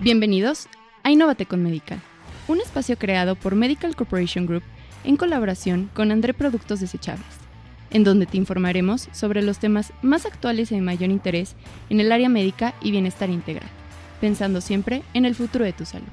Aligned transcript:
Bienvenidos 0.00 0.68
a 1.04 1.10
Innovate 1.10 1.46
con 1.46 1.62
Medical, 1.62 2.00
un 2.48 2.60
espacio 2.60 2.98
creado 2.98 3.34
por 3.34 3.54
Medical 3.54 3.96
Corporation 3.96 4.44
Group 4.44 4.62
en 5.04 5.16
colaboración 5.16 5.90
con 5.94 6.12
André 6.12 6.34
Productos 6.34 6.80
Desechables, 6.80 7.24
en 7.90 8.04
donde 8.04 8.26
te 8.26 8.36
informaremos 8.36 9.08
sobre 9.12 9.42
los 9.42 9.58
temas 9.58 9.94
más 10.02 10.26
actuales 10.26 10.70
y 10.70 10.74
de 10.74 10.82
mayor 10.82 11.10
interés 11.10 11.56
en 11.88 12.00
el 12.00 12.12
área 12.12 12.28
médica 12.28 12.74
y 12.82 12.90
bienestar 12.90 13.30
integral, 13.30 13.68
pensando 14.20 14.60
siempre 14.60 15.02
en 15.14 15.24
el 15.24 15.34
futuro 15.34 15.64
de 15.64 15.72
tu 15.72 15.86
salud. 15.86 16.06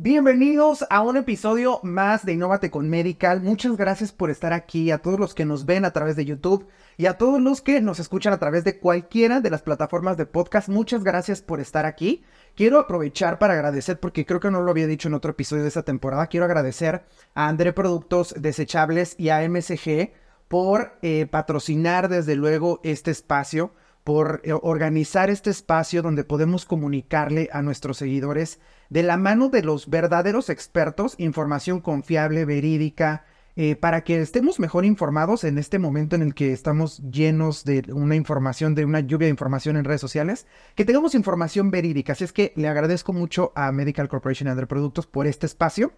Bienvenidos 0.00 0.86
a 0.90 1.02
un 1.02 1.16
episodio 1.16 1.80
más 1.82 2.24
de 2.24 2.34
Innovate 2.34 2.70
con 2.70 2.88
Medical. 2.88 3.40
Muchas 3.42 3.76
gracias 3.76 4.12
por 4.12 4.30
estar 4.30 4.52
aquí, 4.52 4.92
a 4.92 4.98
todos 4.98 5.18
los 5.18 5.34
que 5.34 5.44
nos 5.44 5.66
ven 5.66 5.84
a 5.84 5.90
través 5.90 6.14
de 6.14 6.24
YouTube 6.24 6.68
y 6.96 7.06
a 7.06 7.18
todos 7.18 7.40
los 7.40 7.62
que 7.62 7.80
nos 7.80 7.98
escuchan 7.98 8.32
a 8.32 8.38
través 8.38 8.62
de 8.62 8.78
cualquiera 8.78 9.40
de 9.40 9.50
las 9.50 9.62
plataformas 9.62 10.16
de 10.16 10.24
podcast. 10.24 10.68
Muchas 10.68 11.02
gracias 11.02 11.42
por 11.42 11.58
estar 11.58 11.84
aquí. 11.84 12.22
Quiero 12.54 12.78
aprovechar 12.78 13.40
para 13.40 13.54
agradecer, 13.54 13.98
porque 13.98 14.24
creo 14.24 14.38
que 14.38 14.52
no 14.52 14.62
lo 14.62 14.70
había 14.70 14.86
dicho 14.86 15.08
en 15.08 15.14
otro 15.14 15.32
episodio 15.32 15.64
de 15.64 15.68
esta 15.68 15.82
temporada, 15.82 16.28
quiero 16.28 16.46
agradecer 16.46 17.02
a 17.34 17.48
André 17.48 17.72
Productos 17.72 18.36
Desechables 18.38 19.16
y 19.18 19.30
a 19.30 19.40
MSG 19.48 20.12
por 20.46 20.96
eh, 21.02 21.26
patrocinar 21.28 22.08
desde 22.08 22.36
luego 22.36 22.78
este 22.84 23.10
espacio 23.10 23.72
por 24.04 24.42
eh, 24.44 24.52
organizar 24.52 25.28
este 25.28 25.50
espacio 25.50 26.02
donde 26.02 26.22
podemos 26.22 26.64
comunicarle 26.66 27.50
a 27.52 27.62
nuestros 27.62 27.96
seguidores 27.96 28.60
de 28.88 29.02
la 29.02 29.16
mano 29.16 29.48
de 29.48 29.62
los 29.62 29.90
verdaderos 29.90 30.50
expertos, 30.50 31.14
información 31.18 31.80
confiable, 31.80 32.44
verídica, 32.44 33.24
eh, 33.60 33.74
para 33.74 34.04
que 34.04 34.20
estemos 34.20 34.60
mejor 34.60 34.84
informados 34.84 35.42
en 35.42 35.58
este 35.58 35.80
momento 35.80 36.14
en 36.14 36.22
el 36.22 36.32
que 36.32 36.52
estamos 36.52 36.98
llenos 37.10 37.64
de 37.64 37.82
una 37.92 38.14
información, 38.14 38.76
de 38.76 38.84
una 38.84 39.00
lluvia 39.00 39.26
de 39.26 39.30
información 39.30 39.76
en 39.76 39.84
redes 39.84 40.00
sociales, 40.00 40.46
que 40.76 40.84
tengamos 40.84 41.16
información 41.16 41.72
verídica. 41.72 42.12
Así 42.12 42.22
es 42.22 42.32
que 42.32 42.52
le 42.54 42.68
agradezco 42.68 43.12
mucho 43.12 43.50
a 43.56 43.72
Medical 43.72 44.08
Corporation 44.08 44.48
Under 44.48 44.68
Productos 44.68 45.08
por 45.08 45.26
este 45.26 45.46
espacio. 45.46 45.92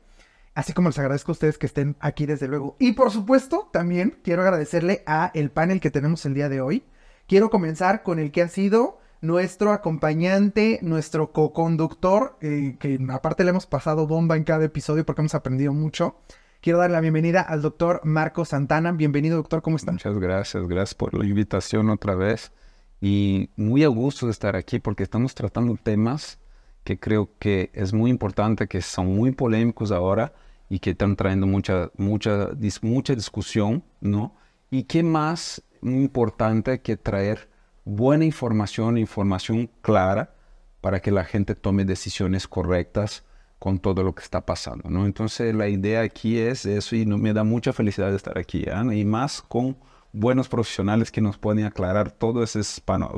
Así 0.55 0.73
como 0.73 0.89
les 0.89 0.99
agradezco 0.99 1.33
a 1.33 1.35
ustedes 1.35 1.59
que 1.59 1.67
estén 1.67 1.97
aquí 2.01 2.25
desde 2.25 2.49
luego. 2.49 2.77
Y 2.79 2.93
por 2.93 3.11
supuesto, 3.11 3.69
también 3.75 4.19
quiero 4.25 4.41
agradecerle 4.41 5.03
a 5.05 5.31
el 5.35 5.51
panel 5.51 5.81
que 5.81 5.91
tenemos 5.91 6.25
el 6.25 6.33
día 6.33 6.49
de 6.49 6.63
hoy. 6.63 6.85
Quiero 7.29 7.51
comenzar 7.51 8.03
con 8.03 8.19
el 8.19 8.33
que 8.33 8.41
ha 8.41 8.49
sido 8.49 9.00
nuestro 9.21 9.73
acompañante, 9.73 10.79
nuestro 10.83 11.33
co-conductor, 11.33 12.37
eh, 12.41 12.77
que 12.79 12.99
aparte 13.11 13.45
le 13.45 13.51
hemos 13.51 13.67
pasado 13.67 14.07
bomba 14.07 14.37
en 14.37 14.45
cada 14.45 14.65
episodio 14.65 15.05
porque 15.05 15.23
hemos 15.23 15.35
aprendido 15.35 15.73
mucho. 15.73 16.17
Quiero 16.61 16.79
dar 16.79 16.91
la 16.91 17.01
bienvenida 17.01 17.41
al 17.41 17.63
doctor 17.63 18.01
Marco 18.05 18.45
Santana. 18.45 18.93
Bienvenido, 18.93 19.37
doctor, 19.37 19.63
¿cómo 19.63 19.77
está? 19.77 19.93
Muchas 19.93 20.19
gracias, 20.19 20.67
gracias 20.67 20.95
por 20.95 21.15
la 21.15 21.25
invitación 21.25 21.91
otra 21.91 22.15
vez. 22.15 22.53
Y 23.01 23.51
muy 23.57 23.85
a 23.85 23.89
gusto 23.89 24.27
de 24.27 24.33
estar 24.33 24.57
aquí 24.57 24.79
porque 24.79 25.03
estamos 25.03 25.35
tratando 25.35 25.77
temas 25.83 26.39
que 26.85 26.99
creo 26.99 27.31
que 27.39 27.71
es 27.75 27.93
muy 27.93 28.11
importante, 28.11 28.69
que 28.69 28.83
son 28.83 29.15
muy 29.15 29.33
polémicos 29.33 29.91
ahora 29.91 30.33
y 30.69 30.79
que 30.79 30.91
están 30.91 31.17
trayendo 31.17 31.47
mucha, 31.47 31.91
mucha, 31.97 32.51
mucha 32.83 33.15
discusión, 33.15 33.85
¿no? 34.01 34.35
Y 34.71 34.85
qué 34.85 35.03
más 35.03 35.63
importante 35.83 36.81
que 36.81 36.97
traer 36.97 37.50
buena 37.97 38.25
información, 38.25 38.99
información 38.99 39.69
clara 39.83 40.35
para 40.81 41.01
que 41.01 41.11
la 41.11 41.25
gente 41.25 41.55
tome 41.55 41.85
decisiones 41.85 42.47
correctas 42.47 43.25
con 43.59 43.79
todo 43.79 44.03
lo 44.03 44.15
que 44.15 44.23
está 44.23 44.47
pasando, 44.47 44.89
¿no? 44.89 45.05
Entonces 45.05 45.55
la 45.55 45.69
idea 45.69 46.01
aquí 46.01 46.39
es 46.39 46.65
eso 46.65 46.97
y 46.97 47.05
me 47.05 47.35
da 47.35 47.45
mucha 47.45 47.73
felicidad 47.73 48.11
de 48.11 48.17
estar 48.17 48.39
aquí, 48.39 48.65
¿eh? 48.67 48.97
y 48.97 49.05
más 49.05 49.43
con 49.43 49.77
buenos 50.13 50.49
profesionales 50.49 51.11
que 51.11 51.21
nos 51.21 51.37
pueden 51.37 51.67
aclarar 51.67 52.11
todo 52.11 52.43
ese, 52.43 52.61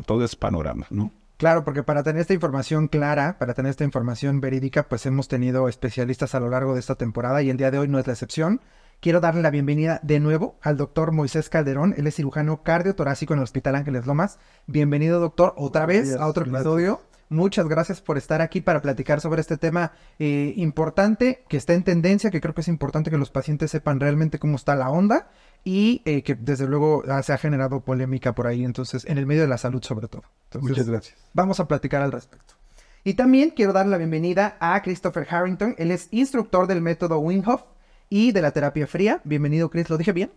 todo 0.06 0.24
ese 0.24 0.36
panorama, 0.36 0.86
¿no? 0.90 1.12
Claro, 1.36 1.64
porque 1.64 1.82
para 1.82 2.02
tener 2.02 2.20
esta 2.20 2.34
información 2.34 2.88
clara, 2.88 3.36
para 3.38 3.54
tener 3.54 3.70
esta 3.70 3.84
información 3.84 4.40
verídica, 4.40 4.84
pues 4.88 5.06
hemos 5.06 5.28
tenido 5.28 5.68
especialistas 5.68 6.34
a 6.34 6.40
lo 6.40 6.48
largo 6.48 6.74
de 6.74 6.80
esta 6.80 6.94
temporada 6.94 7.42
y 7.42 7.50
el 7.50 7.56
día 7.56 7.70
de 7.70 7.78
hoy 7.78 7.88
no 7.88 7.98
es 7.98 8.06
la 8.06 8.12
excepción. 8.12 8.60
Quiero 9.02 9.18
darle 9.18 9.42
la 9.42 9.50
bienvenida 9.50 9.98
de 10.04 10.20
nuevo 10.20 10.54
al 10.62 10.76
doctor 10.76 11.10
Moisés 11.10 11.48
Calderón. 11.48 11.92
Él 11.96 12.06
es 12.06 12.14
cirujano 12.14 12.62
cardiotorácico 12.62 13.34
en 13.34 13.40
el 13.40 13.42
Hospital 13.42 13.74
Ángeles 13.74 14.06
Lomas. 14.06 14.38
Bienvenido, 14.68 15.18
doctor, 15.18 15.54
otra 15.56 15.86
vez 15.86 16.14
a 16.14 16.28
otro 16.28 16.44
episodio. 16.44 17.00
Muchas 17.28 17.66
gracias 17.66 18.00
por 18.00 18.16
estar 18.16 18.40
aquí 18.40 18.60
para 18.60 18.80
platicar 18.80 19.20
sobre 19.20 19.40
este 19.40 19.56
tema 19.56 19.90
eh, 20.20 20.54
importante, 20.56 21.42
que 21.48 21.56
está 21.56 21.74
en 21.74 21.82
tendencia, 21.82 22.30
que 22.30 22.40
creo 22.40 22.54
que 22.54 22.60
es 22.60 22.68
importante 22.68 23.10
que 23.10 23.18
los 23.18 23.30
pacientes 23.30 23.72
sepan 23.72 23.98
realmente 23.98 24.38
cómo 24.38 24.54
está 24.54 24.76
la 24.76 24.88
onda 24.88 25.26
y 25.64 26.02
eh, 26.04 26.22
que 26.22 26.36
desde 26.36 26.68
luego 26.68 27.02
ah, 27.08 27.24
se 27.24 27.32
ha 27.32 27.38
generado 27.38 27.80
polémica 27.80 28.36
por 28.36 28.46
ahí, 28.46 28.64
entonces, 28.64 29.04
en 29.06 29.18
el 29.18 29.26
medio 29.26 29.42
de 29.42 29.48
la 29.48 29.58
salud 29.58 29.82
sobre 29.82 30.06
todo. 30.06 30.22
Muchas 30.60 30.88
gracias. 30.88 31.18
Vamos 31.32 31.58
a 31.58 31.66
platicar 31.66 32.02
al 32.02 32.12
respecto. 32.12 32.54
Y 33.02 33.14
también 33.14 33.50
quiero 33.50 33.72
dar 33.72 33.86
la 33.86 33.96
bienvenida 33.96 34.56
a 34.60 34.80
Christopher 34.80 35.26
Harrington. 35.28 35.74
Él 35.76 35.90
es 35.90 36.06
instructor 36.12 36.68
del 36.68 36.82
método 36.82 37.18
Winghoff 37.18 37.64
y 38.12 38.30
de 38.30 38.42
la 38.42 38.50
terapia 38.50 38.86
fría. 38.86 39.22
Bienvenido, 39.24 39.70
Chris. 39.70 39.88
¿Lo 39.88 39.96
dije 39.96 40.12
bien? 40.12 40.30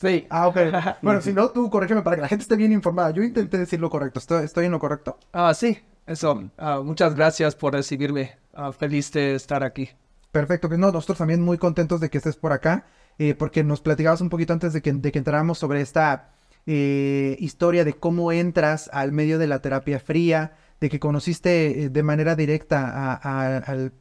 Sí. 0.00 0.26
Ah, 0.30 0.48
ok. 0.48 0.56
bueno, 1.02 1.20
si 1.20 1.34
no, 1.34 1.50
tú 1.50 1.68
corrígeme 1.68 2.00
para 2.00 2.16
que 2.16 2.22
la 2.22 2.28
gente 2.28 2.44
esté 2.44 2.56
bien 2.56 2.72
informada. 2.72 3.10
Yo 3.10 3.22
intenté 3.22 3.58
decir 3.58 3.78
lo 3.78 3.90
correcto. 3.90 4.20
¿Estoy, 4.20 4.46
estoy 4.46 4.64
en 4.64 4.72
lo 4.72 4.78
correcto? 4.78 5.18
Ah, 5.30 5.52
sí. 5.52 5.78
Eso. 6.06 6.50
Ah, 6.56 6.80
muchas 6.82 7.14
gracias 7.14 7.54
por 7.54 7.74
recibirme. 7.74 8.38
Ah, 8.54 8.72
feliz 8.72 9.12
de 9.12 9.34
estar 9.34 9.62
aquí. 9.62 9.90
Perfecto. 10.32 10.70
No, 10.70 10.92
nosotros 10.92 11.18
también 11.18 11.42
muy 11.42 11.58
contentos 11.58 12.00
de 12.00 12.08
que 12.08 12.16
estés 12.16 12.36
por 12.36 12.54
acá. 12.54 12.86
Eh, 13.18 13.34
porque 13.34 13.62
nos 13.64 13.82
platicabas 13.82 14.22
un 14.22 14.30
poquito 14.30 14.54
antes 14.54 14.72
de 14.72 14.80
que, 14.80 14.90
de 14.90 15.12
que 15.12 15.18
entráramos 15.18 15.58
sobre 15.58 15.82
esta 15.82 16.30
eh, 16.64 17.36
historia 17.38 17.84
de 17.84 17.92
cómo 17.92 18.32
entras 18.32 18.88
al 18.94 19.12
medio 19.12 19.38
de 19.38 19.46
la 19.46 19.60
terapia 19.60 20.00
fría, 20.00 20.56
de 20.80 20.88
que 20.88 20.98
conociste 20.98 21.84
eh, 21.84 21.88
de 21.90 22.02
manera 22.02 22.34
directa 22.34 23.14
al, 23.16 23.92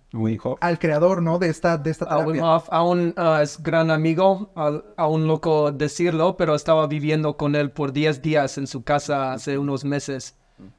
al 0.62 0.80
creador, 0.80 1.22
¿no? 1.22 1.38
De 1.38 1.50
esta, 1.50 1.78
de 1.78 1.92
esta 1.92 2.06
terapia. 2.06 2.42
aún 2.72 3.14
uh, 3.18 3.42
es 3.42 3.62
gran 3.62 3.92
amigo, 3.92 4.54
aún 4.96 5.28
loco 5.28 5.74
decirlo, 5.74 6.38
pero 6.38 6.56
estaba 6.56 6.88
viviendo 6.88 7.36
con 7.36 7.56
él 7.56 7.72
por 7.72 7.92
10 7.92 8.22
días 8.22 8.58
en 8.58 8.66
su 8.66 8.84
casa 8.84 9.34
hace 9.34 9.58
unos 9.58 9.84
meses. 9.84 10.38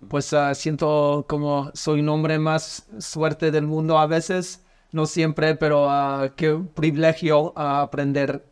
Pues 0.09 0.33
uh, 0.33 0.55
siento 0.55 1.27
como 1.29 1.71
soy 1.75 2.01
un 2.01 2.09
hombre 2.09 2.39
más 2.39 2.87
suerte 2.99 3.51
del 3.51 3.67
mundo 3.67 3.99
a 3.99 4.07
veces, 4.07 4.65
no 4.93 5.05
siempre, 5.05 5.55
pero 5.55 5.87
uh, 5.87 6.31
qué 6.35 6.59
privilegio 6.75 7.53
aprender 7.59 8.47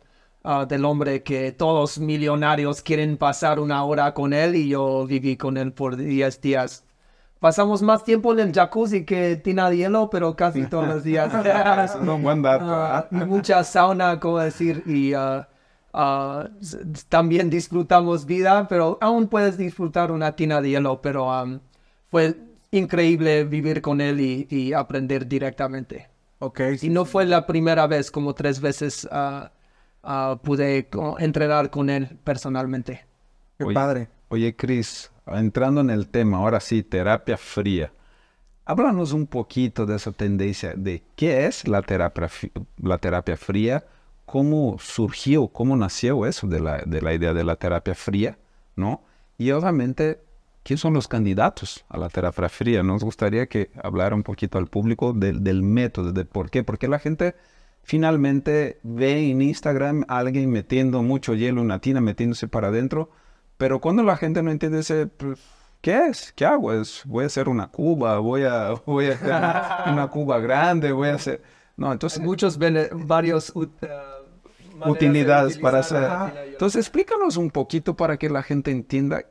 del 0.69 0.85
hombre 0.85 1.21
que 1.21 1.51
todos 1.51 1.99
millonarios 1.99 2.81
quieren 2.81 3.17
pasar 3.17 3.59
una 3.59 3.83
hora 3.83 4.13
con 4.13 4.33
él 4.33 4.55
y 4.55 4.69
yo 4.69 5.05
viví 5.05 5.35
con 5.35 5.57
él 5.57 5.73
por 5.73 5.97
10 5.97 6.41
días 6.41 6.85
pasamos 7.39 7.81
más 7.81 8.03
tiempo 8.03 8.33
en 8.33 8.39
el 8.39 8.53
jacuzzi 8.53 9.05
que 9.05 9.37
tina 9.37 9.69
de 9.69 9.77
hielo, 9.77 10.09
pero 10.09 10.35
casi 10.35 10.65
todos 10.65 10.87
los 10.87 11.03
días. 11.03 11.33
es 11.85 11.95
un 11.95 12.21
buen 12.21 12.41
dato. 12.41 12.65
¿ah? 12.67 13.07
mucha 13.11 13.63
sauna, 13.63 14.19
como 14.19 14.39
decir, 14.39 14.83
y 14.85 15.13
uh, 15.15 15.45
uh, 15.93 16.49
también 17.07 17.49
disfrutamos 17.49 18.25
vida, 18.25 18.67
pero 18.67 18.97
aún 19.01 19.27
puedes 19.27 19.57
disfrutar 19.57 20.11
una 20.11 20.35
tina 20.35 20.61
de 20.61 20.69
hielo, 20.69 21.01
pero 21.01 21.27
um, 21.27 21.59
fue 22.09 22.35
increíble 22.71 23.45
vivir 23.45 23.81
con 23.81 24.01
él 24.01 24.19
y, 24.19 24.73
aprender 24.73 25.27
directamente. 25.27 26.09
Ok. 26.41 26.61
y 26.81 26.89
no 26.89 27.03
fue 27.03 27.25
la 27.25 27.45
primera 27.45 27.85
vez, 27.87 28.11
como 28.11 28.33
tres 28.33 28.61
veces 28.61 29.07
uh, 29.11 30.37
pude 30.37 30.89
entrenar 31.19 31.69
con 31.69 31.89
él 31.89 32.17
personalmente. 32.23 33.05
Qué 33.57 33.65
padre. 33.73 34.07
Oye, 34.29 34.55
Chris, 34.55 35.11
entrando 35.33 35.81
en 35.81 35.89
el 35.89 36.07
tema, 36.07 36.37
ahora 36.37 36.59
sí, 36.59 36.83
terapia 36.83 37.37
fría. 37.37 37.91
Háblanos 38.65 39.13
un 39.13 39.25
poquito 39.25 39.85
de 39.85 39.95
esa 39.95 40.11
tendencia 40.11 40.73
de 40.75 41.03
qué 41.15 41.45
es 41.45 41.67
la 41.67 41.81
terapia, 41.81 42.29
la 42.77 42.97
terapia 42.99 43.35
fría, 43.35 43.83
cómo 44.25 44.77
surgió, 44.79 45.47
cómo 45.47 45.75
nació 45.75 46.25
eso 46.27 46.47
de 46.47 46.59
la, 46.59 46.77
de 46.85 47.01
la 47.01 47.13
idea 47.13 47.33
de 47.33 47.43
la 47.43 47.55
terapia 47.55 47.95
fría, 47.95 48.37
¿no? 48.75 49.01
Y 49.39 49.49
obviamente, 49.51 50.21
¿quiénes 50.61 50.81
son 50.81 50.93
los 50.93 51.07
candidatos 51.07 51.83
a 51.89 51.97
la 51.97 52.09
terapia 52.09 52.47
fría? 52.47 52.83
Nos 52.83 53.03
gustaría 53.03 53.47
que 53.47 53.71
hablara 53.81 54.15
un 54.15 54.21
poquito 54.21 54.59
al 54.59 54.67
público 54.67 55.13
del, 55.13 55.43
del 55.43 55.63
método, 55.63 56.11
de 56.11 56.25
por 56.25 56.51
qué, 56.51 56.63
porque 56.63 56.87
la 56.87 56.99
gente 56.99 57.35
finalmente 57.81 58.79
ve 58.83 59.31
en 59.31 59.41
Instagram 59.41 60.05
a 60.07 60.19
alguien 60.19 60.51
metiendo 60.51 61.01
mucho 61.01 61.33
hielo 61.33 61.61
en 61.61 61.65
una 61.65 61.79
tina, 61.79 62.01
metiéndose 62.01 62.47
para 62.47 62.67
adentro, 62.67 63.09
pero 63.59 63.81
cuando 63.81 64.03
la 64.03 64.15
gente 64.15 64.41
no 64.41 64.51
entiende 64.51 64.79
ese, 64.79 65.05
pues, 65.07 65.37
¿qué 65.81 66.07
es? 66.07 66.31
¿Qué 66.31 66.45
hago? 66.45 66.71
Es, 66.71 67.03
voy 67.03 67.25
a 67.25 67.27
hacer 67.27 67.49
una 67.49 67.67
cuba, 67.67 68.17
voy 68.19 68.43
a, 68.43 68.69
voy 68.85 69.07
a 69.07 69.11
hacer 69.11 69.93
una 69.93 70.07
cuba 70.07 70.39
grande, 70.39 70.93
voy 70.93 71.09
a 71.09 71.15
hacer... 71.15 71.43
No, 71.75 71.91
entonces... 71.91 72.21
Muchos 72.21 72.57
ven 72.57 72.87
varios... 73.05 73.51
Uh, 73.53 73.67
utilidades 74.85 75.57
para 75.57 75.79
hacer... 75.79 76.09
Entonces 76.47 76.85
explícanos 76.85 77.35
un 77.35 77.51
poquito 77.51 77.97
para 77.97 78.15
que 78.15 78.29
la 78.29 78.43
gente 78.43 78.71
entienda 78.71 79.25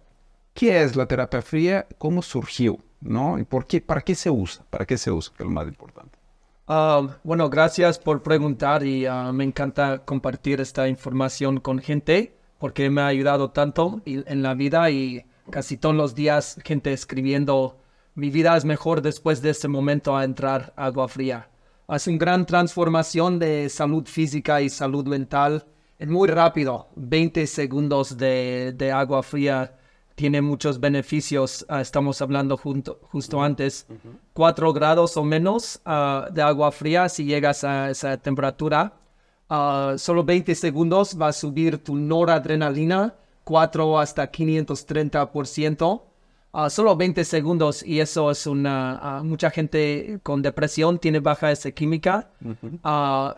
qué 0.52 0.82
es 0.82 0.94
la 0.94 1.06
terapia 1.06 1.40
fría, 1.40 1.86
cómo 1.96 2.20
surgió, 2.20 2.76
¿no? 3.00 3.38
Y 3.38 3.44
por 3.44 3.66
qué, 3.66 3.80
para 3.80 4.02
qué 4.02 4.14
se 4.14 4.28
usa, 4.28 4.62
para 4.68 4.84
qué 4.84 4.98
se 4.98 5.10
usa, 5.10 5.32
que 5.34 5.42
es 5.42 5.46
lo 5.46 5.54
más 5.54 5.66
importante. 5.66 6.18
Ah, 6.66 7.16
bueno, 7.24 7.48
gracias 7.48 7.98
por 7.98 8.22
preguntar 8.22 8.84
y 8.84 9.06
ah, 9.06 9.32
me 9.32 9.44
encanta 9.44 10.04
compartir 10.04 10.60
esta 10.60 10.86
información 10.86 11.60
con 11.60 11.78
gente 11.78 12.37
porque 12.58 12.90
me 12.90 13.00
ha 13.00 13.06
ayudado 13.06 13.50
tanto 13.50 14.02
en 14.04 14.42
la 14.42 14.54
vida 14.54 14.90
y 14.90 15.24
casi 15.50 15.76
todos 15.76 15.94
los 15.94 16.14
días 16.14 16.58
gente 16.64 16.92
escribiendo 16.92 17.78
mi 18.14 18.30
vida 18.30 18.56
es 18.56 18.64
mejor 18.64 19.00
después 19.00 19.42
de 19.42 19.50
ese 19.50 19.68
momento 19.68 20.16
a 20.16 20.24
entrar 20.24 20.72
agua 20.76 21.08
fría. 21.08 21.50
Es 21.88 22.06
una 22.06 22.18
gran 22.18 22.46
transformación 22.46 23.38
de 23.38 23.68
salud 23.68 24.06
física 24.06 24.60
y 24.60 24.68
salud 24.68 25.06
mental. 25.06 25.66
Es 25.98 26.08
muy 26.08 26.28
rápido, 26.28 26.88
20 26.96 27.46
segundos 27.46 28.18
de, 28.18 28.74
de 28.76 28.92
agua 28.92 29.22
fría 29.22 29.78
tiene 30.18 30.42
muchos 30.42 30.80
beneficios. 30.80 31.64
Ah, 31.68 31.80
estamos 31.80 32.20
hablando 32.20 32.56
junto, 32.56 32.98
justo 33.04 33.40
antes, 33.40 33.86
4 34.32 34.72
grados 34.72 35.16
o 35.16 35.22
menos 35.22 35.80
ah, 35.84 36.28
de 36.32 36.42
agua 36.42 36.72
fría 36.72 37.08
si 37.08 37.24
llegas 37.24 37.62
a 37.62 37.88
esa 37.88 38.16
temperatura. 38.16 38.94
Ah, 39.48 39.94
solo 39.96 40.24
20 40.24 40.54
segundos 40.54 41.16
va 41.20 41.28
a 41.28 41.32
subir 41.32 41.78
tu 41.78 41.96
noradrenalina 41.96 43.14
4 43.44 43.98
hasta 43.98 44.30
530%. 44.30 46.02
solo 46.68 46.96
20 46.96 47.24
segundos 47.24 47.82
y 47.82 48.00
eso 48.00 48.30
es 48.30 48.46
una... 48.46 49.22
mucha 49.24 49.50
gente 49.50 50.20
con 50.22 50.42
depresión 50.42 50.98
tiene 50.98 51.20
baja 51.20 51.50
esa 51.50 51.70
química 51.70 52.28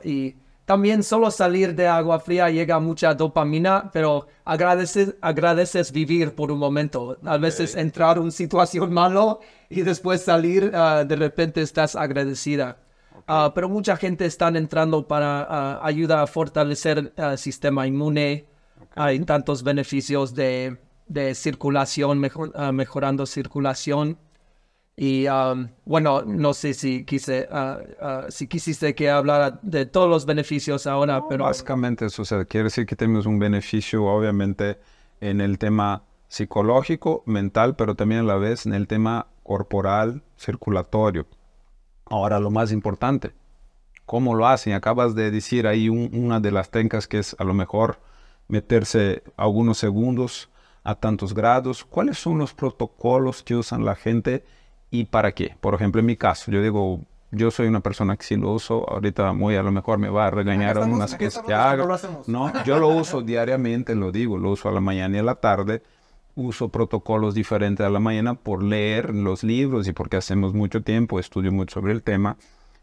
y 0.03 0.35
también 0.65 1.03
solo 1.03 1.31
salir 1.33 1.75
de 1.75 1.89
agua 1.89 2.21
fría 2.21 2.49
llega 2.49 2.79
mucha 2.79 3.12
dopamina, 3.15 3.91
pero 3.93 4.29
agradeces, 4.45 5.17
agradeces 5.21 5.91
vivir 5.91 6.33
por 6.37 6.53
un 6.53 6.61
momento. 6.61 7.17
A 7.25 7.39
veces 7.39 7.75
entrar 7.75 8.17
en 8.17 8.23
una 8.23 8.31
situación 8.31 8.93
malo 8.93 9.41
y 9.69 9.83
después 9.83 10.23
salir, 10.23 10.71
ah, 10.73 11.05
de 11.05 11.17
repente 11.17 11.61
estás 11.61 11.97
agradecida. 11.97 12.77
Ah, 13.32 13.53
pero 13.55 13.69
mucha 13.69 13.97
gente 13.97 14.27
está 14.27 14.49
entrando 14.49 15.06
para 15.06 15.79
uh, 15.82 15.87
ayuda 15.87 16.21
a 16.21 16.27
fortalecer 16.27 17.12
el 17.17 17.38
sistema 17.38 17.87
inmune. 17.87 18.44
Hay 18.97 19.21
tantos 19.21 19.62
beneficios 19.62 20.35
de, 20.35 20.77
de 21.06 21.37
circulación, 21.37 22.19
mejor, 22.19 22.50
mejorando 22.73 23.27
circulación. 23.27 24.19
Y 24.97 25.29
um, 25.29 25.69
bueno, 25.85 26.23
no 26.23 26.53
sé 26.55 26.75
si 26.75 27.05
quise, 27.05 27.49
uh, 27.53 28.05
uh, 28.05 28.31
si 28.31 28.49
quisiste 28.49 28.97
que 28.97 29.09
hablara 29.09 29.61
de 29.62 29.87
todos 29.87 30.11
los 30.11 30.26
beneficios 30.26 30.88
ahora, 30.88 31.23
pero... 31.29 31.44
Básicamente 31.44 32.06
eso, 32.06 32.23
o 32.23 32.44
quiere 32.47 32.65
decir 32.65 32.85
que 32.85 32.97
tenemos 32.97 33.26
un 33.26 33.38
beneficio 33.38 34.06
obviamente 34.06 34.81
en 35.21 35.41
el 35.41 35.56
tema 35.56 36.03
psicológico, 36.26 37.23
mental, 37.26 37.76
pero 37.76 37.94
también 37.94 38.23
a 38.23 38.25
la 38.25 38.38
vez 38.38 38.67
en 38.67 38.75
el 38.75 38.88
tema 38.88 39.29
corporal, 39.44 40.25
circulatorio. 40.37 41.29
Ahora 42.11 42.39
lo 42.39 42.51
más 42.51 42.73
importante, 42.73 43.33
¿cómo 44.05 44.35
lo 44.35 44.47
hacen? 44.47 44.75
Acabas 44.75 45.15
de 45.15 45.31
decir 45.31 45.67
ahí 45.67 45.89
una 45.89 46.41
de 46.41 46.51
las 46.51 46.71
técnicas 46.71 47.09
que 47.09 47.19
es 47.19 47.35
a 47.39 47.45
lo 47.45 47.55
mejor 47.55 47.99
meterse 48.49 49.23
algunos 49.39 49.79
segundos 49.79 50.51
a 50.85 50.97
tantos 50.97 51.33
grados. 51.33 51.85
¿Cuáles 51.85 52.19
son 52.19 52.37
los 52.37 52.53
protocolos 52.53 53.43
que 53.43 53.57
usan 53.57 53.87
la 53.87 53.95
gente? 53.95 54.45
y 54.91 55.05
para 55.05 55.33
qué. 55.33 55.57
Por 55.61 55.75
ejemplo, 55.75 56.01
en 56.01 56.07
mi 56.07 56.17
caso, 56.17 56.51
yo 56.51 56.62
digo, 56.62 57.01
yo 57.31 57.51
soy 57.51 57.69
una 57.69 57.81
persona 57.81 58.17
que 58.17 58.25
sí 58.25 58.37
lo 58.37 58.53
uso, 58.53 58.89
ahorita 58.91 59.33
muy 59.33 59.55
a 59.57 59.62
lo 59.62 59.71
mejor 59.71 59.99
me 59.99 60.09
va 60.09 60.27
a 60.27 60.31
regañar 60.31 60.79
algunas 60.79 61.15
cosas 61.15 61.45
que 61.45 61.55
hago. 61.55 61.97
No, 62.27 62.53
yo 62.65 62.79
lo 62.79 62.89
uso 62.89 63.23
diariamente, 63.23 63.95
lo 63.95 64.11
digo, 64.12 64.37
lo 64.37 64.51
uso 64.51 64.69
a 64.69 64.73
la 64.73 64.81
mañana 64.81 65.17
y 65.17 65.21
a 65.21 65.23
la 65.23 65.37
tarde. 65.37 65.83
Uso 66.35 66.69
protocolos 66.69 67.35
diferentes 67.35 67.85
a 67.85 67.91
la 67.91 68.00
mañana 68.00 68.35
por 68.35 68.62
leer 68.62 69.15
los 69.15 69.43
libros 69.44 69.88
y 69.88 69.93
porque 69.93 70.17
hacemos 70.17 70.55
mucho 70.55 70.82
tiempo, 70.82 71.19
estudio 71.19 71.53
mucho 71.53 71.75
sobre 71.75 71.93
el 71.93 72.03
tema. 72.03 72.37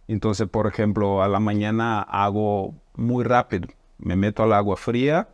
Entonces, 0.07 0.47
por 0.47 0.67
ejemplo, 0.67 1.21
a 1.21 1.27
la 1.27 1.39
mañana 1.39 2.01
hago 2.01 2.75
muy 2.95 3.23
rápido, 3.23 3.67
me 3.97 4.15
meto 4.15 4.43
al 4.43 4.53
agua 4.53 4.77
fría, 4.77 5.29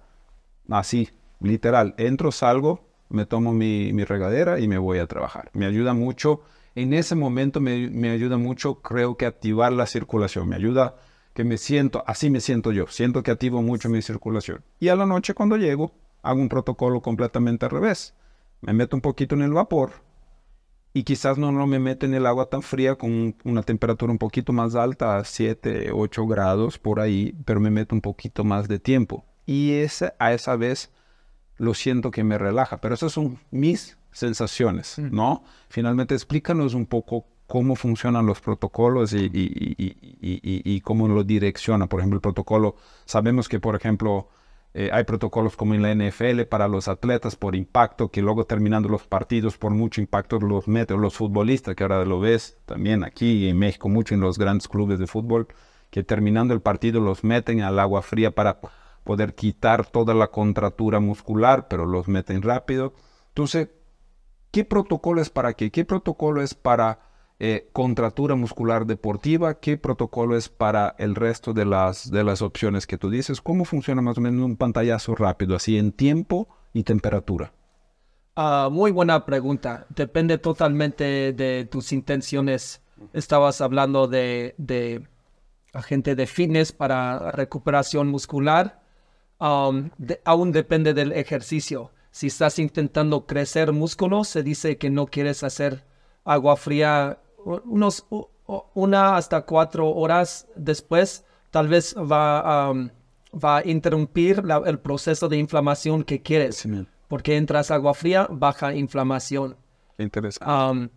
así, 0.69 1.09
literal, 1.39 1.93
entro, 1.97 2.31
salgo, 2.31 2.87
me 3.09 3.25
tomo 3.25 3.53
mi, 3.53 3.91
regadera 4.03 4.59
y 4.59 4.67
me 4.67 4.77
voy 4.77 4.99
a 4.99 5.07
trabajar. 5.07 5.49
Me 5.53 5.65
ayuda 5.65 5.93
mucho 5.93 6.41
en 6.75 6.93
ese 6.93 7.15
momento 7.15 7.59
me, 7.61 8.09
ayuda 8.09 8.37
mucho, 8.37 8.81
creo 8.81 9.15
que 9.15 9.25
activar 9.25 9.71
la 9.73 9.85
circulación, 9.85 10.49
me 10.49 10.55
ayuda 10.55 10.95
que 11.33 11.43
me 11.43 11.57
siento, 11.57 12.03
así 12.07 12.29
me 12.29 12.41
siento 12.41 12.71
yo, 12.71 12.87
siento 12.87 13.21
que 13.21 13.31
activo 13.31 13.61
mucho 13.61 13.89
mi 13.89 14.01
circulación. 14.01 14.63
Y 14.79 14.87
a 14.87 14.95
la 14.95 15.05
noche 15.05 15.33
cuando 15.33 15.57
llego, 15.57 15.93
hago 16.23 16.41
un 16.41 16.49
protocolo 16.49 17.01
completamente 17.01 17.65
al 17.65 17.71
revés. 17.71 18.15
Me 18.61 18.73
meto 18.73 18.95
un 18.95 19.01
poquito 19.01 19.35
en 19.35 19.43
el 19.43 19.53
vapor 19.53 19.91
y 20.93 21.03
quizás 21.03 21.37
no, 21.37 21.51
no 21.51 21.67
me 21.67 21.79
meto 21.79 22.05
en 22.05 22.13
el 22.13 22.25
agua 22.25 22.49
tan 22.49 22.61
fría 22.61 22.95
con 22.95 23.35
una 23.43 23.63
temperatura 23.63 24.11
un 24.11 24.17
poquito 24.17 24.53
más 24.53 24.75
alta, 24.75 25.23
7, 25.23 25.91
8 25.91 26.27
grados 26.27 26.79
por 26.79 26.99
ahí, 26.99 27.35
pero 27.45 27.59
me 27.59 27.69
meto 27.69 27.93
un 27.93 28.01
poquito 28.01 28.43
más 28.43 28.67
de 28.67 28.79
tiempo. 28.79 29.25
Y 29.45 29.73
ese, 29.73 30.13
a 30.19 30.33
esa 30.33 30.55
vez 30.55 30.91
lo 31.57 31.73
siento 31.73 32.11
que 32.11 32.23
me 32.23 32.37
relaja, 32.37 32.79
pero 32.79 32.95
esos 32.95 33.11
son 33.11 33.39
mis 33.51 33.97
sensaciones, 34.11 34.99
mm. 34.99 35.13
¿no? 35.13 35.43
Finalmente, 35.67 36.13
explícanos 36.13 36.73
un 36.73 36.85
poco 36.85 37.25
cómo 37.47 37.75
funcionan 37.75 38.25
los 38.25 38.39
protocolos 38.39 39.13
y, 39.13 39.29
y, 39.33 40.81
cómo 40.81 41.07
lo 41.07 41.23
direcciona. 41.23 41.87
Por 41.87 41.99
ejemplo, 41.99 42.17
el 42.17 42.21
protocolo, 42.21 42.75
sabemos 43.05 43.49
que, 43.49 43.59
por 43.59 43.75
ejemplo, 43.75 44.29
eh, 44.73 44.89
hay 44.91 45.03
protocolos 45.03 45.55
como 45.55 45.75
en 45.75 45.81
la 45.81 45.93
NFL 45.93 46.43
para 46.43 46.67
los 46.67 46.87
atletas 46.87 47.35
por 47.35 47.55
impacto, 47.55 48.09
que 48.09 48.21
luego 48.21 48.45
terminando 48.45 48.89
los 48.89 49.03
partidos 49.07 49.57
por 49.57 49.71
mucho 49.71 50.01
impacto 50.01 50.39
los 50.39 50.67
meten 50.67 51.01
los 51.01 51.15
futbolistas, 51.15 51.75
que 51.75 51.83
ahora 51.83 52.05
lo 52.05 52.19
ves 52.19 52.57
también 52.65 53.03
aquí 53.03 53.47
en 53.47 53.57
México, 53.57 53.89
mucho 53.89 54.15
en 54.15 54.21
los 54.21 54.37
grandes 54.37 54.67
clubes 54.67 54.99
de 54.99 55.07
fútbol, 55.07 55.47
que 55.89 56.03
terminando 56.03 56.53
el 56.53 56.61
partido 56.61 56.99
los 57.01 57.23
meten 57.23 57.61
al 57.61 57.79
agua 57.79 58.01
fría 58.01 58.31
para 58.31 58.59
poder 59.03 59.35
quitar 59.35 59.85
toda 59.85 60.13
la 60.13 60.27
contratura 60.27 60.99
muscular, 60.99 61.67
pero 61.67 61.85
los 61.85 62.07
meten 62.07 62.41
rápido. 62.41 62.93
Entonces, 63.29 63.69
¿Qué 64.53 64.63
protocolo 64.63 65.19
es 65.19 65.31
para 65.31 65.53
qué? 65.53 65.71
¿Qué 65.71 65.83
protocolo 65.83 66.43
es 66.43 66.53
para 66.53 66.99
eh, 67.39 67.69
contratura 67.73 68.35
muscular 68.35 68.85
deportiva? 68.85 69.59
¿Qué 69.59 69.77
protocolo 69.77 70.37
es 70.37 70.49
para 70.49 70.95
el 70.97 71.15
resto 71.15 71.53
de 71.53 71.65
las, 71.65 72.09
de 72.09 72.23
las 72.23 72.41
opciones 72.41 72.87
que 72.87 72.97
tú 72.97 73.09
dices? 73.09 73.41
¿Cómo 73.41 73.65
funciona 73.65 74.01
más 74.01 74.17
o 74.17 74.21
menos 74.21 74.45
un 74.45 74.55
pantallazo 74.55 75.15
rápido, 75.15 75.55
así 75.55 75.77
en 75.77 75.91
tiempo 75.91 76.47
y 76.73 76.83
temperatura? 76.83 77.53
Ah, 78.35 78.69
muy 78.71 78.91
buena 78.91 79.25
pregunta. 79.25 79.85
Depende 79.89 80.37
totalmente 80.37 81.33
de 81.33 81.65
tus 81.69 81.91
intenciones. 81.91 82.81
Estabas 83.13 83.61
hablando 83.61 84.07
de, 84.07 84.55
de 84.57 85.07
agente 85.73 86.15
de 86.15 86.27
fitness 86.27 86.71
para 86.71 87.31
recuperación 87.31 88.07
muscular. 88.07 88.81
Um, 89.39 89.89
aún 90.23 90.51
depende 90.51 90.93
del 90.93 91.11
ejercicio. 91.11 91.91
Si 92.11 92.27
estás 92.27 92.59
intentando 92.59 93.25
crecer 93.25 93.71
músculos, 93.71 94.29
se 94.29 94.43
dice 94.43 94.77
que 94.77 94.89
no 94.89 95.07
quieres 95.07 95.43
hacer 95.43 95.83
agua 96.23 96.55
fría 96.55 97.19
unos 97.45 98.05
una 98.73 99.15
hasta 99.15 99.41
cuatro 99.41 99.89
horas 99.89 100.47
después. 100.55 101.25
Tal 101.51 101.67
vez 101.67 101.95
va, 101.95 102.73
va 103.33 103.57
a 103.57 103.67
interrumpir 103.67 104.43
el 104.65 104.79
proceso 104.79 105.29
de 105.29 105.37
inflamación 105.37 106.03
que 106.03 106.21
quieres. 106.21 106.67
porque 107.07 107.37
entras 107.37 107.69
agua 107.69 107.93
fría, 107.93 108.27
baja 108.29 108.73
inflamación. 108.73 109.55
Interesante. 109.97 110.91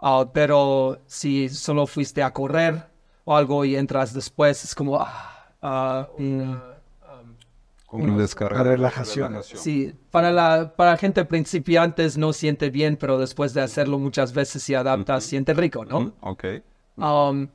Ah, 0.00 0.26
pero 0.32 0.98
si 1.06 1.48
solo 1.48 1.86
fuiste 1.86 2.22
a 2.22 2.32
correr 2.32 2.86
o 3.24 3.36
algo 3.36 3.64
y 3.64 3.76
entras 3.76 4.12
después, 4.12 4.64
es 4.64 4.74
como 4.74 4.98
ah, 5.00 6.08
una 7.94 8.16
descarga. 8.16 8.62
relajación. 8.62 9.40
Sí, 9.42 9.94
para 10.10 10.30
la 10.30 10.74
para 10.76 10.96
gente 10.96 11.24
principiantes 11.24 12.16
no 12.16 12.32
siente 12.32 12.70
bien, 12.70 12.96
pero 12.96 13.18
después 13.18 13.54
de 13.54 13.62
hacerlo 13.62 13.98
muchas 13.98 14.32
veces 14.32 14.62
se 14.62 14.76
adapta, 14.76 15.20
siente 15.20 15.54
rico, 15.54 15.84
¿no? 15.84 16.14
Ok. 16.20 16.44
Um, 16.96 17.48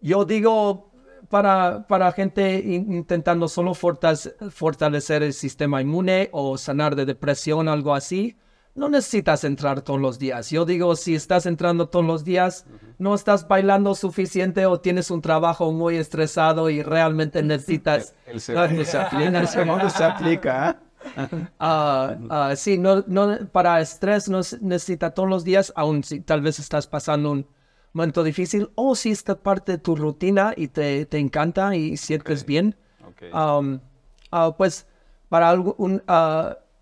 yo 0.00 0.24
digo, 0.24 0.90
para, 1.28 1.86
para 1.86 2.12
gente 2.12 2.58
intentando 2.58 3.48
solo 3.48 3.74
fortalecer 3.74 5.22
el 5.22 5.32
sistema 5.32 5.82
inmune 5.82 6.28
o 6.32 6.56
sanar 6.56 6.96
de 6.96 7.04
depresión, 7.04 7.68
algo 7.68 7.94
así, 7.94 8.36
no 8.78 8.88
necesitas 8.88 9.42
entrar 9.44 9.82
todos 9.82 10.00
los 10.00 10.18
días. 10.18 10.50
Yo 10.50 10.64
digo, 10.64 10.94
si 10.94 11.14
estás 11.14 11.46
entrando 11.46 11.88
todos 11.88 12.04
los 12.04 12.24
días, 12.24 12.64
no 12.98 13.14
estás 13.14 13.46
bailando 13.46 13.94
suficiente 13.94 14.66
o 14.66 14.80
tienes 14.80 15.10
un 15.10 15.20
trabajo 15.20 15.72
muy 15.72 15.96
estresado 15.96 16.70
y 16.70 16.82
realmente 16.82 17.42
necesitas... 17.42 18.14
el, 18.26 18.40
segundo 18.40 18.84
se 18.84 18.98
aplica. 18.98 19.40
el 19.40 19.48
segundo 19.48 19.90
se 19.90 20.04
aplica. 20.04 20.80
uh, 21.60 22.56
sí, 22.56 22.78
no, 22.78 23.04
no, 23.08 23.38
para 23.50 23.80
estrés 23.80 24.28
no 24.28 24.40
necesita 24.60 25.10
todos 25.10 25.28
los 25.28 25.44
días, 25.44 25.72
aun 25.74 26.04
si 26.04 26.20
tal 26.20 26.40
vez 26.40 26.60
estás 26.60 26.86
pasando 26.86 27.32
un 27.32 27.46
momento 27.92 28.22
difícil 28.22 28.70
o 28.76 28.94
si 28.94 29.10
esta 29.10 29.34
parte 29.34 29.72
de 29.72 29.78
tu 29.78 29.96
rutina 29.96 30.54
y 30.56 30.68
te, 30.68 31.04
te 31.06 31.18
encanta 31.18 31.74
y 31.74 31.96
sientes 31.96 32.46
bien. 32.46 32.76
Um, 33.32 33.80
pues 34.56 34.86
para 35.28 35.50
algún... 35.50 36.02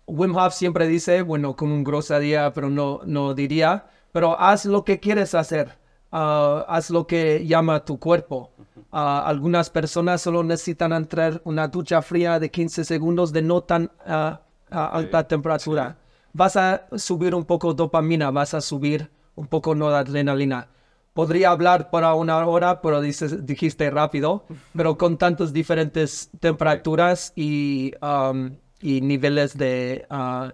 Wim 0.07 0.35
Hof 0.35 0.53
siempre 0.53 0.87
dice, 0.87 1.21
bueno, 1.21 1.55
con 1.55 1.71
un 1.71 1.83
grosería, 1.83 2.53
pero 2.53 2.69
no, 2.69 3.01
no 3.05 3.33
diría, 3.33 3.87
pero 4.13 4.39
haz 4.39 4.65
lo 4.65 4.85
que 4.85 4.99
quieres 4.99 5.35
hacer, 5.35 5.77
ah, 6.11 6.65
haz 6.67 6.89
lo 6.89 7.05
que 7.05 7.45
llama 7.45 7.83
tu 7.83 7.99
cuerpo. 7.99 8.51
Ah, 8.91 9.23
algunas 9.27 9.69
personas 9.69 10.21
solo 10.21 10.43
necesitan 10.43 10.93
entrar 10.93 11.41
una 11.43 11.67
ducha 11.67 12.01
fría 12.01 12.39
de 12.39 12.49
15 12.49 12.85
segundos 12.85 13.33
de 13.33 13.41
no 13.41 13.61
tan 13.61 13.91
ah, 14.05 14.39
alta 14.71 15.27
temperatura. 15.27 15.97
Vas 16.31 16.55
a 16.55 16.87
subir 16.95 17.35
un 17.35 17.43
poco 17.43 17.73
dopamina, 17.73 18.31
vas 18.31 18.53
a 18.53 18.61
subir 18.61 19.09
un 19.35 19.47
poco 19.47 19.75
no 19.75 19.89
de 19.89 19.97
adrenalina. 19.97 20.69
Podría 21.13 21.49
hablar 21.49 21.89
para 21.89 22.13
una 22.13 22.45
hora, 22.45 22.81
pero 22.81 23.01
dices, 23.01 23.45
dijiste 23.45 23.89
rápido, 23.89 24.45
pero 24.75 24.97
con 24.97 25.17
tantas 25.17 25.51
diferentes 25.51 26.29
temperaturas 26.39 27.33
y, 27.35 27.91
um, 28.01 28.51
y 28.81 29.01
niveles 29.01 29.57
de... 29.57 30.05
Uh, 30.09 30.51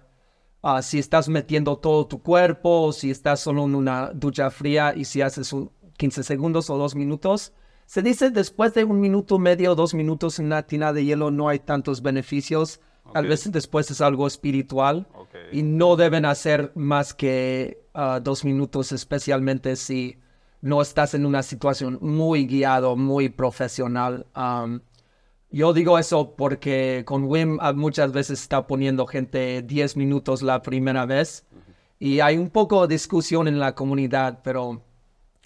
uh, 0.66 0.82
si 0.82 0.98
estás 0.98 1.28
metiendo 1.28 1.76
todo 1.76 2.06
tu 2.06 2.22
cuerpo, 2.22 2.82
o 2.82 2.92
si 2.92 3.10
estás 3.10 3.40
solo 3.40 3.64
en 3.64 3.74
una 3.74 4.10
ducha 4.12 4.50
fría 4.50 4.94
y 4.96 5.04
si 5.04 5.20
haces 5.22 5.52
un 5.52 5.70
15 5.96 6.22
segundos 6.22 6.70
o 6.70 6.78
dos 6.78 6.94
minutos. 6.94 7.52
Se 7.86 8.02
dice 8.02 8.30
después 8.30 8.74
de 8.74 8.84
un 8.84 9.00
minuto 9.00 9.38
medio, 9.38 9.74
dos 9.74 9.94
minutos 9.94 10.38
en 10.38 10.46
una 10.46 10.62
tina 10.62 10.92
de 10.92 11.04
hielo 11.04 11.30
no 11.30 11.48
hay 11.48 11.58
tantos 11.58 12.02
beneficios. 12.02 12.80
Tal 13.12 13.26
vez 13.26 13.50
después 13.52 13.90
es 13.90 14.00
algo 14.00 14.26
espiritual 14.26 15.06
y 15.52 15.62
no 15.62 15.94
deben 15.96 16.24
hacer 16.24 16.72
más 16.74 17.12
que 17.12 17.86
uh, 17.94 18.18
dos 18.20 18.44
minutos, 18.44 18.92
especialmente 18.92 19.76
si 19.76 20.18
no 20.62 20.80
estás 20.80 21.12
en 21.12 21.26
una 21.26 21.42
situación 21.42 21.98
muy 22.00 22.46
guiado, 22.46 22.96
muy 22.96 23.28
profesional. 23.28 24.26
Um, 24.34 24.80
yo 25.54 25.72
digo 25.72 26.00
eso 26.00 26.34
porque 26.36 27.04
con 27.06 27.24
Wim 27.24 27.58
ah, 27.60 27.72
muchas 27.72 28.10
veces 28.10 28.42
está 28.42 28.66
poniendo 28.66 29.06
gente 29.06 29.62
10 29.62 29.96
minutos 29.96 30.42
la 30.42 30.62
primera 30.62 31.06
vez. 31.06 31.46
Y 32.00 32.18
hay 32.18 32.38
un 32.38 32.50
poco 32.50 32.86
de 32.86 32.94
discusión 32.94 33.46
en 33.46 33.60
la 33.60 33.76
comunidad, 33.76 34.40
pero 34.42 34.82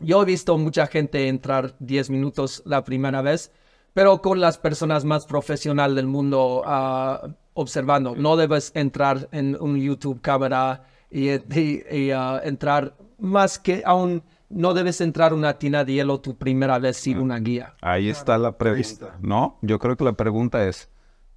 yo 0.01 0.23
he 0.23 0.25
visto 0.25 0.57
mucha 0.57 0.87
gente 0.87 1.29
entrar 1.29 1.75
10 1.81 2.09
minutos 2.09 2.63
la 2.65 2.85
primera 2.85 3.21
vez, 3.21 3.53
pero 3.93 4.23
con 4.23 4.41
las 4.41 4.57
personas 4.57 5.05
más 5.05 5.27
profesionales 5.27 5.97
del 5.97 6.07
mundo 6.07 6.63
uh, 6.67 7.29
observando. 7.53 8.17
No 8.17 8.37
debes 8.37 8.73
entrar 8.75 9.29
en 9.31 9.59
un 9.61 9.79
YouTube 9.79 10.23
cámara 10.23 10.85
y, 11.11 11.29
uh, 11.35 12.41
entrar 12.45 12.97
más 13.19 13.59
que 13.59 13.83
aún 13.85 14.23
no 14.51 14.75
debes 14.75 15.01
entrar 15.01 15.35
una 15.35 15.59
tina 15.59 15.85
de 15.85 15.95
hielo 15.95 16.21
tu 16.21 16.37
primera 16.37 16.79
vez 16.79 16.97
sin 16.97 17.19
ah. 17.19 17.23
una 17.23 17.39
guía. 17.39 17.75
Ahí 17.81 18.09
está 18.09 18.39
la 18.39 18.57
pregunta, 18.57 19.17
¿no? 19.21 19.59
Yo 19.63 19.79
creo 19.79 19.97
que 19.97 20.05
la 20.05 20.15
pregunta 20.15 20.67
es, 20.67 20.89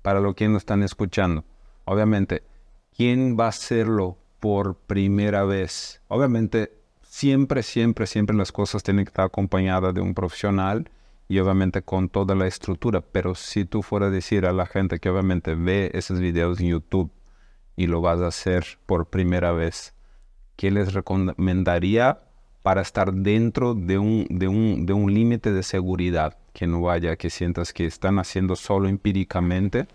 para 0.01 0.19
lo 0.19 0.33
que 0.33 0.47
nos 0.47 0.61
están 0.61 0.83
escuchando, 0.83 1.43
obviamente, 1.85 2.43
¿quién 2.95 3.37
va 3.39 3.45
a 3.45 3.49
hacerlo 3.49 4.17
por 4.39 4.75
primera 4.75 5.43
vez? 5.43 6.01
Obviamente, 6.07 6.73
siempre, 7.01 7.63
siempre, 7.63 8.07
siempre 8.07 8.35
las 8.35 8.51
cosas 8.51 8.83
tienen 8.83 9.05
que 9.05 9.09
estar 9.09 9.25
acompañadas 9.25 9.93
de 9.93 10.01
un 10.01 10.13
profesional 10.13 10.89
y 11.27 11.39
obviamente 11.39 11.81
con 11.81 12.09
toda 12.09 12.35
la 12.35 12.47
estructura, 12.47 13.01
pero 13.01 13.35
si 13.35 13.63
tú 13.63 13.81
fueras 13.83 14.07
a 14.07 14.11
decir 14.11 14.45
a 14.45 14.51
la 14.51 14.65
gente 14.65 14.99
que 14.99 15.09
obviamente 15.09 15.55
ve 15.55 15.89
esos 15.93 16.19
videos 16.19 16.59
en 16.59 16.67
YouTube 16.67 17.11
y 17.77 17.87
lo 17.87 18.01
vas 18.01 18.19
a 18.19 18.27
hacer 18.27 18.65
por 18.85 19.07
primera 19.07 19.53
vez, 19.53 19.93
¿qué 20.57 20.71
les 20.71 20.93
recomendaría 20.93 22.19
para 22.61 22.81
estar 22.81 23.13
dentro 23.13 23.73
de 23.73 23.97
un, 23.97 24.27
de 24.29 24.47
un, 24.47 24.85
de 24.85 24.93
un 24.93 25.13
límite 25.13 25.51
de 25.51 25.63
seguridad, 25.63 26.37
que 26.53 26.67
no 26.67 26.81
vaya, 26.81 27.15
que 27.15 27.29
sientas 27.29 27.73
que 27.73 27.85
están 27.85 28.19
haciendo 28.19 28.55
solo 28.55 28.87
empíricamente, 28.87 29.87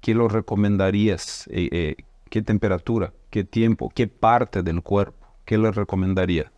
¿qué 0.00 0.14
lo 0.14 0.28
recomendarías? 0.28 1.48
Eh, 1.50 1.68
eh, 1.72 1.96
¿Qué 2.28 2.42
temperatura? 2.42 3.12
¿Qué 3.30 3.44
tiempo? 3.44 3.90
¿Qué 3.94 4.06
parte 4.06 4.62
del 4.62 4.82
cuerpo? 4.82 5.26
¿Qué 5.44 5.58
le 5.58 5.72
recomendaría? 5.72 6.52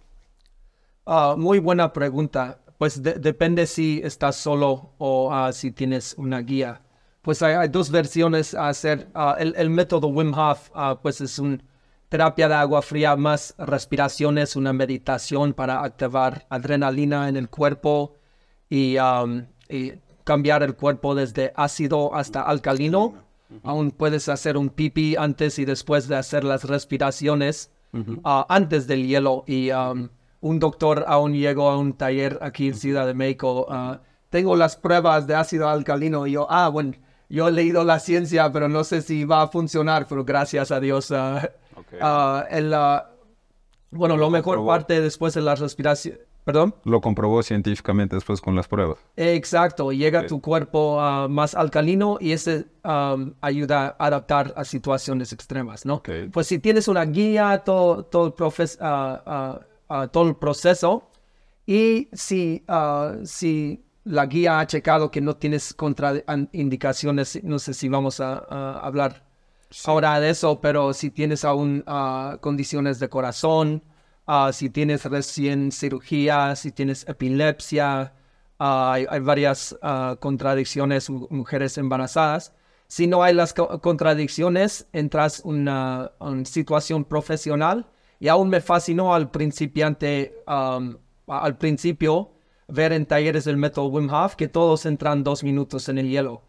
Ah, 1.06 1.34
muy 1.38 1.58
buena 1.58 1.92
pregunta. 1.92 2.58
Pues 2.76 3.02
depende 3.02 3.66
si 3.66 4.00
estás 4.04 4.36
solo 4.36 4.92
o 4.98 5.32
ah, 5.32 5.52
si 5.52 5.70
tienes 5.70 6.14
una 6.18 6.40
guía. 6.40 6.82
Pues 7.22 7.40
hay, 7.42 7.68
dos 7.68 7.90
versiones 7.90 8.54
a 8.54 8.68
hacer. 8.68 9.08
Ah, 9.14 9.36
el, 9.38 9.54
el, 9.56 9.70
método 9.70 10.08
Wim 10.08 10.34
Hof, 10.34 10.70
pues 11.00 11.20
es 11.20 11.38
un 11.38 11.62
terapia 12.12 12.46
de 12.46 12.54
agua 12.56 12.82
fría 12.82 13.16
más 13.16 13.54
respiraciones, 13.56 14.54
una 14.54 14.74
meditación 14.74 15.54
para 15.54 15.82
activar 15.82 16.44
adrenalina 16.50 17.26
en 17.30 17.38
el 17.38 17.48
cuerpo 17.48 18.16
y, 18.68 18.98
um, 18.98 19.46
cambiar 20.22 20.62
el 20.62 20.76
cuerpo 20.76 21.14
desde 21.14 21.54
ácido 21.56 22.14
hasta 22.14 22.42
alcalino. 22.42 23.14
Aún 23.62 23.92
puedes 23.92 24.28
hacer 24.28 24.58
un 24.58 24.68
pipí 24.68 25.16
antes 25.16 25.58
y 25.58 25.64
después 25.64 26.06
de 26.06 26.16
hacer 26.16 26.44
las 26.44 26.64
respiraciones 26.64 27.70
uh, 27.94 28.44
antes 28.46 28.86
del 28.86 29.06
hielo. 29.06 29.44
Y 29.46 29.70
um, 29.70 30.10
un 30.42 30.58
doctor 30.58 31.06
aún 31.08 31.32
llegó 31.32 31.70
a 31.70 31.78
un 31.78 31.94
taller 31.94 32.38
aquí 32.42 32.68
en 32.68 32.74
Ciudad 32.74 33.06
de 33.06 33.14
México. 33.14 33.66
Uh, 33.70 33.96
tengo 34.28 34.54
las 34.54 34.76
pruebas 34.76 35.26
de 35.26 35.34
ácido 35.34 35.66
alcalino 35.66 36.26
y 36.26 36.32
yo, 36.32 36.46
ah, 36.50 36.68
bueno, 36.68 36.92
yo 37.30 37.48
he 37.48 37.52
leído 37.52 37.84
la 37.84 37.98
ciencia, 37.98 38.52
pero 38.52 38.68
no 38.68 38.84
sé 38.84 39.00
si 39.00 39.24
va 39.24 39.40
a 39.40 39.48
funcionar, 39.48 40.06
pero 40.06 40.26
gracias 40.26 40.70
a 40.70 40.78
Dios 40.78 41.10
uh, 41.76 41.96
Ah, 42.00 42.46
la, 42.50 43.10
bueno, 43.90 44.16
lo, 44.16 44.30
mejor 44.30 44.64
parte 44.66 45.00
después 45.00 45.34
de 45.34 45.42
la 45.42 45.54
respiración. 45.54 46.18
¿Perdón? 46.44 46.74
Lo 46.84 47.00
comprobó 47.00 47.40
científicamente 47.44 48.16
después 48.16 48.40
con 48.40 48.56
las 48.56 48.66
pruebas. 48.66 48.98
Exacto, 49.16 49.92
llega 49.92 50.26
tu 50.26 50.40
cuerpo 50.40 51.00
ah, 51.00 51.28
más 51.28 51.54
alcalino 51.54 52.18
y 52.20 52.32
ese 52.32 52.66
ayuda 53.40 53.94
a 53.96 54.06
adaptar 54.06 54.52
a 54.56 54.64
situaciones 54.64 55.32
extremas, 55.32 55.86
¿no? 55.86 56.02
Pues 56.32 56.48
si 56.48 56.58
tienes 56.58 56.88
una 56.88 57.04
guía, 57.04 57.62
todo, 57.64 58.04
todo, 58.04 58.34
el, 58.58 58.68
ah, 58.80 59.60
todo 60.10 60.28
el 60.28 60.34
proceso 60.34 61.10
y 61.64 62.08
si, 62.12 62.64
si 63.22 63.84
la 64.02 64.26
guía 64.26 64.58
ha 64.58 64.66
checado 64.66 65.12
que 65.12 65.20
no 65.20 65.36
tienes 65.36 65.72
contraindicaciones, 65.74 67.44
no 67.44 67.60
sé 67.60 67.72
si 67.72 67.88
vamos 67.88 68.18
a 68.18 68.80
hablar 68.80 69.31
ahora 69.84 70.20
de 70.20 70.30
eso, 70.30 70.60
pero 70.60 70.92
si 70.92 71.10
tienes 71.10 71.44
aún 71.44 71.84
ah, 71.86 72.38
condiciones 72.40 72.98
de 72.98 73.08
corazón, 73.08 73.82
ah, 74.26 74.50
si 74.52 74.70
tienes 74.70 75.04
recién 75.04 75.72
cirugía, 75.72 76.56
si 76.56 76.72
tienes 76.72 77.06
epilepsia, 77.08 78.14
ah, 78.58 78.92
hay, 78.92 79.20
varias 79.20 79.76
contradicciones, 80.20 81.10
mujeres 81.10 81.78
embarazadas. 81.78 82.54
Si 82.86 83.06
no 83.06 83.22
hay 83.22 83.34
las 83.34 83.54
contradicciones, 83.54 84.86
entras 84.92 85.42
en 85.44 85.50
una, 85.50 86.12
situación 86.44 87.04
profesional. 87.04 87.86
Y 88.20 88.28
aún 88.28 88.50
me 88.50 88.60
fascinó 88.60 89.14
al 89.14 89.30
principiante, 89.30 90.34
al 90.46 91.58
principio, 91.58 92.32
ver 92.68 92.92
en 92.92 93.06
talleres 93.06 93.44
del 93.44 93.56
método 93.56 93.86
Wim 93.86 94.10
Hof 94.12 94.36
que 94.36 94.48
todos 94.48 94.86
entran 94.86 95.24
dos 95.24 95.42
minutos 95.42 95.88
en 95.88 95.98
el 95.98 96.08
hielo 96.08 96.42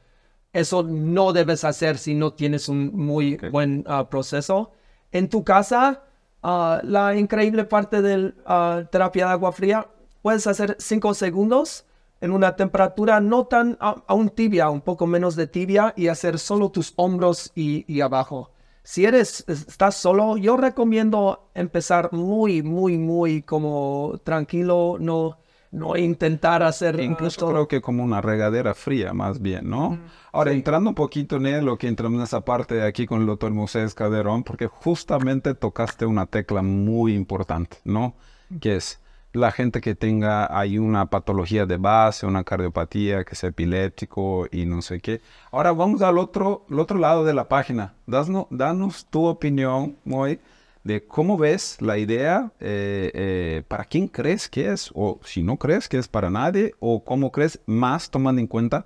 eso 0.53 0.83
no 0.83 1.33
debes 1.33 1.63
hacer 1.63 1.97
si 1.97 2.13
no 2.13 2.33
tienes 2.33 2.69
un 2.69 2.95
muy 2.95 3.37
buen 3.51 3.83
ah, 3.87 4.07
proceso. 4.07 4.71
En 5.11 5.27
tu 5.27 5.43
casa, 5.43 6.03
ah, 6.43 6.79
la 6.83 7.15
increíble 7.15 7.65
parte 7.65 8.01
de 8.01 8.27
uh, 8.27 8.85
terapia 8.91 9.25
de 9.25 9.31
agua 9.31 9.51
fría, 9.51 9.87
puedes 10.21 10.45
hacer 10.47 10.77
5 10.79 11.15
segundos 11.15 11.85
en 12.21 12.31
una 12.31 12.55
temperatura 12.55 13.19
no 13.19 13.47
tan 13.47 13.77
aún 13.79 14.29
tibia, 14.29 14.69
un 14.69 14.79
poco 14.79 15.07
menos 15.07 15.35
de 15.35 15.47
tibia, 15.47 15.93
y 15.97 16.07
hacer 16.07 16.39
solo 16.39 16.69
tus 16.69 16.93
hombros 16.95 17.51
y, 17.53 17.83
y 17.93 17.99
abajo. 17.99 18.51
Si 18.83 19.05
eres, 19.05 19.43
estás 19.47 19.95
solo, 19.95 20.37
yo 20.37 20.55
recomiendo 20.55 21.49
empezar 21.53 22.13
muy, 22.13 22.63
muy, 22.63 22.97
muy 22.97 23.41
como 23.41 24.21
tranquilo, 24.23 24.97
no, 24.99 25.37
no 25.73 25.97
intentar 25.97 26.63
hacer 26.63 26.99
incluso 26.99 27.49
creo 27.49 27.67
que 27.67 27.81
como 27.81 28.03
una 28.03 28.21
regadera 28.21 28.73
fría 28.73 29.13
más 29.13 29.41
bien 29.41 29.69
no 29.69 29.97
ahora 30.31 30.51
entrando 30.51 30.91
un 30.91 30.95
poquito 30.95 31.35
en 31.37 31.65
lo 31.65 31.77
que 31.77 31.87
entramos 31.87 32.17
en 32.19 32.23
esa 32.23 32.45
parte 32.45 32.75
de 32.75 32.87
aquí 32.87 33.07
con 33.07 33.21
el 33.21 33.27
doctor 33.27 33.51
Moisés 33.51 33.93
Caderón 33.93 34.43
porque 34.43 34.67
justamente 34.67 35.55
tocaste 35.55 36.05
una 36.05 36.27
tecla 36.27 36.61
muy 36.61 37.15
importante 37.15 37.77
no 37.83 38.13
que 38.61 38.75
es 38.75 39.01
la 39.33 39.51
gente 39.51 39.81
que 39.81 39.95
tenga 39.95 40.57
hay 40.57 40.77
una 40.77 41.07
patología 41.07 41.65
de 41.65 41.77
base 41.77 42.27
una 42.27 42.43
cardiopatía 42.43 43.23
que 43.23 43.35
sea 43.35 43.49
epiléptico 43.49 44.47
y 44.51 44.65
no 44.65 44.83
sé 44.83 44.99
qué. 44.99 45.21
Ahora 45.51 45.71
vamos 45.71 46.03
al 46.03 46.19
otro 46.19 46.65
el 46.69 46.79
otro 46.79 46.99
lado 46.99 47.25
de 47.25 47.33
la 47.33 47.49
página. 47.49 47.95
Danos, 48.05 48.45
danos 48.51 49.07
tu 49.07 49.25
opinión 49.25 49.97
muy 50.05 50.39
de 50.83 51.05
cómo 51.05 51.37
ves 51.37 51.77
la 51.81 51.97
idea, 51.97 52.51
eh, 52.59 53.11
eh, 53.13 53.63
para 53.67 53.85
quién 53.85 54.07
crees 54.07 54.49
que 54.49 54.71
es, 54.71 54.91
o 54.93 55.19
si 55.23 55.41
no 55.41 55.57
crees 55.57 55.87
que 55.87 55.97
es 55.97 56.07
para 56.07 56.29
nadie, 56.29 56.73
o 56.79 57.03
cómo 57.03 57.31
crees 57.31 57.59
más 57.65 58.09
tomando 58.09 58.41
en 58.41 58.47
cuenta 58.47 58.85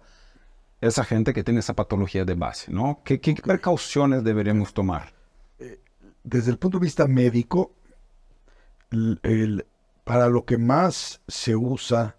esa 0.79 1.03
gente 1.03 1.33
que 1.33 1.43
tiene 1.43 1.61
esa 1.61 1.75
patología 1.75 2.23
de 2.23 2.35
base, 2.35 2.71
¿no? 2.71 3.01
¿Qué, 3.03 3.19
precauciones 3.43 4.23
deberíamos 4.23 4.73
tomar? 4.75 5.13
Eh, 5.57 5.79
desde 6.23 6.51
el 6.51 6.59
punto 6.59 6.77
de 6.77 6.85
vista 6.85 7.07
médico, 7.07 7.73
para 10.03 10.29
lo 10.29 10.45
que 10.45 10.57
más 10.57 11.21
se 11.27 11.55
usa 11.55 12.15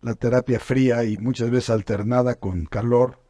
la 0.00 0.14
terapia 0.14 0.60
fría 0.60 1.02
y 1.04 1.16
muchas 1.16 1.50
veces 1.50 1.70
alternada 1.70 2.36
con 2.36 2.66
calor, 2.66 3.20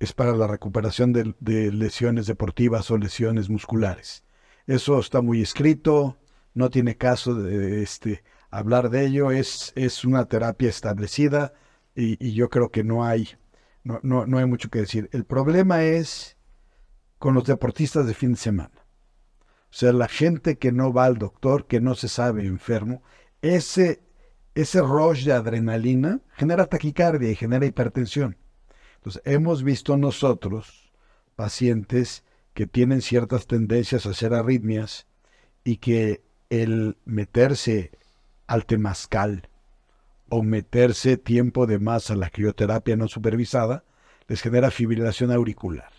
es 0.00 0.14
para 0.14 0.32
la 0.32 0.46
recuperación 0.46 1.12
de 1.12 1.72
lesiones 1.72 2.26
deportivas 2.26 2.90
o 2.90 2.96
lesiones 2.96 3.50
musculares. 3.50 4.24
Eso 4.66 4.98
está 4.98 5.20
muy 5.20 5.42
escrito, 5.42 6.18
no 6.54 6.70
tiene 6.70 6.96
caso 6.96 7.34
de 7.34 7.82
este, 7.82 8.22
hablar 8.50 8.90
de 8.90 9.06
ello, 9.06 9.30
es, 9.30 9.72
es 9.74 10.04
una 10.04 10.26
terapia 10.26 10.68
establecida 10.68 11.52
y, 11.94 12.32
yo 12.32 12.48
creo 12.48 12.70
que 12.70 12.84
no 12.84 13.04
hay, 13.04 13.28
no, 13.84 14.00
no, 14.02 14.26
no 14.26 14.38
hay 14.38 14.46
mucho 14.46 14.70
que 14.70 14.80
decir. 14.80 15.08
El 15.12 15.24
problema 15.24 15.82
es 15.84 16.36
con 17.18 17.34
los 17.34 17.44
deportistas 17.44 18.06
de 18.06 18.14
fin 18.14 18.32
de 18.32 18.38
semana. 18.38 18.86
O 19.72 19.74
sea, 19.74 19.92
la 19.92 20.08
gente 20.08 20.58
que 20.58 20.70
no 20.70 20.92
va 20.92 21.06
al 21.06 21.16
doctor, 21.16 21.66
que 21.66 21.80
no 21.80 21.94
se 21.94 22.08
sabe 22.08 22.46
enfermo, 22.46 23.02
ese, 23.40 24.02
ese 24.54 24.82
rush 24.82 25.24
de 25.24 25.32
adrenalina 25.32 26.20
genera 26.34 26.66
taquicardia 26.66 27.30
y 27.30 27.34
genera 27.34 27.64
hipertensión. 27.64 28.36
Entonces, 28.96 29.22
hemos 29.24 29.62
visto 29.62 29.96
nosotros 29.96 30.92
pacientes 31.36 32.22
que 32.54 32.66
tienen 32.66 33.02
ciertas 33.02 33.46
tendencias 33.46 34.06
a 34.06 34.10
hacer 34.10 34.34
arritmias 34.34 35.06
y 35.64 35.76
que 35.78 36.22
el 36.50 36.96
meterse 37.04 37.92
al 38.46 38.66
temazcal 38.66 39.48
o 40.28 40.42
meterse 40.42 41.16
tiempo 41.16 41.66
de 41.66 41.78
más 41.78 42.10
a 42.10 42.16
la 42.16 42.30
crioterapia 42.30 42.96
no 42.96 43.08
supervisada 43.08 43.84
les 44.28 44.42
genera 44.42 44.70
fibrilación 44.70 45.30
auricular. 45.30 45.90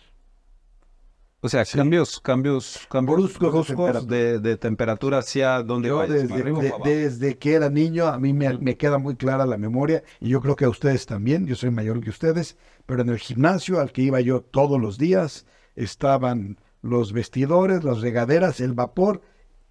O 1.40 1.48
sea, 1.48 1.64
Sí. 1.66 1.76
cambios, 1.76 2.20
cambios, 2.20 2.86
cambios 2.90 3.18
Bruscos 3.18 3.40
de 3.42 3.50
bruscos 3.50 3.66
temperatura. 3.66 4.16
de, 4.16 4.38
de 4.38 4.56
temperatura 4.56 5.18
hacia 5.18 5.62
donde 5.62 5.88
Yo 5.88 5.98
vayas, 5.98 6.22
desde, 6.22 6.34
arriba 6.34 6.62
de- 6.62 6.72
desde 6.90 7.36
que 7.38 7.52
era 7.52 7.68
niño 7.68 8.06
a 8.06 8.18
mí 8.18 8.32
me, 8.32 8.56
me 8.58 8.76
queda 8.78 8.96
muy 8.96 9.14
clara 9.16 9.44
la 9.44 9.58
memoria 9.58 10.02
y 10.20 10.30
yo 10.30 10.40
creo 10.40 10.56
que 10.56 10.64
a 10.64 10.70
ustedes 10.70 11.04
también, 11.04 11.46
yo 11.46 11.54
soy 11.54 11.70
mayor 11.70 12.00
que 12.00 12.08
ustedes, 12.08 12.56
pero 12.86 13.02
en 13.02 13.10
el 13.10 13.18
gimnasio 13.18 13.78
al 13.78 13.92
que 13.92 14.00
iba 14.02 14.20
yo 14.22 14.40
todos 14.40 14.80
los 14.80 14.96
días 14.96 15.44
estaban 15.76 16.58
los 16.82 17.12
vestidores, 17.12 17.84
las 17.84 18.00
regaderas, 18.00 18.60
el 18.60 18.74
vapor 18.74 19.22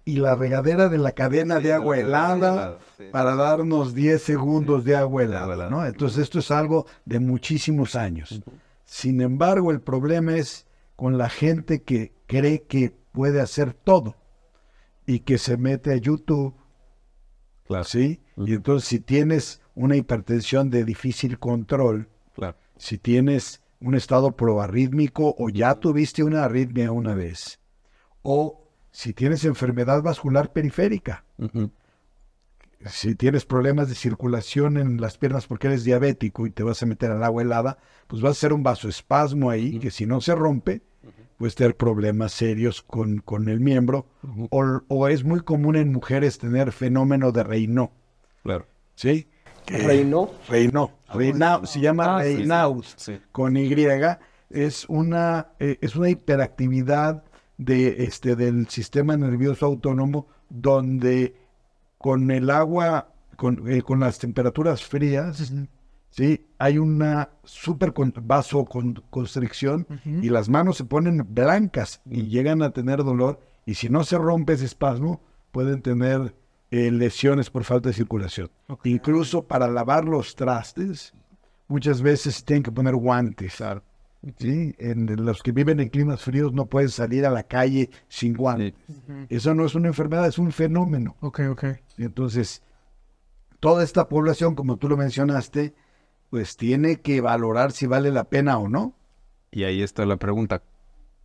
y 0.04 0.16
la 0.16 0.34
regadera 0.34 0.88
de 0.88 0.98
la 0.98 1.12
cadena 1.12 1.60
de 1.60 1.72
agua 1.72 1.98
helada 1.98 2.78
para 3.10 3.34
darnos 3.36 3.94
10 3.94 4.20
segundos 4.22 4.84
de 4.84 4.96
agua 4.96 5.22
helada, 5.22 5.54
helada. 5.54 5.70
¿no? 5.70 5.86
Entonces 5.86 6.18
esto 6.18 6.40
es 6.40 6.50
algo 6.50 6.86
de 7.04 7.20
muchísimos 7.20 7.94
años. 7.94 8.42
Sin 8.84 9.20
embargo, 9.20 9.70
el 9.70 9.80
problema 9.80 10.36
es 10.36 10.66
con 10.96 11.16
la 11.16 11.30
gente 11.30 11.82
que 11.82 12.12
cree 12.26 12.64
que 12.64 12.94
puede 13.12 13.40
hacer 13.40 13.72
todo 13.72 14.16
y 15.06 15.20
que 15.20 15.38
se 15.38 15.56
mete 15.56 15.92
a 15.92 15.96
YouTube, 15.96 16.54
Claro, 17.66 17.84
¿sí? 17.84 18.20
Y 18.36 18.52
entonces 18.54 18.88
si 18.88 19.00
tienes 19.00 19.62
una 19.74 19.96
hipertensión 19.96 20.68
de 20.70 20.84
difícil 20.84 21.38
control, 21.38 22.08
claro. 22.34 22.56
si 22.76 22.98
tienes 22.98 23.62
un 23.84 23.94
estado 23.94 24.32
proarrítmico 24.32 25.34
o 25.38 25.48
ya 25.50 25.74
tuviste 25.74 26.22
una 26.24 26.44
arritmia 26.44 26.90
una 26.90 27.14
vez, 27.14 27.60
o 28.22 28.68
si 28.90 29.12
tienes 29.12 29.44
enfermedad 29.44 30.02
vascular 30.02 30.52
periférica, 30.52 31.24
si 32.86 33.14
tienes 33.14 33.44
problemas 33.46 33.88
de 33.88 33.94
circulación 33.94 34.76
en 34.76 35.00
las 35.00 35.16
piernas 35.16 35.46
porque 35.46 35.68
eres 35.68 35.84
diabético 35.84 36.46
y 36.46 36.50
te 36.50 36.62
vas 36.62 36.82
a 36.82 36.86
meter 36.86 37.10
al 37.10 37.24
agua 37.24 37.42
helada, 37.42 37.78
pues 38.06 38.22
va 38.24 38.30
a 38.30 38.34
ser 38.34 38.52
un 38.52 38.62
vasoespasmo 38.62 39.48
ahí 39.50 39.78
que 39.78 39.90
si 39.90 40.04
no 40.06 40.20
se 40.20 40.34
rompe, 40.34 40.82
puedes 41.38 41.54
tener 41.54 41.76
problemas 41.76 42.32
serios 42.32 42.82
con, 42.82 43.18
con 43.18 43.48
el 43.48 43.60
miembro. 43.60 44.06
o, 44.50 44.80
o 44.88 45.08
es 45.08 45.24
muy 45.24 45.40
común 45.40 45.76
en 45.76 45.92
mujeres 45.92 46.38
tener 46.38 46.72
fenómeno 46.72 47.32
de 47.32 47.42
Raynaud, 47.42 47.88
Claro. 48.42 48.66
¿sí? 48.94 49.28
Reino. 49.66 50.30
Raynaud. 50.48 50.90
Raynaud, 51.08 51.64
se 51.64 51.80
llama 51.80 52.18
Ah, 52.18 52.24
sí. 52.24 52.34
Sí. 52.96 53.18
con 53.32 53.56
Y. 53.56 53.68
Es 54.50 54.84
una, 54.88 55.48
eh, 55.58 55.78
es 55.80 55.96
una 55.96 56.10
hiperactividad 56.10 57.24
de, 57.56 58.04
este, 58.04 58.36
del 58.36 58.68
sistema 58.68 59.16
nervioso 59.16 59.66
autónomo 59.66 60.26
donde 60.48 61.34
con 61.98 62.30
el 62.30 62.50
agua, 62.50 63.12
con, 63.36 63.68
eh, 63.70 63.82
con 63.82 64.00
las 64.00 64.18
temperaturas 64.18 64.84
frías, 64.84 65.52
¿sí? 66.10 66.46
hay 66.58 66.78
una 66.78 67.30
super 67.44 67.92
con- 67.92 68.12
vasoconstricción 68.22 69.86
y 70.04 70.28
las 70.28 70.48
manos 70.48 70.76
se 70.76 70.84
ponen 70.84 71.24
blancas 71.30 72.00
y 72.08 72.24
llegan 72.28 72.62
a 72.62 72.70
tener 72.70 73.02
dolor. 73.02 73.40
Y 73.66 73.74
si 73.74 73.88
no 73.88 74.04
se 74.04 74.18
rompe 74.18 74.52
ese 74.52 74.66
espasmo, 74.66 75.22
pueden 75.50 75.80
tener 75.82 76.34
eh, 76.70 76.90
lesiones 76.90 77.50
por 77.50 77.64
falta 77.64 77.88
de 77.88 77.94
circulación. 77.94 78.50
Incluso 78.84 79.44
para 79.44 79.68
lavar 79.68 80.04
los 80.04 80.34
trastes, 80.34 81.14
muchas 81.68 82.02
veces 82.02 82.44
tienen 82.44 82.62
que 82.62 82.72
poner 82.72 82.94
guantes. 82.94 83.62
¿sí? 84.38 84.74
En 84.78 85.24
los 85.24 85.42
que 85.42 85.52
viven 85.52 85.80
en 85.80 85.88
climas 85.88 86.22
fríos 86.22 86.52
no 86.52 86.66
pueden 86.66 86.88
salir 86.88 87.26
a 87.26 87.30
la 87.30 87.44
calle 87.44 87.90
sin 88.08 88.34
guantes. 88.34 88.74
Eso 89.28 89.54
no 89.54 89.64
es 89.64 89.74
una 89.74 89.88
enfermedad, 89.88 90.26
es 90.26 90.38
un 90.38 90.52
fenómeno. 90.52 91.16
Ok, 91.20 91.40
ok. 91.50 91.64
Entonces, 91.98 92.62
toda 93.60 93.84
esta 93.84 94.08
población, 94.08 94.54
como 94.54 94.76
tú 94.76 94.88
lo 94.88 94.96
mencionaste, 94.96 95.74
pues 96.30 96.56
tiene 96.56 97.00
que 97.00 97.20
valorar 97.20 97.72
si 97.72 97.86
vale 97.86 98.10
la 98.10 98.24
pena 98.24 98.58
o 98.58 98.68
no. 98.68 98.94
Y 99.50 99.64
ahí 99.64 99.82
está 99.82 100.04
la 100.04 100.16
pregunta, 100.16 100.62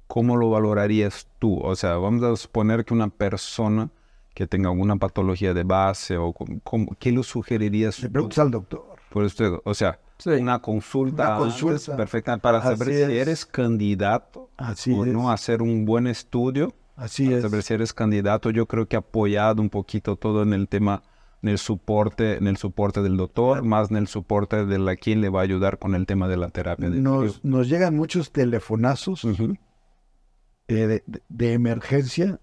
¿cómo 0.08 0.38
lo 0.38 0.52
valorarías 0.52 1.28
tú? 1.40 1.60
O 1.60 1.76
sea, 1.76 1.96
vamos 1.96 2.24
a 2.24 2.36
suponer 2.36 2.86
que 2.86 2.94
una 2.94 3.10
persona 3.10 3.90
que 4.34 4.48
tenga 4.48 4.70
alguna 4.70 4.96
patología 4.98 5.54
de 5.54 5.64
base 5.64 6.18
o 6.18 6.32
com- 6.34 6.60
com- 6.64 6.88
¿qué 7.00 7.12
le 7.12 7.24
sugerirías 7.24 8.02
Le 8.02 8.10
preguntas 8.10 8.40
al 8.40 8.52
doctor. 8.52 8.86
por 9.10 9.24
usted? 9.24 9.52
O 9.64 9.74
sea, 9.74 10.00
Sí. 10.18 10.32
una 10.32 10.60
consulta, 10.60 11.24
Una 11.24 11.36
antes, 11.46 11.62
consulta. 11.62 11.96
perfecta 11.98 12.38
para 12.38 12.62
saber 12.62 12.82
Así 12.90 12.92
si 12.98 13.02
es. 13.04 13.10
eres 13.10 13.46
candidato 13.46 14.50
Así 14.58 14.92
o 14.94 15.06
es. 15.06 15.14
no 15.14 15.32
hacer 15.32 15.62
un 15.62 15.86
buen 15.86 16.08
estudio. 16.08 16.74
Así 16.96 17.26
para 17.26 17.38
es. 17.38 17.44
saber 17.44 17.64
si 17.64 17.74
eres 17.74 17.94
candidato. 17.94 18.50
Yo 18.50 18.66
creo 18.66 18.86
que 18.88 18.98
apoyado 18.98 19.62
un 19.62 19.70
poquito 19.70 20.18
todo 20.18 20.44
en 20.44 20.52
el 20.54 20.68
tema, 20.68 21.02
en 21.42 21.48
el 21.50 21.58
soporte, 21.58 22.36
en 22.38 22.48
el 22.48 22.58
soporte 22.58 23.02
del 23.02 23.16
doctor, 23.16 23.64
más 23.64 23.90
en 23.92 23.96
el 23.98 24.08
soporte 24.08 24.66
de 24.66 24.78
la 24.80 24.98
quien 24.98 25.22
le 25.22 25.30
va 25.30 25.40
a 25.40 25.44
ayudar 25.44 25.80
con 25.80 25.96
el 25.96 26.06
tema 26.06 26.28
de 26.28 26.36
la 26.36 26.50
terapia. 26.50 26.90
del 26.90 27.02
Nos, 27.02 27.44
nos 27.46 27.70
llegan 27.70 27.96
muchos 27.96 28.32
telefonazos. 28.34 29.24
Ujú. 29.24 29.56
eh, 30.68 30.74
de, 30.88 31.04
de- 31.08 31.24
de 31.30 31.54
emergencia 31.54 32.40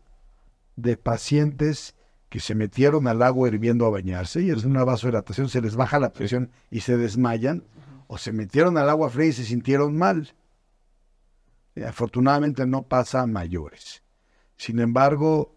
de 0.77 0.97
pacientes 0.97 1.95
que 2.29 2.41
se 2.41 2.55
metieron 2.55 3.09
al 3.09 3.23
agua 3.23 3.49
hirviendo 3.49 3.87
a 3.87 3.91
bañarse 3.91 4.43
y 4.43 4.51
es 4.51 4.65
una 4.65 4.85
vasodilatación, 4.85 5.49
se 5.49 5.61
les 5.61 5.77
baja 5.77 5.99
la 5.99 6.13
presión 6.13 6.51
y 6.71 6.81
se 6.81 6.97
desmayan, 6.97 7.65
o 8.09 8.19
se 8.19 8.33
metieron 8.33 8.79
al 8.79 8.89
agua 8.89 9.11
fría 9.11 9.29
y 9.29 9.33
se 9.33 9.45
sintieron 9.45 9.97
mal. 9.97 10.35
Eh, 11.75 11.85
afortunadamente 11.85 12.67
no 12.67 12.83
pasa 12.83 13.23
a 13.23 13.27
mayores. 13.27 14.03
Sin 14.57 14.79
embargo, 14.79 15.55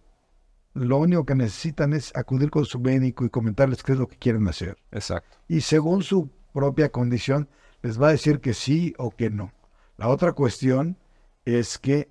lo 0.74 0.98
único 0.98 1.26
que 1.26 1.36
necesitan 1.36 1.94
es 1.94 2.16
acudir 2.16 2.50
con 2.50 2.66
su 2.66 2.80
médico 2.80 3.26
y 3.26 3.30
comentarles 3.30 3.84
qué 3.84 3.94
es 3.94 4.00
lo 4.00 4.08
que 4.08 4.18
quieren 4.18 4.48
hacer. 4.48 4.78
Exacto. 4.92 5.38
Y 5.48 5.62
según 5.62 6.04
su 6.04 6.30
propia 6.54 6.90
condición, 6.90 7.50
les 7.82 8.02
va 8.02 8.10
a 8.10 8.12
decir 8.12 8.40
que 8.40 8.54
sí 8.54 8.94
o 8.98 9.12
que 9.12 9.30
no. 9.30 9.54
La 9.98 10.08
otra 10.08 10.34
cuestión 10.34 10.98
es 11.46 11.78
que 11.78 12.10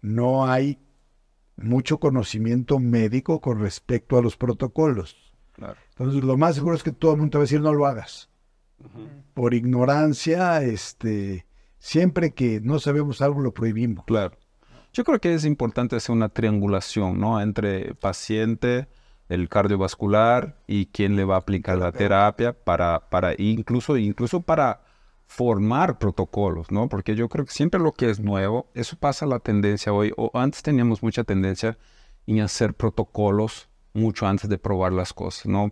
no 0.00 0.46
hay 0.46 0.78
mucho 1.62 1.98
conocimiento 1.98 2.78
médico 2.78 3.40
con 3.40 3.60
respecto 3.60 4.18
a 4.18 4.22
los 4.22 4.36
protocolos. 4.36 5.16
Claro. 5.52 5.76
Entonces, 5.90 6.24
lo 6.24 6.36
más 6.36 6.54
seguro 6.54 6.74
es 6.74 6.82
que 6.82 6.92
todo 6.92 7.12
el 7.12 7.18
mundo 7.18 7.32
te 7.32 7.38
va 7.38 7.42
a 7.42 7.44
decir 7.44 7.60
no 7.60 7.72
lo 7.72 7.86
hagas. 7.86 8.28
Por 9.34 9.52
ignorancia, 9.52 10.62
este, 10.62 11.46
siempre 11.78 12.32
que 12.32 12.60
no 12.60 12.78
sabemos 12.78 13.20
algo 13.20 13.40
lo 13.40 13.52
prohibimos. 13.52 14.04
Claro. 14.06 14.36
Yo 14.92 15.04
creo 15.04 15.20
que 15.20 15.34
es 15.34 15.44
importante 15.44 15.96
hacer 15.96 16.14
una 16.14 16.30
triangulación, 16.30 17.20
¿no? 17.20 17.40
Entre 17.40 17.94
paciente, 17.94 18.88
el 19.28 19.48
cardiovascular 19.48 20.56
y 20.66 20.86
quien 20.86 21.14
le 21.14 21.24
va 21.24 21.36
a 21.36 21.38
aplicar 21.38 21.78
la 21.78 21.92
terapia 21.92 22.52
para, 22.52 23.08
para 23.08 23.34
incluso, 23.38 23.96
incluso 23.96 24.40
para 24.40 24.80
formar 25.30 26.00
protocolos, 26.00 26.72
¿no? 26.72 26.88
Porque 26.88 27.14
yo 27.14 27.28
creo 27.28 27.44
que 27.44 27.52
siempre 27.52 27.78
lo 27.78 27.92
que 27.92 28.10
es 28.10 28.18
nuevo, 28.18 28.66
eso 28.74 28.96
pasa 28.98 29.26
la 29.26 29.38
tendencia 29.38 29.92
hoy, 29.92 30.12
o 30.16 30.32
antes 30.34 30.60
teníamos 30.60 31.04
mucha 31.04 31.22
tendencia 31.22 31.78
en 32.26 32.40
hacer 32.40 32.74
protocolos 32.74 33.68
mucho 33.92 34.26
antes 34.26 34.50
de 34.50 34.58
probar 34.58 34.92
las 34.92 35.12
cosas, 35.12 35.46
¿no? 35.46 35.70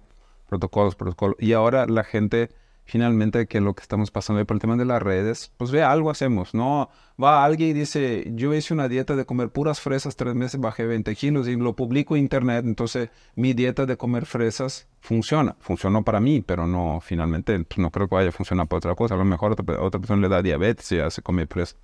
Protocolos, 0.48 0.94
protocolos. 0.94 1.36
Y 1.40 1.54
ahora 1.54 1.86
la 1.86 2.04
gente, 2.04 2.50
finalmente, 2.88 3.46
que 3.46 3.61
lo 3.61 3.74
que 3.74 3.83
estamos 3.83 4.11
pasando 4.11 4.44
por 4.46 4.57
el 4.57 4.61
tema 4.62 4.74
de 4.77 4.87
las 4.87 5.03
redes, 5.03 5.53
pues 5.59 5.70
ve, 5.70 5.83
algo 5.83 6.11
hacemos, 6.11 6.55
¿no? 6.55 6.88
Va 7.22 7.44
alguien 7.44 7.70
y 7.70 7.72
dice, 7.74 8.24
yo 8.35 8.55
hice 8.55 8.72
una 8.72 8.88
dieta 8.88 9.14
de 9.14 9.27
comer 9.27 9.51
puras 9.51 9.79
fresas 9.79 10.16
tres 10.16 10.35
meses, 10.35 10.59
bajé 10.59 10.87
20 10.87 11.14
kilos 11.14 11.48
y 11.48 11.57
lo 11.57 11.77
publico 11.77 12.16
en 12.16 12.22
internet, 12.22 12.64
entonces 12.64 13.11
mi 13.37 13.53
dieta 13.53 13.85
de 13.85 13.98
comer 13.98 14.24
fresas 14.24 14.88
funciona. 15.01 15.55
Funcionó 15.61 16.03
para 16.03 16.18
mí, 16.18 16.40
pero 16.40 16.66
no, 16.66 17.01
finalmente, 17.03 17.62
pues, 17.62 17.79
no 17.79 17.90
creo 17.90 18.09
que 18.09 18.14
vaya 18.14 18.31
a 18.31 18.33
funcionar 18.33 18.66
para 18.68 18.79
otra 18.79 18.94
cosa. 18.94 19.14
A 19.14 19.18
lo 19.18 19.24
mejor 19.27 19.53
otra, 19.53 19.83
otra 19.83 20.01
persona 20.01 20.22
le 20.22 20.29
da 20.31 20.40
diabetes 20.40 20.90
y 20.92 20.96
ya 20.96 21.11
se 21.11 21.20
come 21.20 21.46
fresas 21.46 21.77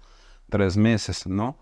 tres 0.49 0.79
meses, 0.79 1.27
¿no? 1.27 1.59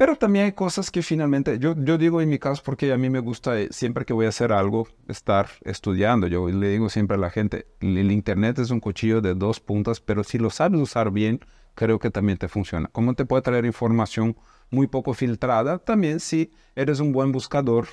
Pero 0.00 0.16
también 0.16 0.46
hay 0.46 0.52
cosas 0.52 0.90
que 0.90 1.02
finalmente, 1.02 1.58
yo, 1.58 1.74
yo 1.76 1.98
digo 1.98 2.22
en 2.22 2.30
mi 2.30 2.38
caso 2.38 2.62
porque 2.64 2.90
a 2.90 2.96
mí 2.96 3.10
me 3.10 3.18
gusta, 3.18 3.60
eh, 3.60 3.68
siempre 3.70 4.06
que 4.06 4.14
voy 4.14 4.24
a 4.24 4.30
hacer 4.30 4.50
algo, 4.50 4.88
estar 5.08 5.50
estudiando. 5.62 6.26
Yo 6.26 6.48
le 6.48 6.70
digo 6.70 6.88
siempre 6.88 7.18
a 7.18 7.20
la 7.20 7.28
gente, 7.28 7.66
el, 7.80 8.10
Internet 8.10 8.58
es 8.60 8.70
un 8.70 8.80
cuchillo 8.80 9.20
de 9.20 9.34
dos 9.34 9.60
puntas, 9.60 10.00
pero 10.00 10.24
si 10.24 10.38
lo 10.38 10.48
sabes 10.48 10.80
usar 10.80 11.10
bien, 11.10 11.40
creo 11.74 11.98
que 11.98 12.10
también 12.10 12.38
te 12.38 12.48
funciona. 12.48 12.88
Como 12.92 13.12
te 13.12 13.26
puede 13.26 13.42
traer 13.42 13.66
información 13.66 14.38
muy 14.70 14.86
poco 14.86 15.12
filtrada, 15.12 15.76
también 15.76 16.18
si 16.18 16.50
eres 16.74 17.00
un 17.00 17.12
buen 17.12 17.30
buscador, 17.30 17.86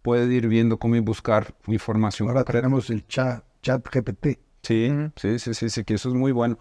puedes 0.00 0.32
ir 0.32 0.48
viendo 0.48 0.78
cómo 0.78 0.98
buscar 1.02 1.54
información 1.66 2.26
Ahora 2.28 2.40
concreta. 2.40 2.62
tenemos 2.62 2.88
el 2.88 3.06
chat, 3.06 3.44
chat 3.60 3.86
GPT. 3.86 4.38
Sí, 4.62 4.90
sí, 5.14 5.38
sí, 5.38 5.52
sí, 5.52 5.68
sí, 5.68 5.84
que 5.84 5.92
eso 5.92 6.08
es 6.08 6.14
muy 6.14 6.32
bueno. 6.32 6.58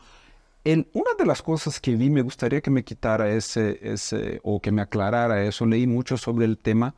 En 0.65 0.89
una 0.93 1.11
de 1.17 1.25
las 1.25 1.41
cosas 1.41 1.79
que 1.79 1.95
vi, 1.95 2.09
me 2.09 2.21
gustaría 2.21 2.61
que 2.61 2.69
me 2.69 2.83
quitara 2.83 3.29
ese, 3.29 3.79
ese, 3.81 4.41
o 4.43 4.61
que 4.61 4.71
me 4.71 4.81
aclarara 4.81 5.43
eso, 5.43 5.65
leí 5.65 5.87
mucho 5.87 6.17
sobre 6.17 6.45
el 6.45 6.57
tema 6.57 6.95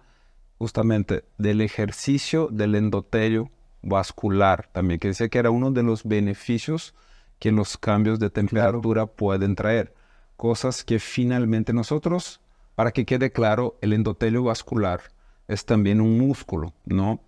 justamente 0.58 1.26
del 1.38 1.62
ejercicio 1.62 2.48
del 2.52 2.76
endotelio 2.76 3.52
vascular 3.82 4.70
también, 4.72 5.00
que 5.00 5.10
decía 5.10 5.30
que 5.30 5.40
era 5.40 5.52
uno 5.52 5.72
de 5.72 5.84
los 5.84 6.04
beneficios 6.04 6.94
que 7.40 7.52
los 7.52 7.78
cambios 7.78 8.20
de 8.20 8.30
temperatura 8.30 9.06
pueden 9.08 9.56
traer. 9.56 9.94
Cosas 10.38 10.84
que 10.84 11.00
finalmente 11.00 11.74
nosotros, 11.74 12.42
para 12.76 12.92
que 12.92 13.06
quede 13.06 13.32
claro, 13.32 13.78
el 13.82 13.94
endotelio 13.94 14.44
vascular 14.44 15.02
es 15.48 15.66
también 15.66 16.02
un 16.02 16.18
músculo, 16.18 16.74
¿no? 16.86 17.22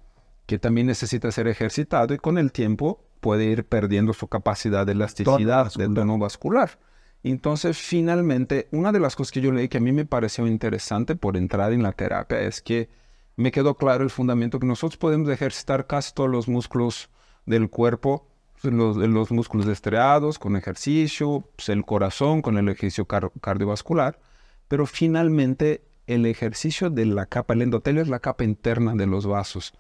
Que 0.45 0.59
también 0.59 0.87
necesita 0.87 1.31
ser 1.31 1.47
ejercitado 1.47 2.13
y 2.13 2.17
con 2.17 2.37
el 2.37 2.51
tiempo 2.51 3.03
puede 3.23 3.45
ir 3.45 3.63
perdiendo 3.63 4.11
su 4.11 4.27
capacidad 4.27 4.85
de 4.85 4.91
elasticidad 4.91 5.73
del 5.73 5.93
tono 5.93 6.17
vascular. 6.19 6.77
Entonces, 7.23 7.77
finalmente, 7.77 8.67
una 8.71 8.91
de 8.91 8.99
las 8.99 9.15
cosas 9.15 9.31
que 9.31 9.39
yo 9.39 9.53
leí 9.53 9.69
que 9.69 9.77
a 9.77 9.81
mí 9.81 9.93
me 9.93 10.05
pareció 10.05 10.45
interesante 10.45 11.15
por 11.15 11.37
entrar 11.37 11.71
en 11.71 11.81
la 11.81 11.93
terapia 11.93 12.41
es 12.41 12.61
que 12.61 12.89
me 13.37 13.51
quedó 13.51 13.75
claro 13.75 14.03
el 14.03 14.09
fundamento 14.09 14.59
que 14.59 14.67
nosotros 14.67 14.97
podemos 14.97 15.29
ejercitar 15.29 15.87
casi 15.87 16.13
todos 16.13 16.29
los 16.29 16.49
músculos 16.49 17.09
del 17.45 17.69
cuerpo, 17.69 18.27
los, 18.61 18.97
los 18.97 19.31
músculos 19.31 19.67
estriados 19.67 20.37
con 20.37 20.57
ejercicio, 20.57 21.49
pues, 21.55 21.69
el 21.69 21.85
corazón 21.85 22.41
con 22.41 22.57
el 22.57 22.67
ejercicio 22.67 23.07
cardiovascular, 23.07 24.19
pero 24.67 24.85
finalmente 24.85 25.85
el 26.07 26.25
ejercicio 26.25 26.89
de 26.89 27.05
la 27.05 27.25
capa, 27.27 27.53
el 27.53 27.61
endotelio 27.61 28.01
es 28.01 28.09
la 28.09 28.19
capa 28.19 28.43
interna 28.43 28.95
de 28.95 29.07
los 29.07 29.25
vasos. 29.25 29.73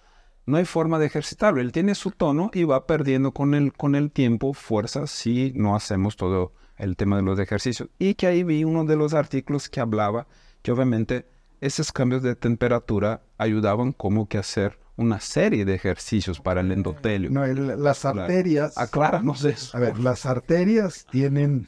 No 0.45 0.57
hay 0.57 0.65
forma 0.65 0.99
de 0.99 1.05
ejercitarlo, 1.05 1.61
él 1.61 1.71
tiene 1.71 1.95
su 1.95 2.11
tono 2.11 2.51
y 2.53 2.65
va 2.65 2.85
perdiendo 2.85 3.31
con 3.31 3.53
el, 3.53 3.71
con 3.73 3.95
el 3.95 4.11
tiempo 4.11 4.53
fuerza 4.53 5.07
si 5.07 5.53
no 5.55 5.75
hacemos 5.75 6.17
todo 6.17 6.53
el 6.77 6.97
tema 6.97 7.15
de 7.15 7.23
los 7.23 7.39
ejercicios. 7.39 7.89
Y 7.97 8.15
que 8.15 8.27
ahí 8.27 8.43
vi 8.43 8.63
uno 8.63 8.83
de 8.83 8.95
los 8.95 9.13
artículos 9.13 9.69
que 9.69 9.79
hablaba 9.79 10.27
que 10.61 10.71
obviamente 10.71 11.27
esos 11.61 11.91
cambios 11.91 12.23
de 12.23 12.35
temperatura 12.35 13.23
ayudaban 13.37 13.93
como 13.93 14.27
que 14.27 14.37
a 14.37 14.41
hacer 14.41 14.79
una 14.95 15.19
serie 15.19 15.65
de 15.65 15.73
ejercicios 15.75 16.39
para 16.39 16.61
el 16.61 16.71
endotelio. 16.71 17.29
No, 17.29 17.45
las 17.45 18.05
arterias... 18.05 18.77
Acláranos 18.77 19.43
eso. 19.45 19.75
A 19.75 19.79
ver, 19.79 19.97
las 19.99 20.25
arterias 20.25 21.05
tienen 21.09 21.67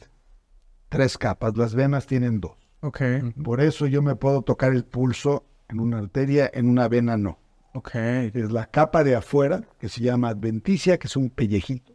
tres 0.88 1.18
capas, 1.18 1.56
las 1.56 1.74
venas 1.74 2.06
tienen 2.06 2.40
dos. 2.40 2.52
Ok. 2.80 3.00
Por 3.42 3.60
eso 3.60 3.86
yo 3.86 4.02
me 4.02 4.16
puedo 4.16 4.42
tocar 4.42 4.72
el 4.72 4.84
pulso 4.84 5.44
en 5.68 5.80
una 5.80 5.98
arteria, 5.98 6.50
en 6.52 6.68
una 6.68 6.88
vena 6.88 7.16
no. 7.16 7.38
Ok. 7.76 7.94
Es 7.94 8.50
la 8.52 8.64
capa 8.64 9.04
de 9.04 9.14
afuera, 9.14 9.62
que 9.78 9.90
se 9.90 10.00
llama 10.00 10.30
adventicia, 10.30 10.98
que 10.98 11.08
es 11.08 11.16
un 11.16 11.28
pellejito. 11.28 11.92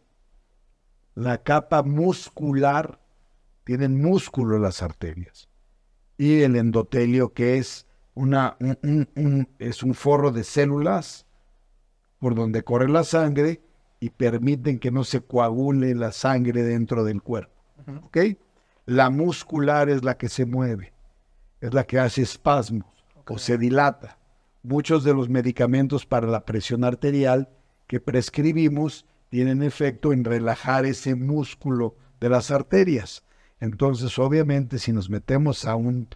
La 1.16 1.38
capa 1.38 1.82
muscular, 1.82 3.00
tienen 3.64 4.00
músculo 4.00 4.60
las 4.60 4.80
arterias. 4.80 5.48
Y 6.16 6.42
el 6.42 6.54
endotelio, 6.54 7.32
que 7.32 7.58
es 7.58 7.88
una, 8.14 8.56
es 9.58 9.82
un 9.82 9.94
forro 9.94 10.30
de 10.30 10.44
células 10.44 11.26
por 12.20 12.36
donde 12.36 12.62
corre 12.62 12.88
la 12.88 13.02
sangre 13.02 13.60
y 13.98 14.10
permiten 14.10 14.78
que 14.78 14.92
no 14.92 15.02
se 15.02 15.20
coagule 15.20 15.96
la 15.96 16.12
sangre 16.12 16.62
dentro 16.62 17.02
del 17.02 17.22
cuerpo. 17.22 17.52
¿Ok? 18.04 18.18
La 18.86 19.10
muscular 19.10 19.88
es 19.88 20.04
la 20.04 20.16
que 20.16 20.28
se 20.28 20.46
mueve, 20.46 20.92
es 21.60 21.74
la 21.74 21.82
que 21.84 21.98
hace 21.98 22.22
espasmos 22.22 22.86
o 23.26 23.36
se 23.36 23.58
dilata. 23.58 24.21
Muchos 24.62 25.04
de 25.04 25.14
los 25.14 25.28
medicamentos 25.28 26.06
para 26.06 26.26
la 26.26 26.44
presión 26.44 26.84
arterial 26.84 27.48
que 27.86 28.00
prescribimos 28.00 29.06
tienen 29.28 29.62
efecto 29.62 30.12
en 30.12 30.24
relajar 30.24 30.86
ese 30.86 31.14
músculo 31.14 31.96
de 32.20 32.28
las 32.28 32.50
arterias. 32.50 33.24
Entonces, 33.60 34.18
obviamente, 34.18 34.78
si 34.78 34.92
nos 34.92 35.10
metemos 35.10 35.64
a 35.64 35.74
un 35.74 36.08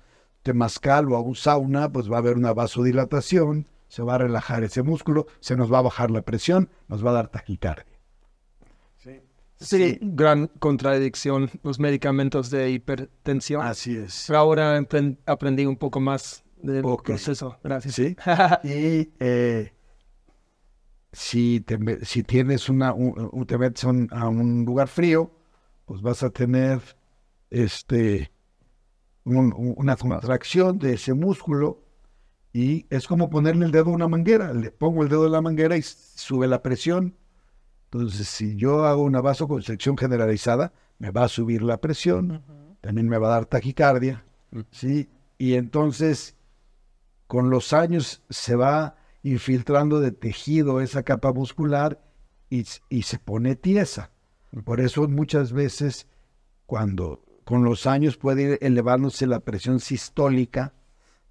temazcal 0.43 1.11
o 1.11 1.17
a 1.17 1.21
un 1.21 1.35
sauna, 1.35 1.91
pues 1.91 2.11
va 2.11 2.17
a 2.17 2.19
haber 2.19 2.37
una 2.37 2.53
vasodilatación, 2.53 3.67
se 3.89 4.03
va 4.03 4.15
a 4.15 4.19
relajar 4.19 4.63
ese 4.63 4.83
músculo, 4.83 5.27
se 5.41 5.57
nos 5.57 5.73
va 5.73 5.79
a 5.79 5.83
bajar 5.83 6.11
la 6.11 6.23
presión, 6.23 6.71
nos 6.89 7.05
va 7.05 7.11
a 7.11 7.15
dar 7.15 7.29
taquicardia. 7.29 7.97
Sí. 9.59 9.99
Gran 10.03 10.49
contradicción 10.59 11.51
los 11.63 11.81
medicamentos 11.81 12.51
de 12.51 12.71
hipertensión. 12.71 13.63
Así 13.63 13.97
es. 13.97 14.29
ahora 14.31 14.79
aprendí 15.25 15.65
un 15.65 15.77
poco 15.77 15.99
más 15.99 16.45
del 16.67 16.83
proceso. 16.83 17.59
Gracias. 17.63 17.95
Sí. 17.95 18.17
y 18.65 19.13
eh, 19.21 19.73
si, 21.13 21.65
si 22.03 22.23
tienes 22.23 22.69
una, 22.69 22.93
un, 22.93 23.47
te 23.47 23.59
metes 23.59 23.85
a 23.85 24.29
un 24.29 24.65
lugar 24.65 24.89
frío, 24.89 25.31
pues 25.85 26.03
vas 26.03 26.23
a 26.23 26.31
tener 26.31 26.81
este 27.51 28.33
una 29.25 29.97
contracción 29.97 30.79
de 30.79 30.95
ese 30.95 31.13
músculo 31.13 31.83
y 32.53 32.87
es 32.91 33.07
como 33.07 33.29
ponerle 33.29 33.67
el 33.67 33.73
dedo 33.73 33.91
a 33.91 33.95
una 33.95 34.09
manguera. 34.09 34.53
Le 34.55 34.71
pongo 34.71 35.03
el 35.03 35.09
dedo 35.09 35.27
en 35.27 35.33
la 35.33 35.41
manguera 35.41 35.77
y 35.77 35.83
sube 35.83 36.47
la 36.47 36.63
presión. 36.63 37.17
Entonces, 37.91 38.29
si 38.29 38.57
yo 38.57 38.85
hago 38.85 39.03
una 39.03 39.21
vasoconstricción 39.21 39.97
generalizada, 39.97 40.73
me 40.99 41.11
va 41.11 41.25
a 41.25 41.29
subir 41.29 41.63
la 41.63 41.81
presión, 41.81 42.43
también 42.81 43.09
me 43.09 43.19
va 43.19 43.29
a 43.29 43.31
dar 43.31 43.47
taquicardia, 43.47 44.25
mm. 44.53 44.61
¿sí? 44.71 45.09
Y 45.39 45.55
entonces, 45.55 46.36
con 47.27 47.51
los 47.51 47.73
años 47.73 48.23
se 48.31 48.57
va 48.57 48.97
infiltrando 49.23 50.01
de 50.01 50.13
tejido 50.13 50.81
esa 50.81 51.03
capa 51.03 51.33
muscular 51.33 52.01
y, 52.49 52.65
y 52.89 53.03
se 53.03 53.19
pone 53.19 53.57
tiesa. 53.57 54.11
Por 54.65 54.81
eso 54.81 55.07
muchas 55.09 55.53
veces 55.53 56.07
cuando 56.67 57.25
con 57.45 57.65
los 57.65 57.87
años 57.87 58.17
puede 58.17 58.43
ir 58.43 58.59
elevándose 58.61 59.27
la 59.27 59.41
presión 59.41 59.81
sistólica, 59.81 60.75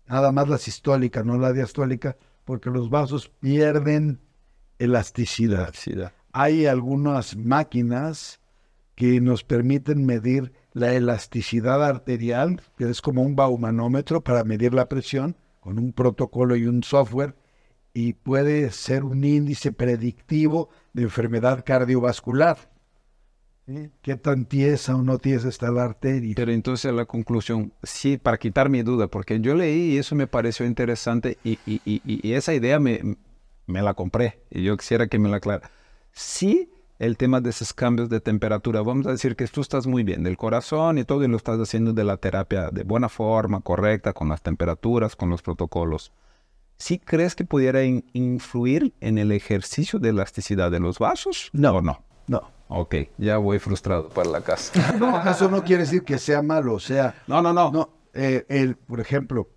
nada 0.08 0.32
más 0.32 0.48
la 0.48 0.58
sistólica, 0.58 1.24
no 1.24 1.38
la 1.38 1.52
diastólica, 1.52 2.18
porque 2.46 2.70
los 2.70 2.90
vasos 2.90 3.30
pierden 3.40 4.22
elasticidad. 4.80 5.74
Hay 6.32 6.66
algunas 6.66 7.36
máquinas 7.36 8.40
que 8.96 9.20
nos 9.20 9.44
permiten 9.44 10.06
medir 10.06 10.54
la 10.74 10.94
elasticidad 10.94 11.84
arterial, 11.84 12.62
que 12.78 12.90
es 12.90 13.02
como 13.02 13.22
un 13.22 13.36
baumanómetro 13.36 14.24
para 14.24 14.44
medir 14.44 14.74
la 14.74 14.88
presión, 14.88 15.36
con 15.66 15.80
un 15.80 15.94
protocolo 15.94 16.56
y 16.56 16.68
un 16.68 16.84
software, 16.84 17.34
y 17.92 18.14
puede 18.14 18.70
ser 18.70 19.04
un 19.04 19.24
índice 19.24 19.72
predictivo 19.72 20.70
de 20.94 21.02
enfermedad 21.02 21.64
cardiovascular. 21.66 22.70
¿Qué 24.04 24.16
tan 24.16 24.46
tiesa 24.46 24.96
o 24.96 25.02
no 25.02 25.18
tiesa 25.18 25.50
está 25.50 25.72
la 25.72 25.86
arteria? 25.86 26.34
Pero 26.36 26.52
entonces 26.52 26.94
la 26.94 27.06
conclusión, 27.06 27.74
sí, 27.82 28.18
para 28.18 28.38
quitar 28.38 28.70
mi 28.70 28.84
duda, 28.84 29.08
porque 29.08 29.40
yo 29.40 29.56
leí 29.56 29.94
y 29.94 29.98
eso 29.98 30.14
me 30.14 30.28
pareció 30.28 30.68
interesante 30.68 31.40
y, 31.44 31.58
y, 31.66 31.82
y, 31.84 32.02
y 32.06 32.34
esa 32.34 32.54
idea 32.54 32.80
me, 32.80 33.18
me, 33.66 33.82
la 33.82 33.96
compré 33.96 34.44
y 34.52 34.62
yo 34.62 34.78
quisiera 34.78 35.08
que 35.08 35.18
me 35.18 35.30
la 35.30 35.38
aclara. 35.38 35.72
Sí, 36.12 36.70
el 37.00 37.18
tema 37.18 37.42
de 37.42 37.50
esos 37.50 37.74
cambios 37.74 38.10
de 38.10 38.20
temperatura, 38.20 38.82
vamos 38.82 39.08
a 39.08 39.12
decir 39.12 39.36
que 39.36 39.48
tú 39.48 39.62
estás 39.62 39.88
muy 39.88 40.04
bien 40.04 40.24
del 40.24 40.38
corazón 40.38 40.98
y 40.98 41.04
todo 41.04 41.24
y 41.24 41.28
lo 41.28 41.38
estás 41.38 41.60
haciendo 41.60 41.94
de 41.94 42.04
la 42.04 42.18
terapia 42.18 42.70
de 42.72 42.84
buena 42.84 43.10
forma, 43.10 43.62
correcta, 43.62 44.14
con 44.14 44.30
las 44.30 44.42
temperaturas, 44.42 45.16
con 45.16 45.30
los 45.30 45.42
protocolos. 45.42 46.12
¿Sí 46.78 47.00
crees 47.00 47.36
que 47.36 47.46
pudiera 47.46 47.84
influir 47.84 48.94
en 49.00 49.18
el 49.18 49.32
ejercicio 49.32 50.00
de 50.00 50.10
elasticidad 50.10 50.72
de 50.72 50.80
los 50.80 51.00
vasos? 51.00 51.50
No, 51.54 51.78
¿O 51.78 51.82
no. 51.82 52.04
No. 52.28 52.42
Ok, 52.68 52.96
ya 53.18 53.38
voy 53.38 53.60
frustrado 53.60 54.10
para 54.10 54.30
la 54.30 54.42
casa. 54.42 54.96
No, 55.00 55.30
eso 55.30 55.50
no 55.50 55.64
quiere 55.64 55.84
decir 55.84 56.04
que 56.04 56.18
sea 56.18 56.42
malo, 56.42 56.74
o 56.74 56.80
sea... 56.80 57.16
No, 57.28 57.42
no, 57.42 57.54
no. 57.54 57.72
No, 57.72 57.90
eh, 58.14 58.46
el, 58.50 58.76
por 58.76 59.00
ejemplo, 59.00 59.50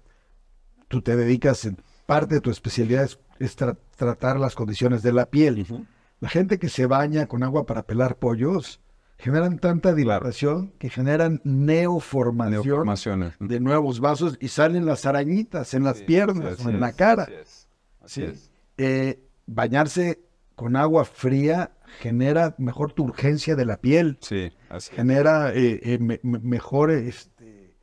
tú 0.88 1.00
te 1.00 1.16
dedicas, 1.16 1.64
en, 1.64 1.78
parte 2.08 2.36
de 2.36 2.40
tu 2.40 2.50
especialidad 2.50 3.08
es, 3.38 3.56
tratar 3.96 4.40
las 4.40 4.54
condiciones 4.54 5.02
de 5.02 5.12
la 5.12 5.26
piel. 5.26 5.86
La 6.20 6.28
gente 6.28 6.58
que 6.58 6.68
se 6.68 6.86
baña 6.86 7.26
con 7.26 7.42
agua 7.42 7.66
para 7.66 7.84
pelar 7.84 8.16
pollos 8.16 8.80
generan 9.18 9.58
tanta 9.58 9.94
dilatación 9.94 10.72
que 10.78 10.90
generan 10.90 11.40
neoformación 11.44 13.32
de 13.40 13.60
nuevos 13.60 14.00
vasos 14.00 14.36
y 14.40 14.48
salen 14.48 14.86
las 14.86 15.06
arañitas 15.06 15.74
en 15.74 15.84
las 15.84 16.02
piernas 16.02 16.64
o 16.64 16.70
en 16.70 16.80
la 16.80 16.92
cara. 16.92 17.24
Así 17.24 17.34
es. 17.34 17.68
Así 18.00 18.22
es. 18.22 18.50
Eh, 18.76 19.24
bañarse 19.46 20.20
con 20.54 20.76
agua 20.76 21.04
fría 21.04 21.72
genera 22.00 22.54
mejor 22.58 22.92
turgencia 22.92 23.54
de 23.56 23.64
la 23.64 23.80
piel. 23.80 24.18
Sí, 24.20 24.52
así 24.68 24.94
Genera 24.94 25.52
eh, 25.54 25.80
eh, 25.82 26.18
mejor 26.22 26.90
este, 26.90 27.74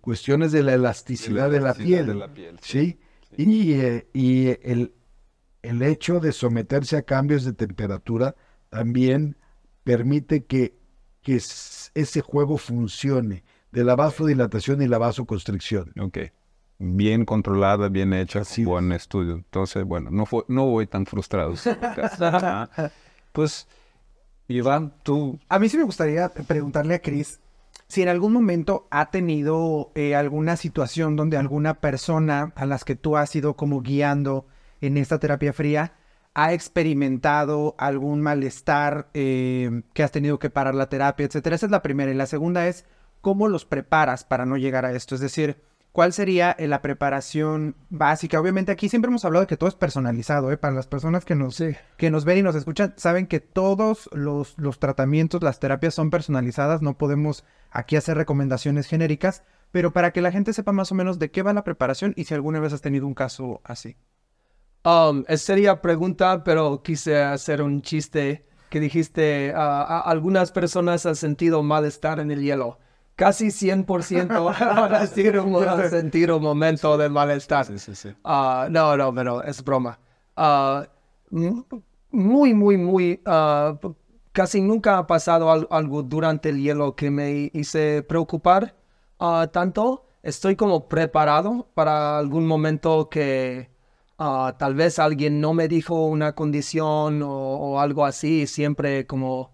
cuestiones 0.00 0.52
de 0.52 0.62
la 0.62 0.74
elasticidad, 0.74 1.50
de, 1.50 1.60
la 1.60 1.74
piel. 1.74 2.06
De 2.06 2.14
la 2.14 2.32
piel 2.32 2.58
sí. 2.60 2.98
Y, 3.36 3.72
eh, 3.74 4.08
y 4.12 4.48
el, 4.62 4.92
el 5.64 5.82
hecho 5.82 6.20
de 6.20 6.32
someterse 6.32 6.96
a 6.96 7.02
cambios 7.02 7.44
de 7.44 7.52
temperatura 7.52 8.34
también 8.68 9.36
permite 9.82 10.44
que, 10.44 10.76
que 11.22 11.36
ese 11.36 12.20
juego 12.20 12.58
funcione 12.58 13.44
de 13.72 13.84
la 13.84 13.96
vasodilatación 13.96 14.82
y 14.82 14.88
la 14.88 14.98
vasoconstricción. 14.98 15.92
Ok 16.00 16.18
bien 16.78 17.24
controlada, 17.24 17.88
bien 17.88 18.12
hecha, 18.12 18.42
buen 18.58 18.92
estudio. 18.92 19.34
Entonces, 19.34 19.84
bueno, 19.84 20.10
no, 20.10 20.26
fue, 20.26 20.44
no 20.48 20.66
voy 20.66 20.86
tan 20.86 21.06
frustrado. 21.06 21.54
pues, 23.32 23.68
Iván, 24.48 24.92
tú... 25.02 25.38
A 25.48 25.58
mí 25.58 25.68
sí 25.68 25.76
me 25.76 25.84
gustaría 25.84 26.28
preguntarle 26.28 26.94
a 26.94 27.02
Chris, 27.02 27.40
si 27.86 28.02
en 28.02 28.08
algún 28.08 28.32
momento 28.32 28.86
ha 28.90 29.10
tenido 29.10 29.92
eh, 29.94 30.14
alguna 30.14 30.56
situación 30.56 31.16
donde 31.16 31.36
alguna 31.36 31.74
persona 31.74 32.52
a 32.56 32.66
las 32.66 32.84
que 32.84 32.96
tú 32.96 33.16
has 33.16 33.34
ido 33.36 33.54
como 33.54 33.80
guiando 33.80 34.46
en 34.80 34.96
esta 34.96 35.18
terapia 35.18 35.52
fría 35.52 35.92
ha 36.34 36.52
experimentado 36.52 37.76
algún 37.78 38.20
malestar 38.20 39.08
eh, 39.14 39.82
que 39.92 40.02
has 40.02 40.10
tenido 40.10 40.38
que 40.38 40.50
parar 40.50 40.74
la 40.74 40.88
terapia, 40.88 41.26
etcétera. 41.26 41.56
Esa 41.56 41.66
es 41.66 41.72
la 41.72 41.82
primera. 41.82 42.10
Y 42.10 42.14
la 42.14 42.26
segunda 42.26 42.66
es 42.66 42.84
cómo 43.20 43.48
los 43.48 43.64
preparas 43.64 44.24
para 44.24 44.44
no 44.44 44.56
llegar 44.56 44.84
a 44.84 44.92
esto. 44.92 45.14
Es 45.14 45.20
decir, 45.20 45.62
¿cuál 45.92 46.12
sería 46.12 46.50
eh, 46.58 46.66
la 46.66 46.82
preparación 46.82 47.76
básica? 47.88 48.40
Obviamente 48.40 48.72
aquí 48.72 48.88
siempre 48.88 49.10
hemos 49.10 49.24
hablado 49.24 49.42
de 49.42 49.46
que 49.46 49.56
todo 49.56 49.68
es 49.68 49.76
personalizado, 49.76 50.50
¿eh? 50.50 50.56
Para 50.56 50.74
las 50.74 50.88
personas 50.88 51.24
que 51.24 51.36
nos, 51.36 51.62
que 51.96 52.10
nos 52.10 52.24
ven 52.24 52.38
y 52.38 52.42
nos 52.42 52.56
escuchan, 52.56 52.94
saben 52.96 53.28
que 53.28 53.38
todos 53.38 54.10
los, 54.12 54.58
los 54.58 54.80
tratamientos, 54.80 55.40
las 55.40 55.60
terapias 55.60 55.94
son 55.94 56.10
personalizadas, 56.10 56.82
no 56.82 56.98
podemos 56.98 57.44
aquí 57.70 57.94
hacer 57.94 58.16
recomendaciones 58.16 58.88
genéricas, 58.88 59.44
pero 59.70 59.92
para 59.92 60.12
que 60.12 60.20
la 60.20 60.32
gente 60.32 60.52
sepa 60.52 60.72
más 60.72 60.90
o 60.90 60.96
menos 60.96 61.20
de 61.20 61.30
qué 61.30 61.42
va 61.42 61.52
la 61.52 61.64
preparación 61.64 62.12
y 62.16 62.24
si 62.24 62.34
alguna 62.34 62.58
vez 62.58 62.72
has 62.72 62.82
tenido 62.82 63.06
un 63.06 63.14
caso 63.14 63.60
así. 63.62 63.96
Um, 64.84 65.24
sería 65.36 65.80
pregunta, 65.80 66.44
pero 66.44 66.82
quise 66.82 67.22
hacer 67.22 67.62
un 67.62 67.80
chiste 67.80 68.44
que 68.68 68.80
dijiste, 68.80 69.54
uh, 69.56 69.58
algunas 70.04 70.52
personas 70.52 71.06
han 71.06 71.16
sentido 71.16 71.62
malestar 71.62 72.20
en 72.20 72.30
el 72.30 72.42
hielo. 72.42 72.78
Casi 73.16 73.46
100% 73.46 74.44
van 74.44 74.94
a 74.94 75.06
sentir 75.06 75.38
un, 76.32 76.42
momento 76.42 76.98
de 76.98 77.08
malestar. 77.08 77.66
Uh, 78.24 78.68
no, 78.68 78.96
no, 78.96 79.14
pero 79.14 79.42
es 79.42 79.64
broma. 79.64 79.98
Uh, 80.36 80.82
muy, 82.10 82.52
muy, 82.52 82.76
muy, 82.76 83.22
casi 84.32 84.60
nunca 84.60 84.98
ha 84.98 85.06
pasado 85.06 85.50
algo 85.70 86.02
durante 86.02 86.50
el 86.50 86.60
hielo 86.60 86.94
que 86.94 87.10
me 87.10 87.50
hice 87.54 88.02
preocupar 88.02 88.74
tanto. 89.50 90.04
Estoy 90.22 90.56
como 90.56 90.88
preparado 90.88 91.68
para 91.74 92.18
algún 92.18 92.46
momento 92.46 93.08
que 93.08 93.73
Ah, 94.18 94.54
tal 94.58 94.74
vez 94.74 94.98
alguien 94.98 95.40
no 95.40 95.54
me 95.54 95.66
dijo 95.68 96.06
una 96.06 96.34
condición 96.34 97.22
o, 97.24 97.80
algo 97.80 98.04
así, 98.04 98.46
siempre 98.46 99.06
como 99.06 99.52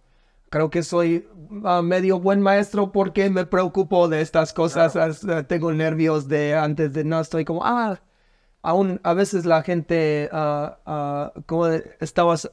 creo 0.51 0.68
que 0.70 0.83
soy 0.83 1.29
ah, 1.64 1.83
medio 1.83 2.20
buen 2.20 2.42
maestro 2.42 2.92
porque 2.92 3.31
me 3.31 3.46
preocupo 3.46 4.09
de 4.09 4.20
estas 4.20 4.53
cosas, 4.53 4.96
ah, 4.96 5.44
tengo 5.44 5.73
nervios 5.73 6.29
de 6.29 6.55
antes 6.57 6.92
de 6.92 7.05
no 7.05 7.20
estoy 7.20 7.44
como, 7.44 7.64
ah, 7.64 8.01
aún 8.62 9.01
a 9.03 9.14
veces 9.14 9.46
la 9.46 9.62
gente, 9.62 10.29
como 11.46 11.66
estabas 12.01 12.51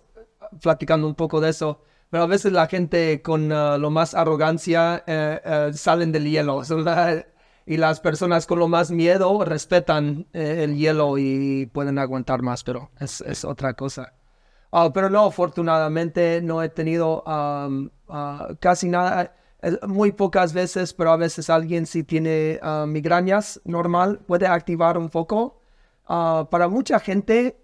platicando 0.61 1.07
un 1.07 1.15
poco 1.15 1.41
de 1.41 1.49
eso, 1.49 1.81
pero 2.09 2.23
a 2.23 2.27
veces 2.27 2.51
la 2.53 2.67
gente 2.67 3.21
con 3.21 3.49
lo 3.49 3.89
más 3.89 4.13
arrogancia 4.13 5.03
eh, 5.07 5.41
eh, 5.43 5.71
salen 5.73 6.11
del 6.11 6.29
hielo 6.29 6.61
y 7.67 7.75
las 7.75 7.99
personas 7.99 8.47
con 8.47 8.59
lo 8.59 8.69
más 8.69 8.91
miedo 8.91 9.43
respetan 9.43 10.25
eh, 10.31 10.63
el 10.63 10.77
hielo 10.77 11.17
y 11.17 11.65
pueden 11.65 11.99
aguantar 11.99 12.41
más, 12.41 12.63
pero 12.63 12.91
es, 12.97 13.19
es 13.19 13.43
otra 13.43 13.73
cosa. 13.73 14.13
Ah, 14.71 14.89
pero 14.93 15.09
no, 15.09 15.25
afortunadamente 15.25 16.41
no 16.41 16.63
he 16.63 16.69
tenido 16.69 17.23
ah, 17.27 17.69
casi 18.61 18.87
nada, 18.87 19.35
eh, 19.61 19.77
muy 19.85 20.13
pocas 20.13 20.53
veces, 20.53 20.93
pero 20.93 21.11
a 21.11 21.17
veces 21.17 21.49
alguien 21.49 21.85
si 21.85 22.03
tiene 22.03 22.57
uh, 22.63 22.85
migrañas 22.87 23.59
normal 23.65 24.19
puede 24.25 24.47
activar 24.47 24.97
un 24.97 25.09
poco. 25.09 25.61
para 26.05 26.69
mucha 26.69 26.99
gente 27.01 27.57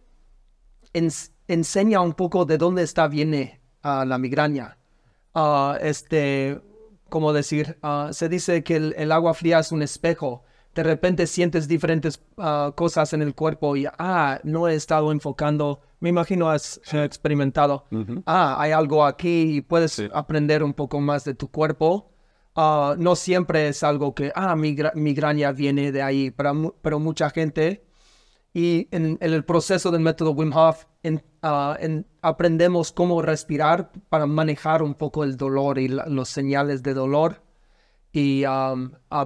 enseña 1.47 2.01
un 2.01 2.13
poco 2.13 2.43
de 2.43 2.57
dónde 2.57 2.83
está 2.83 3.07
viene 3.07 3.61
la 3.83 4.17
migraña. 4.17 4.77
este, 5.81 6.61
como 7.13 7.31
decir, 7.31 7.77
ah, 7.83 8.09
se 8.11 8.27
dice 8.27 8.63
que 8.63 8.75
el, 8.75 9.11
agua 9.11 9.35
fría 9.35 9.59
es 9.59 9.71
un 9.71 9.83
espejo. 9.83 10.45
De 10.73 10.81
repente 10.81 11.27
sientes 11.27 11.67
diferentes 11.67 12.19
ah, 12.39 12.71
cosas 12.75 13.13
en 13.13 13.21
el 13.21 13.35
cuerpo 13.35 13.75
y, 13.75 13.85
ah, 13.99 14.39
no 14.43 14.67
he 14.67 14.73
estado 14.73 15.11
enfocando, 15.11 15.79
me 15.99 16.09
imagino 16.09 16.49
has 16.49 16.81
experimentado, 16.91 17.85
ah, 18.25 18.55
hay 18.59 18.71
algo 18.71 19.05
aquí 19.05 19.57
y 19.57 19.61
puedes 19.61 20.01
aprender 20.11 20.63
un 20.63 20.73
poco 20.73 20.99
más 21.01 21.23
de 21.23 21.35
tu 21.35 21.51
cuerpo. 21.51 22.09
Ah, 22.55 22.95
no 22.97 23.15
siempre 23.15 23.67
es 23.67 23.83
algo 23.83 24.15
que, 24.15 24.31
ah, 24.33 24.55
mi 24.55 24.75
migraña 24.95 25.51
viene 25.51 25.91
de 25.91 26.01
ahí, 26.01 26.31
pero, 26.31 26.75
pero 26.81 26.99
mucha 26.99 27.29
gente 27.29 27.85
y 28.53 28.87
en, 28.91 29.17
el 29.19 29.43
proceso 29.45 29.89
del 29.89 30.01
método 30.01 30.31
Wim 30.31 30.53
Hof 30.53 30.85
ah, 31.41 31.77
aprendemos 32.21 32.91
cómo 32.91 33.21
respirar 33.21 33.91
para 34.09 34.27
manejar 34.27 34.83
un 34.83 34.93
poco 34.93 35.23
el 35.23 35.37
dolor 35.37 35.79
y 35.79 35.87
los 35.87 36.29
señales 36.29 36.83
de 36.83 36.93
dolor. 36.93 37.41
Y, 38.11 38.43
ah, 38.45 38.75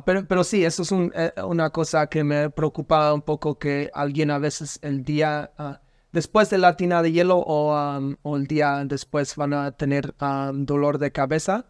pero, 0.05 0.25
pero, 0.27 0.43
sí, 0.45 0.63
eso 0.63 0.83
es 0.83 0.91
eh, 1.13 1.33
una 1.43 1.71
cosa 1.71 2.07
que 2.07 2.23
me 2.23 2.49
preocupa 2.49 3.13
un 3.13 3.21
poco 3.21 3.59
que 3.59 3.91
alguien 3.93 4.31
a 4.31 4.39
veces 4.39 4.79
el 4.81 5.03
día 5.03 5.51
ah, 5.57 5.81
después 6.13 6.49
de 6.49 6.57
la 6.57 6.77
tina 6.77 7.01
de 7.01 7.11
hielo 7.11 7.37
o, 7.37 7.75
o, 8.21 8.37
el 8.37 8.47
día 8.47 8.83
después 8.85 9.35
van 9.35 9.53
a 9.53 9.71
tener 9.73 10.15
dolor 10.53 10.99
de 10.99 11.11
cabeza. 11.11 11.65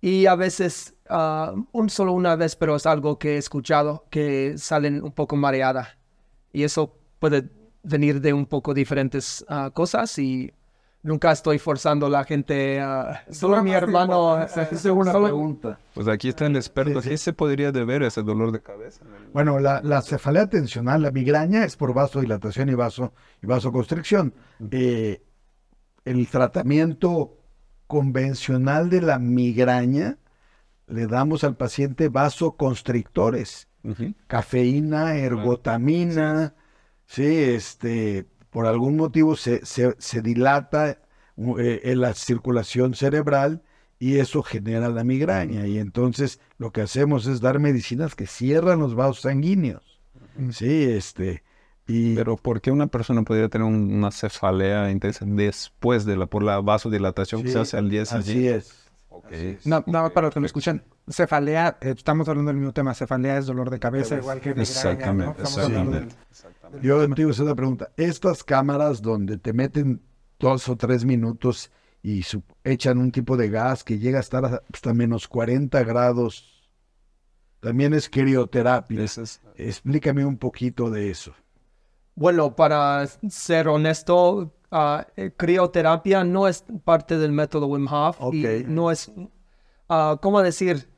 Y 0.00 0.26
a 0.26 0.34
veces, 0.34 0.96
un 1.72 1.90
solo 1.90 2.12
una 2.12 2.34
vez, 2.36 2.56
pero 2.56 2.76
es 2.76 2.86
algo 2.86 3.18
que 3.18 3.34
he 3.34 3.38
escuchado, 3.38 4.06
que 4.10 4.54
salen 4.58 5.04
un 5.04 5.12
poco 5.12 5.36
mareada 5.36 5.96
y 6.52 6.62
eso 6.64 6.94
puede 7.18 7.48
venir 7.82 8.20
de 8.20 8.32
un 8.32 8.46
poco 8.46 8.74
diferentes 8.74 9.44
ah, 9.48 9.70
cosas 9.72 10.18
y 10.18 10.52
nunca 11.02 11.32
estoy 11.32 11.58
forzando 11.58 12.06
a 12.06 12.10
la 12.10 12.24
gente 12.24 12.80
a... 12.80 13.24
solo 13.30 13.62
mi 13.62 13.72
hermano... 13.72 14.40
es 14.42 14.84
una 14.84 15.12
pregunta. 15.12 15.78
Pues 15.94 16.08
aquí 16.08 16.28
está 16.28 16.46
el 16.46 16.56
experto. 16.56 17.00
¿Qué 17.00 17.16
se 17.18 17.32
podría 17.32 17.72
deber 17.72 18.02
ese 18.02 18.22
dolor 18.22 18.52
de 18.52 18.60
cabeza? 18.60 19.04
Bueno, 19.32 19.58
la, 19.58 20.02
cefalea 20.02 20.48
tensional, 20.48 21.02
la 21.02 21.10
migraña, 21.10 21.64
es 21.64 21.76
por 21.76 21.92
vasodilatación 21.92 22.68
y, 22.68 22.74
vaso, 22.74 23.12
y 23.42 23.46
vasoconstricción. 23.46 24.32
Eh, 24.70 25.22
el 26.04 26.28
tratamiento 26.28 27.36
convencional 27.86 28.88
de 28.88 29.02
la 29.02 29.18
migraña 29.18 30.18
le 30.86 31.06
damos 31.06 31.44
al 31.44 31.56
paciente 31.56 32.08
vasoconstrictores 32.08 33.68
cafeína, 34.26 35.16
ergotamina, 35.16 36.54
sí. 37.06 37.24
este, 37.24 38.26
por 38.50 38.66
algún 38.66 38.96
motivo 38.96 39.34
se, 39.36 39.64
se, 39.64 40.22
dilata 40.22 40.90
eh, 41.58 41.80
en 41.84 42.00
la 42.00 42.14
circulación 42.14 42.94
cerebral 42.94 43.62
y 43.98 44.18
eso 44.18 44.42
genera 44.42 44.88
la 44.88 45.04
migraña. 45.04 45.66
Y 45.66 45.78
entonces 45.78 46.40
lo 46.58 46.70
que 46.72 46.82
hacemos 46.82 47.26
es 47.26 47.40
dar 47.40 47.58
medicinas 47.58 48.14
que 48.14 48.26
cierran 48.26 48.80
los 48.80 48.94
vasos 48.94 49.20
sanguíneos. 49.20 50.00
Sí, 50.50 50.84
este. 50.84 51.42
Y... 51.86 52.14
Pero 52.14 52.36
¿por 52.36 52.60
qué 52.60 52.70
una 52.70 52.86
persona 52.86 53.22
podría 53.22 53.48
tener 53.48 53.66
una 53.66 54.10
cefalea 54.10 54.90
intensa 54.90 55.24
después 55.26 56.04
de 56.04 56.16
la, 56.16 56.26
por 56.26 56.42
la 56.42 56.60
vasodilatación 56.60 57.42
que 57.42 57.50
se 57.50 57.58
hace 57.58 57.76
al 57.76 57.90
día 57.90 58.04
siguiente? 58.04 58.30
Así 58.30 58.48
es. 58.48 58.81
Nada 59.64 59.84
más 59.86 60.10
para 60.10 60.26
los 60.26 60.34
que 60.34 60.40
me 60.40 60.46
escuchan, 60.46 60.84
cefalea, 61.08 61.78
eh, 61.80 61.94
estamos 61.96 62.28
hablando 62.28 62.50
del 62.50 62.58
mismo 62.58 62.72
tema, 62.72 62.94
cefalea 62.94 63.38
es 63.38 63.46
dolor 63.46 63.70
de 63.70 63.78
cabeza, 63.78 64.16
igual 64.16 64.40
que 64.40 64.50
Exactamente, 64.50 65.42
exactamente. 65.42 66.14
Yo 66.82 67.06
te 67.08 67.14
digo 67.14 67.30
esa 67.30 67.54
pregunta, 67.54 67.90
estas 67.96 68.44
cámaras 68.44 69.02
donde 69.02 69.38
te 69.38 69.52
meten 69.52 70.02
dos 70.38 70.68
o 70.68 70.76
tres 70.76 71.04
minutos 71.04 71.70
y 72.02 72.24
echan 72.64 72.98
un 72.98 73.12
tipo 73.12 73.36
de 73.36 73.48
gas 73.48 73.84
que 73.84 73.98
llega 73.98 74.18
a 74.18 74.20
estar 74.20 74.62
hasta 74.72 74.92
menos 74.92 75.28
40 75.28 75.82
grados, 75.84 76.68
también 77.60 77.94
es 77.94 78.08
crioterapia. 78.08 79.06
Explícame 79.56 80.24
un 80.24 80.36
poquito 80.36 80.90
de 80.90 81.10
eso. 81.10 81.32
Bueno, 82.14 82.56
para 82.56 83.06
ser 83.06 83.68
honesto, 83.68 84.52
uh, 84.72 85.02
crioterapia 85.36 86.24
no 86.24 86.48
es 86.48 86.64
parte 86.84 87.18
del 87.18 87.32
método 87.32 87.66
Wim 87.66 87.86
Hof 87.86 88.18
y 88.32 88.64
no 88.66 88.90
es, 88.90 89.12
uh, 89.88 90.16
¿cómo 90.20 90.42
decir? 90.42 90.88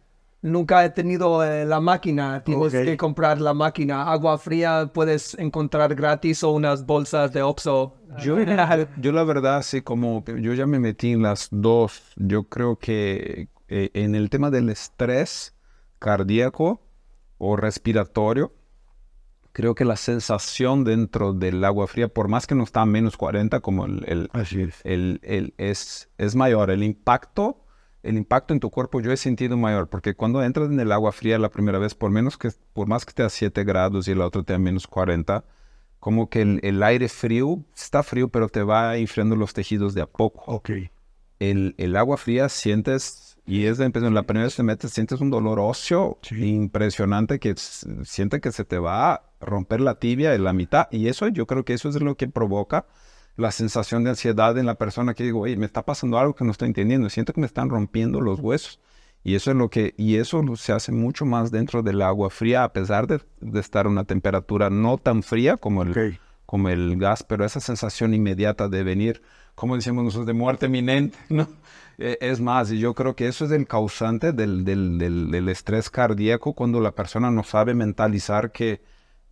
Nunca 0.41 0.85
he 0.85 0.91
tenido 0.91 1.43
eh, 1.43 1.65
la 1.65 1.81
máquina, 1.81 2.45
tienes 2.45 2.71
que 2.71 2.99
comprar 2.99 3.41
la 3.41 3.55
máquina. 3.55 4.13
Agua 4.13 4.37
fría 4.37 4.91
puedes 4.93 5.35
encontrar 5.39 5.95
gratis 5.95 6.45
o 6.45 6.51
unas 6.51 6.85
bolsas 6.85 7.33
de 7.33 7.41
Oxxo. 7.41 7.95
Yo, 8.19 8.37
yo 9.01 9.13
la 9.13 9.25
verdad, 9.25 9.63
sí, 9.63 9.81
como 9.81 10.23
yo 10.27 10.53
ya 10.53 10.67
me 10.67 10.79
metí 10.79 11.13
en 11.13 11.23
las 11.23 11.49
dos, 11.51 12.03
yo 12.17 12.45
creo 12.45 12.79
que 12.79 13.49
eh, 13.69 13.91
en 13.95 14.15
el 14.15 14.29
tema 14.29 14.51
del 14.51 14.69
estrés 14.69 15.55
cardíaco 15.99 16.83
o 17.39 17.57
respiratorio, 17.57 18.53
creo 19.55 19.75
que 19.75 19.87
la 19.87 19.97
sensación 19.97 20.85
dentro 20.85 21.33
del 21.33 21.65
agua 21.65 21.87
fría, 21.87 22.09
por 22.09 22.29
más 22.29 22.47
que 22.47 22.55
no 22.55 22.65
está 22.65 22.83
a 22.83 22.87
menos 22.87 23.17
40, 23.17 23.61
como 23.61 23.87
el, 23.87 24.05
el, 24.07 24.31
el, 24.85 25.21
el 25.23 25.55
es, 25.57 26.11
es 26.19 26.35
mayor. 26.35 26.71
El 26.71 26.83
impacto 26.83 27.65
el 28.03 28.19
impacto 28.19 28.53
en 28.53 28.61
tu 28.61 28.71
cuerpo 28.71 29.01
yo 29.01 29.11
he 29.13 29.17
sentido 29.17 29.57
mayor, 29.57 29.89
porque 29.89 30.15
cuando 30.15 30.43
entras 30.43 30.71
en 30.71 30.79
el 30.79 30.93
agua 30.93 31.11
fría 31.11 31.39
la 31.39 31.51
primera 31.51 31.79
vez, 31.79 31.95
por 31.95 32.11
menos 32.11 32.37
que, 32.37 32.51
por 32.75 32.87
más 32.87 33.07
que 33.07 33.11
esté 33.11 33.23
a 33.23 33.31
7 33.31 33.65
grados 33.65 34.07
y 34.09 34.15
la 34.15 34.27
otra 34.27 34.43
esté 34.43 34.53
a 34.53 34.59
menos 34.59 34.87
40, 34.87 35.43
como 36.01 36.29
que 36.29 36.43
el, 36.43 36.83
aire 36.83 37.09
frío 37.09 37.65
está 37.75 38.03
frío, 38.03 38.29
pero 38.29 38.51
te 38.51 38.63
va 38.63 38.99
enfriando 38.99 39.37
los 39.37 39.55
tejidos 39.55 39.95
de 39.95 40.03
a 40.03 40.07
poco. 40.07 40.43
Ok. 40.47 40.71
El, 41.39 41.75
el 41.79 41.97
agua 41.97 42.19
fría 42.19 42.49
sientes 42.51 43.39
Y 43.47 43.65
es 43.65 43.79
de 43.79 43.87
la 43.87 44.23
primera 44.23 44.45
vez 44.45 44.55
que 44.55 44.59
te 44.59 44.63
metes, 44.65 44.91
sientes 44.91 45.21
un 45.23 45.31
dolor 45.31 45.59
óseo 45.59 46.19
impresionante 46.31 47.39
que 47.39 47.55
siente 47.57 48.41
que 48.41 48.53
se 48.53 48.65
te 48.65 48.79
va 48.79 49.33
romper 49.45 49.81
la 49.81 49.99
tibia 49.99 50.35
en 50.35 50.45
la 50.45 50.53
mitad. 50.53 50.89
Y 50.91 51.09
eso, 51.09 51.29
yo 51.29 51.47
creo 51.47 51.65
que 51.65 51.75
eso 51.75 51.89
es 51.89 52.01
lo 52.01 52.17
que 52.17 52.29
provoca 52.29 52.87
la 53.37 53.51
sensación 53.51 54.05
de 54.05 54.11
ansiedad 54.11 54.57
en 54.59 54.67
la 54.67 54.77
persona 54.77 55.15
que 55.15 55.25
digo, 55.25 55.41
oye, 55.41 55.57
me 55.57 55.67
está 55.67 55.85
pasando 55.85 56.19
algo 56.19 56.35
que 56.35 56.45
no 56.45 56.53
estoy 56.53 56.69
entendiendo, 56.69 57.09
siento 57.11 57.33
que 57.33 57.41
me 57.41 57.47
están 57.47 57.69
rompiendo 57.69 58.21
los 58.21 58.41
huesos. 58.41 58.81
Y 59.25 59.35
eso 59.35 59.51
es 59.51 59.57
lo 59.57 59.71
que, 59.71 59.95
y 59.97 60.17
eso 60.17 60.43
se 60.57 60.73
hace 60.73 60.93
mucho 60.93 61.25
más 61.25 61.51
dentro 61.51 61.83
del 61.83 62.03
agua 62.03 62.29
fría, 62.29 62.63
a 62.63 62.73
pesar 62.73 63.07
de, 63.07 63.21
estar 63.59 63.87
a 63.87 63.89
una 63.89 64.05
temperatura 64.05 64.69
no 64.69 64.99
tan 64.99 65.23
fría 65.23 65.57
como 65.57 65.83
el, 65.83 66.19
como 66.45 66.69
el 66.69 66.97
gas, 66.99 67.23
pero 67.23 67.45
esa 67.45 67.59
sensación 67.59 68.13
inmediata 68.13 68.69
de 68.69 68.85
venir, 68.85 69.23
como 69.55 69.77
decimos 69.77 70.05
nosotros, 70.05 70.27
de 70.27 70.35
muerte 70.35 70.67
eminente, 70.67 71.17
¿no? 71.31 71.49
E, 71.97 72.19
es 72.21 72.41
más, 72.41 72.71
y 72.71 72.79
yo 72.79 72.95
creo 72.95 73.17
que 73.17 73.27
eso 73.27 73.47
es 73.47 73.51
el 73.53 73.67
causante 73.67 74.33
del, 74.33 74.65
del, 74.65 74.99
del, 74.99 75.49
estrés 75.49 75.89
cardíaco 75.89 76.53
cuando 76.53 76.81
la 76.81 76.93
persona 76.93 77.31
no 77.31 77.45
sabe 77.45 77.73
mentalizar 77.73 78.53
que, 78.53 78.83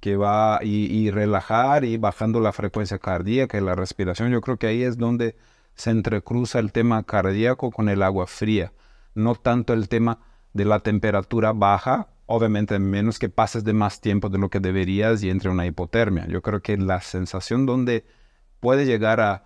que 0.03 0.17
va 0.17 0.59
y, 0.63 1.11
relajar 1.11 1.87
y 1.87 1.97
bajando 1.97 2.41
la 2.41 2.53
frecuencia 2.53 2.99
cardíaca 2.99 3.57
y 3.57 3.63
la 3.63 3.75
respiración. 3.75 4.31
Yo 4.31 4.43
creo 4.43 4.59
que 4.59 4.67
ahí 4.67 4.83
es 4.83 4.99
donde 4.99 5.37
se 5.75 5.91
entrecruza 5.91 6.59
el 6.59 6.73
tema 6.73 7.05
cardíaco 7.05 7.71
con 7.71 7.89
el 7.89 8.03
agua 8.03 8.27
fría 8.27 8.73
no 9.15 9.35
tanto 9.35 9.73
el 9.73 9.89
tema 9.89 10.19
de 10.53 10.65
la 10.65 10.81
temperatura 10.81 11.53
baja, 11.53 12.09
obviamente 12.27 12.79
menos 12.79 13.19
que 13.19 13.29
pases 13.29 13.65
de 13.65 13.73
más 13.73 14.01
tiempo 14.01 14.29
de 14.29 14.39
lo 14.39 14.51
que 14.51 14.61
deberías 14.61 15.23
y 15.23 15.31
entre 15.31 15.51
una 15.51 15.67
hipotermia. 15.67 16.27
Yo 16.27 16.43
creo 16.43 16.63
que 16.63 16.77
la 16.77 17.01
sensación 17.01 17.67
donde 17.67 18.05
puede 18.61 18.87
llegar 18.87 19.21
a, 19.21 19.45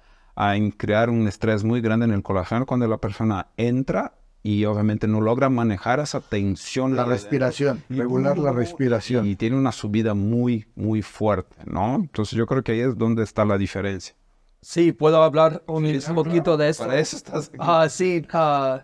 crear 0.77 1.09
un 1.09 1.27
estrés 1.29 1.65
muy 1.65 1.81
grande 1.81 2.05
en 2.05 2.13
el 2.13 2.23
corazón 2.23 2.67
cuando 2.67 2.87
la 2.87 2.99
persona 2.99 3.49
entra 3.57 4.19
y 4.47 4.65
obviamente 4.65 5.09
no 5.09 5.21
logra 5.21 5.49
manejar 5.51 5.99
esa 5.99 6.21
tensión. 6.21 6.95
La 6.95 7.05
respiración, 7.05 7.83
regular 7.89 8.39
la 8.39 8.53
respiración. 8.53 9.27
Y, 9.27 9.35
tiene 9.35 9.57
una 9.57 9.73
subida 9.73 10.15
muy, 10.15 10.67
muy 10.77 11.03
fuerte, 11.03 11.57
¿no? 11.65 11.97
Entonces 11.97 12.39
yo 12.39 12.47
creo 12.47 12.63
que 12.63 12.71
ahí 12.71 12.81
es 12.81 12.97
donde 12.97 13.25
está 13.25 13.45
la 13.45 13.59
diferencia. 13.59 14.15
Sí, 14.61 14.93
puedo 14.93 15.21
hablar 15.21 15.65
un, 15.67 15.85
poquito 16.15 16.57
de 16.57 16.69
eso. 16.69 16.85
Para 16.85 17.01
eso 17.01 17.17
estás 17.17 17.51
Ah, 17.59 17.89
sí, 17.89 18.25
uh, 18.33 18.79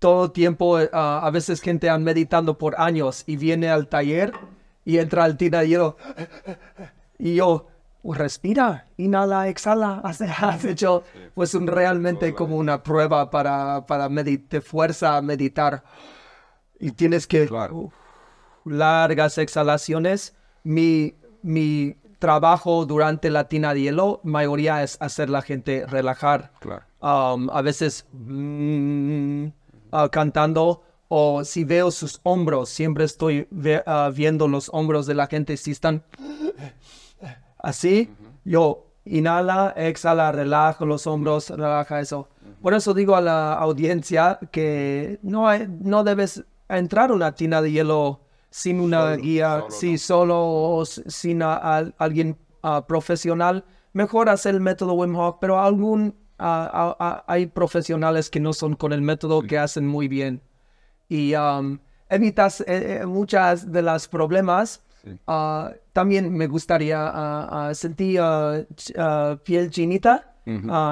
todo 0.00 0.32
tiempo, 0.32 0.80
eh, 0.80 0.90
a 0.92 1.30
veces 1.32 1.60
gente 1.60 1.88
han 1.88 2.02
meditando 2.02 2.58
por 2.58 2.74
años 2.80 3.22
y 3.28 3.36
viene 3.36 3.68
al 3.68 3.86
taller 3.86 4.32
y 4.84 4.98
entra 4.98 5.22
al 5.22 5.38
yo, 5.68 5.96
y 7.18 7.36
yo 7.36 7.68
respira, 8.04 8.86
inhala, 8.96 9.48
exhala, 9.48 10.00
hace, 10.04 10.26
hace 10.26 10.70
hecho 10.70 11.04
pues 11.34 11.54
un, 11.54 11.66
realmente 11.66 12.34
como 12.34 12.56
una 12.56 12.82
prueba 12.82 13.30
para, 13.30 13.86
para 13.86 14.08
de 14.08 14.60
fuerza 14.60 15.16
a 15.16 15.22
meditar. 15.22 15.84
Y 16.78 16.92
tienes 16.92 17.26
que 17.26 17.48
largas 18.64 19.38
exhalaciones. 19.38 20.34
Mi, 20.62 21.14
mi 21.42 21.96
trabajo 22.18 22.86
durante 22.86 23.28
la 23.30 23.48
tina 23.48 23.74
de 23.74 23.82
hielo, 23.82 24.20
mayoría 24.24 24.82
es 24.82 24.96
hacer 25.00 25.28
la 25.28 25.42
gente 25.42 25.84
relajar. 25.86 26.52
Um, 27.00 27.50
a 27.50 27.62
veces... 27.62 28.06
Mm, 28.12 29.48
Ah, 29.92 30.08
cantando 30.08 30.82
o 31.08 31.44
si 31.44 31.64
veo 31.64 31.90
sus 31.90 32.20
hombros, 32.22 32.68
siempre 32.68 33.04
estoy 33.04 33.48
ah, 33.86 34.10
viendo 34.14 34.46
los 34.46 34.70
hombros 34.72 35.06
de 35.06 35.14
la 35.14 35.26
gente, 35.26 35.56
si 35.56 35.72
están 35.72 36.04
así, 37.62 38.10
yo 38.44 38.86
inhala, 39.04 39.72
exhala, 39.76 40.32
relajo 40.32 40.86
los 40.86 41.06
hombros, 41.06 41.50
relaja 41.50 42.00
eso. 42.00 42.28
Por 42.62 42.74
eso 42.74 42.94
digo 42.94 43.16
a 43.16 43.20
la 43.20 43.54
audiencia 43.54 44.38
que 44.50 45.18
no, 45.22 45.48
hay, 45.48 45.66
no 45.80 46.04
debes 46.04 46.44
entrar 46.68 47.10
una 47.12 47.34
tina 47.34 47.62
de 47.62 47.72
hielo 47.72 48.20
sin 48.50 48.80
una 48.80 49.16
guía, 49.16 49.64
si 49.68 49.96
solo 49.96 50.36
o 50.38 50.84
sin 50.84 51.42
alguien 51.42 52.36
ah, 52.62 52.86
profesional. 52.86 53.64
Mejor 53.92 54.28
hacer 54.28 54.54
el 54.54 54.60
método 54.60 54.94
Wim 54.94 55.16
Hof, 55.16 55.36
pero 55.40 55.60
algún 55.60 56.14
hay 56.40 57.46
profesionales 57.46 58.30
que 58.30 58.40
no 58.40 58.52
son 58.52 58.74
con 58.74 58.92
el 58.92 59.02
método 59.02 59.42
que 59.42 59.58
hacen 59.58 59.86
muy 59.86 60.08
bien. 60.08 60.40
Y 61.08 61.34
um, 61.34 61.78
evitas 62.08 62.62
eh, 62.62 63.00
eh, 63.00 63.06
muchas 63.06 63.70
de 63.70 63.82
las 63.82 64.08
problemas. 64.08 64.82
Ah, 65.26 65.72
también 65.92 66.32
me 66.32 66.46
gustaría 66.46 67.68
uh, 67.70 67.74
sentir 67.74 68.20
piel 69.44 69.70
chinita. 69.70 70.34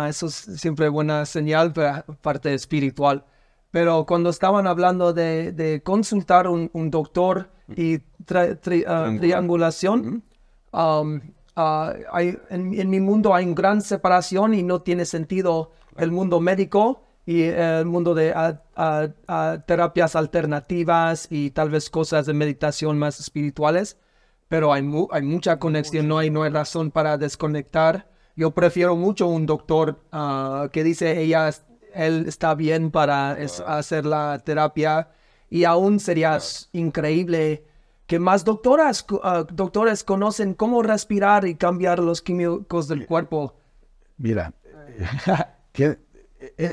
eso 0.08 0.26
es 0.26 0.34
siempre 0.34 0.88
buena 0.88 1.24
señal, 1.26 1.72
parte 2.20 2.54
espiritual. 2.54 3.24
Pero 3.70 4.06
cuando 4.06 4.30
estaban 4.30 4.66
hablando 4.66 5.12
de, 5.12 5.82
consultar 5.84 6.48
un, 6.48 6.70
un 6.72 6.90
doctor 6.90 7.50
y 7.76 7.98
triangulación, 7.98 10.24
Ah, 11.60 11.92
hay, 12.12 12.38
en, 12.50 12.88
mi 12.88 13.00
mundo 13.00 13.34
hay 13.34 13.44
una 13.44 13.56
gran 13.56 13.82
separación 13.82 14.54
y 14.54 14.62
no 14.62 14.82
tiene 14.82 15.04
sentido 15.04 15.72
el 15.96 16.12
mundo 16.12 16.38
médico 16.38 17.02
y 17.28 17.42
el 17.42 17.84
mundo 17.84 18.14
de 18.14 18.32
terapias 19.66 20.16
alternativas 20.16 21.26
y 21.28 21.50
tal 21.50 21.68
vez 21.68 21.90
cosas 21.90 22.24
de 22.24 22.32
meditación 22.32 22.98
más 22.98 23.20
espirituales, 23.20 23.98
pero 24.48 24.72
hay, 24.72 24.82
hay 25.10 25.22
mucha 25.22 25.58
conexión, 25.58 26.08
no 26.08 26.16
hay, 26.16 26.30
no 26.30 26.44
hay 26.44 26.50
razón 26.50 26.90
para 26.90 27.18
desconectar. 27.18 28.08
Yo 28.34 28.52
prefiero 28.52 28.96
mucho 28.96 29.26
un 29.26 29.44
doctor 29.44 30.00
ah, 30.10 30.70
que 30.72 30.82
dice 30.82 31.20
ella, 31.20 31.50
él 31.92 32.24
está 32.26 32.54
bien 32.54 32.90
para 32.90 33.32
hacer 33.66 34.06
la 34.06 34.38
terapia 34.38 35.10
y 35.50 35.64
aún 35.64 36.00
sería 36.00 36.38
increíble 36.72 37.66
que 38.06 38.18
más 38.18 38.42
doctoras, 38.42 39.04
ah, 39.22 39.44
doctores 39.52 40.02
conocen 40.02 40.54
cómo 40.54 40.82
respirar 40.82 41.46
y 41.46 41.56
cambiar 41.56 41.98
los 41.98 42.22
químicos 42.22 42.88
del 42.88 43.04
cuerpo. 43.04 43.54
Mira, 44.16 44.54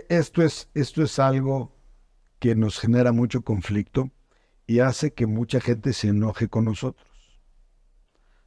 esto, 0.09 0.43
es, 0.43 0.69
esto 0.73 1.03
es 1.03 1.19
algo 1.19 1.75
que 2.39 2.55
nos 2.55 2.79
genera 2.79 3.11
mucho 3.11 3.41
conflicto 3.41 4.11
y 4.67 4.79
hace 4.79 5.13
que 5.13 5.25
mucha 5.25 5.59
gente 5.59 5.93
se 5.93 6.09
enoje 6.09 6.47
con 6.47 6.65
nosotros. 6.65 7.07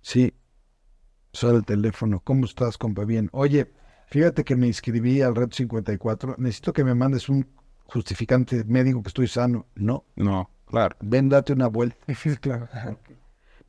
Sí, 0.01 0.35
suena 1.33 1.59
el 1.59 1.65
teléfono. 1.65 2.21
¿Cómo 2.21 2.45
estás, 2.45 2.79
compa? 2.79 3.05
Bien. 3.05 3.29
Oye, 3.33 3.73
fíjate 4.09 4.45
que 4.45 4.57
me 4.57 4.67
inscribí 4.67 5.23
al 5.23 5.35
Red 5.35 5.53
54. 5.53 6.37
Necesito 6.39 6.73
que 6.73 6.85
me 6.85 6.95
mandes 6.95 7.29
un 7.29 7.47
justificante 7.87 8.65
médico 8.65 9.03
que 9.03 9.09
estoy 9.09 9.29
sano. 9.29 9.67
No. 9.75 10.05
No. 10.17 10.51
Claro. 10.67 10.97
Ven, 11.01 11.29
date 11.29 11.53
una 11.53 11.69
vuelta. 11.69 11.97
claro. 12.41 12.69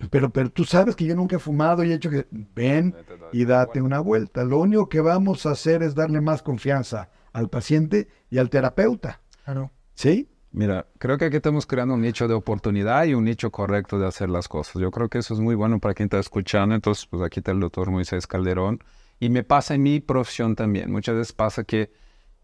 Pero, 0.09 0.29
pero 0.29 0.49
tú 0.49 0.63
sabes 0.63 0.95
que 0.95 1.05
yo 1.05 1.15
nunca 1.15 1.35
he 1.35 1.39
fumado 1.39 1.83
y 1.83 1.91
he 1.91 1.95
hecho 1.95 2.09
que... 2.09 2.27
Ven 2.31 2.95
y 3.33 3.45
date 3.45 3.81
una 3.81 3.99
vuelta. 3.99 4.43
Lo 4.43 4.59
único 4.59 4.87
que 4.87 5.01
vamos 5.01 5.45
a 5.45 5.51
hacer 5.51 5.83
es 5.83 5.93
darle 5.93 6.21
más 6.21 6.41
confianza 6.41 7.09
al 7.39 7.49
paciente 7.49 8.07
y 8.29 8.37
al 8.37 8.49
terapeuta. 8.49 9.21
Claro. 9.43 9.71
¿Sí? 9.95 10.29
Mira, 10.51 10.87
creo 10.97 11.17
que 11.17 11.25
aquí 11.25 11.37
estamos 11.37 11.65
creando 11.65 11.93
un 11.93 12.01
nicho 12.01 12.27
de 12.27 12.33
oportunidad 12.33 13.05
y 13.05 13.13
un 13.13 13.23
nicho 13.23 13.51
correcto 13.51 13.99
de 13.99 14.07
hacer 14.07 14.29
las 14.29 14.47
cosas. 14.47 14.81
Yo 14.81 14.91
creo 14.91 15.09
que 15.09 15.19
eso 15.19 15.33
es 15.33 15.39
muy 15.39 15.55
bueno 15.55 15.79
para 15.79 15.93
quien 15.93 16.07
está 16.07 16.19
escuchando. 16.19 16.75
Entonces, 16.75 17.05
pues 17.05 17.21
aquí 17.21 17.39
está 17.39 17.51
el 17.51 17.59
doctor 17.59 17.91
Moisés 17.91 18.27
Calderón. 18.27 18.83
Y 19.19 19.29
me 19.29 19.43
pasa 19.43 19.75
en 19.75 19.83
mi 19.83 19.99
profesión 19.99 20.55
también. 20.55 20.91
Muchas 20.91 21.15
veces 21.15 21.33
pasa 21.33 21.63
que 21.63 21.91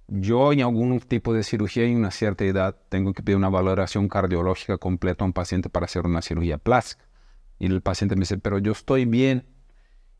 yo 0.07 0.53
en 0.53 0.61
algún 0.61 0.99
tipo 0.99 1.33
de 1.33 1.43
cirugía 1.43 1.85
en 1.85 1.97
una 1.97 2.11
cierta 2.11 2.45
edad 2.45 2.77
tengo 2.89 3.13
que 3.13 3.23
pedir 3.23 3.37
una 3.37 3.49
valoración 3.49 4.07
cardiológica 4.07 4.77
completa 4.77 5.23
a 5.23 5.27
un 5.27 5.33
paciente 5.33 5.69
para 5.69 5.85
hacer 5.85 6.05
una 6.05 6.21
cirugía 6.21 6.57
plástica. 6.57 7.05
Y 7.57 7.65
el 7.65 7.81
paciente 7.81 8.15
me 8.15 8.21
dice, 8.21 8.37
pero 8.37 8.59
yo 8.59 8.73
estoy 8.73 9.05
bien. 9.05 9.47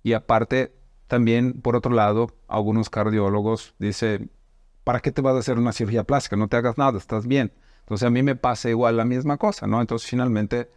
Y 0.01 0.13
aparte, 0.13 0.73
también, 1.07 1.61
por 1.61 1.75
otro 1.75 1.93
lado, 1.93 2.35
algunos 2.47 2.89
cardiólogos 2.89 3.75
dicen, 3.77 4.31
¿para 4.85 5.01
qué 5.01 5.11
te 5.11 5.21
vas 5.21 5.35
a 5.35 5.39
hacer 5.39 5.57
una 5.57 5.73
cirugía 5.73 6.05
plástica? 6.05 6.37
No 6.37 6.47
te 6.47 6.55
hagas 6.55 6.77
nada, 6.77 6.97
estás 6.97 7.27
bien. 7.27 7.51
Entonces 7.81 8.07
a 8.07 8.09
mí 8.09 8.23
me 8.23 8.37
pasa 8.37 8.69
igual 8.69 8.95
la 8.95 9.03
misma 9.03 9.35
cosa, 9.37 9.67
¿no? 9.67 9.81
Entonces 9.81 10.09
finalmente, 10.09 10.69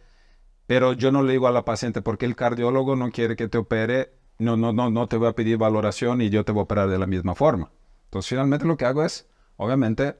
pero 0.67 0.91
yo 0.91 1.13
no 1.13 1.23
le 1.23 1.31
digo 1.31 1.47
a 1.47 1.51
la 1.51 1.63
paciente, 1.63 2.01
porque 2.01 2.25
el 2.25 2.35
cardiólogo 2.35 2.97
no 2.97 3.11
quiere 3.11 3.37
que 3.37 3.47
te 3.47 3.57
opere, 3.57 4.11
no, 4.39 4.57
no, 4.57 4.73
no, 4.73 4.89
no 4.89 5.07
te 5.07 5.15
voy 5.15 5.29
a 5.29 5.33
pedir 5.33 5.57
valoración 5.57 6.21
y 6.21 6.29
yo 6.29 6.43
te 6.43 6.51
voy 6.51 6.61
a 6.61 6.63
operar 6.63 6.89
de 6.89 6.97
la 6.97 7.07
misma 7.07 7.35
forma. 7.35 7.71
Entonces, 8.05 8.29
finalmente 8.29 8.65
lo 8.65 8.77
que 8.77 8.85
hago 8.85 9.03
es, 9.03 9.27
obviamente, 9.57 10.17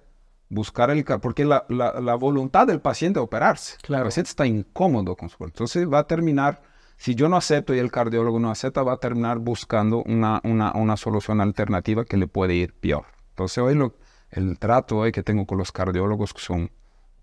buscar 0.50 0.92
el... 0.92 1.04
Porque 1.04 1.46
la, 1.46 1.66
la, 1.70 2.16
voluntad 2.16 2.68
del 2.68 2.82
paciente 2.82 3.20
es 3.20 3.24
operarse. 3.24 3.78
Claro. 3.82 4.04
El 4.04 4.08
paciente 4.08 4.30
está 4.30 4.46
incómodo 4.46 5.16
con 5.16 5.30
su 5.30 5.38
cuerpo. 5.38 5.56
Entonces, 5.56 5.92
va 5.92 6.00
a 6.00 6.08
terminar, 6.08 6.62
si 6.98 7.16
yo 7.16 7.30
no 7.30 7.38
acepto 7.38 7.74
y 7.74 7.80
el 7.80 7.92
cardiólogo 7.92 8.40
no 8.40 8.52
acepta, 8.52 8.84
va 8.84 8.94
a 8.94 8.98
terminar 8.98 9.40
buscando 9.40 10.04
una, 10.04 10.42
una, 10.44 10.74
una 10.74 10.98
solución 10.98 11.42
alternativa 11.42 12.06
que 12.06 12.18
le 12.18 12.28
puede 12.28 12.54
ir 12.56 12.74
peor. 12.74 13.06
Entonces, 13.40 13.58
hoy 13.60 13.74
lo, 13.74 13.96
el 14.32 14.60
trato 14.60 14.98
hoy 14.98 15.14
que 15.14 15.24
tengo 15.24 15.46
con 15.46 15.58
los 15.58 15.72
cardiólogos, 15.72 16.34
que 16.34 16.42
son 16.42 16.72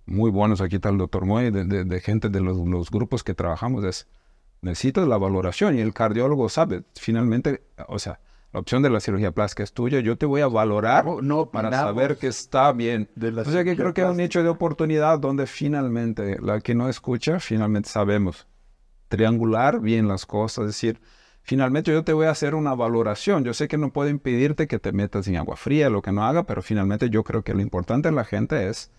muy 0.06 0.30
buenos, 0.30 0.62
aquí 0.62 0.76
está 0.76 0.88
el 0.88 0.96
doctor 0.96 1.26
Moy, 1.26 1.50
de, 1.50 1.84
de, 1.84 2.00
gente 2.00 2.30
de 2.30 2.40
los, 2.40 2.56
los, 2.56 2.90
grupos 2.90 3.22
que 3.22 3.34
trabajamos, 3.34 3.84
es, 3.84 4.08
necesito 4.62 5.04
la 5.04 5.18
valoración 5.18 5.76
y 5.76 5.82
el 5.82 5.92
cardiólogo 5.92 6.48
sabe, 6.48 6.84
finalmente, 6.94 7.66
o 7.88 7.98
sea, 7.98 8.18
la 8.54 8.60
opción 8.60 8.82
de 8.82 8.88
la 8.88 9.00
cirugía 9.00 9.32
plástica 9.32 9.62
es 9.62 9.74
tuya, 9.74 10.00
yo 10.00 10.16
te 10.16 10.24
voy 10.24 10.40
a 10.40 10.46
valorar 10.46 11.04
No, 11.04 11.20
no 11.20 11.50
para 11.50 11.70
saber 11.70 12.16
que 12.16 12.28
está 12.28 12.72
bien. 12.72 13.10
de 13.14 13.28
o 13.38 13.44
sea 13.44 13.62
que 13.62 13.76
creo 13.76 13.92
que 13.92 14.00
es 14.00 14.08
un 14.08 14.16
nicho 14.16 14.42
de 14.42 14.48
oportunidad 14.48 15.18
donde 15.18 15.46
finalmente, 15.46 16.38
la 16.40 16.62
que 16.62 16.74
no 16.74 16.88
escucha, 16.88 17.40
finalmente 17.40 17.90
sabemos 17.90 18.46
triangular 19.08 19.80
bien 19.80 20.08
las 20.08 20.24
cosas, 20.24 20.62
es 20.64 20.68
decir, 20.68 20.98
finalmente 21.46 21.92
yo 21.92 22.02
te 22.02 22.12
voy 22.12 22.26
a 22.26 22.30
hacer 22.30 22.54
una 22.54 22.74
valoración. 22.74 23.44
Yo 23.44 23.54
sé 23.54 23.68
que 23.68 23.78
no 23.78 23.92
puedo 23.92 24.10
impedirte 24.10 24.66
que 24.66 24.78
te 24.80 24.92
metas 24.92 25.28
en 25.28 25.36
agua 25.36 25.56
fría, 25.56 25.88
lo 25.88 26.02
que 26.02 26.12
no 26.12 26.24
haga, 26.24 26.42
pero 26.42 26.60
finalmente 26.60 27.08
yo 27.08 27.22
creo 27.22 27.42
que 27.42 27.54
lo 27.54 27.60
importante 27.60 28.08
en 28.08 28.16
la 28.16 28.24
gente 28.24 28.68
es 28.68 28.90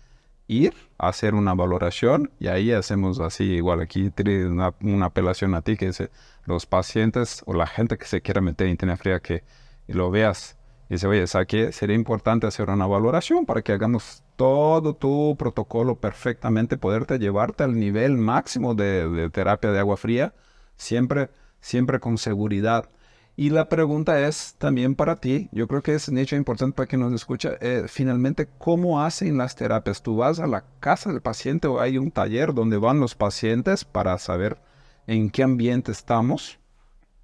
ir 0.48 0.74
a 0.96 1.08
hacer 1.08 1.34
una 1.34 1.52
valoración 1.54 2.30
y 2.40 2.46
ahí 2.48 2.72
hacemos 2.72 3.20
así, 3.20 3.44
igual 3.44 3.80
aquí 3.82 4.10
una, 4.46 4.74
una 4.80 5.06
apelación 5.06 5.54
a 5.54 5.60
ti, 5.60 5.76
que 5.76 5.88
eh, 5.88 6.10
los 6.46 6.64
pacientes 6.64 7.42
o 7.44 7.52
la 7.52 7.66
gente 7.66 7.98
que 7.98 8.06
se 8.06 8.22
quiera 8.22 8.40
meter 8.40 8.66
en 8.66 8.70
internet 8.72 8.98
fría, 8.98 9.20
que 9.20 9.44
lo 9.86 10.10
veas 10.10 10.56
y 10.88 10.94
dice, 10.94 11.06
oye, 11.06 11.26
¿sabes 11.26 11.48
qué? 11.48 11.72
Sería 11.72 11.96
importante 11.96 12.46
hacer 12.46 12.70
una 12.70 12.86
valoración 12.86 13.44
para 13.44 13.60
que 13.60 13.72
hagamos 13.72 14.22
todo 14.36 14.94
tu 14.94 15.36
protocolo 15.38 15.96
perfectamente, 15.96 16.78
poderte 16.78 17.18
llevarte 17.18 17.62
al 17.64 17.78
nivel 17.78 18.16
máximo 18.16 18.74
de, 18.74 19.06
de 19.06 19.28
terapia 19.28 19.70
de 19.70 19.80
agua 19.80 19.98
fría, 19.98 20.32
siempre, 20.78 21.28
siempre 21.60 22.00
con 22.00 22.18
seguridad. 22.18 22.88
Y 23.36 23.50
la 23.50 23.68
pregunta 23.68 24.26
es 24.26 24.56
también 24.58 24.96
para 24.96 25.16
ti, 25.16 25.48
yo 25.52 25.68
creo 25.68 25.80
que 25.80 25.94
es 25.94 26.08
un 26.08 26.18
hecho 26.18 26.34
importante 26.34 26.74
para 26.74 26.88
quien 26.88 27.00
nos 27.02 27.12
escucha, 27.12 27.52
eh, 27.60 27.84
finalmente, 27.86 28.48
¿cómo 28.58 29.00
hacen 29.00 29.38
las 29.38 29.54
terapias? 29.54 30.02
¿Tú 30.02 30.16
vas 30.16 30.40
a 30.40 30.48
la 30.48 30.64
casa 30.80 31.12
del 31.12 31.20
paciente 31.22 31.68
o 31.68 31.80
hay 31.80 31.98
un 31.98 32.10
taller 32.10 32.52
donde 32.52 32.78
van 32.78 32.98
los 32.98 33.14
pacientes 33.14 33.84
para 33.84 34.18
saber 34.18 34.58
en 35.06 35.30
qué 35.30 35.44
ambiente 35.44 35.92
estamos? 35.92 36.58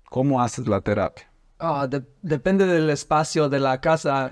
¿Cómo 0.09 0.41
haces 0.41 0.69
la 0.69 0.81
terapia? 0.81 1.29
Ah, 1.59 1.87
de- 1.89 2.05
depende 2.23 2.67
del 2.67 2.91
espacio 2.91 3.49
de 3.49 3.59
la 3.59 3.81
casa. 3.81 4.31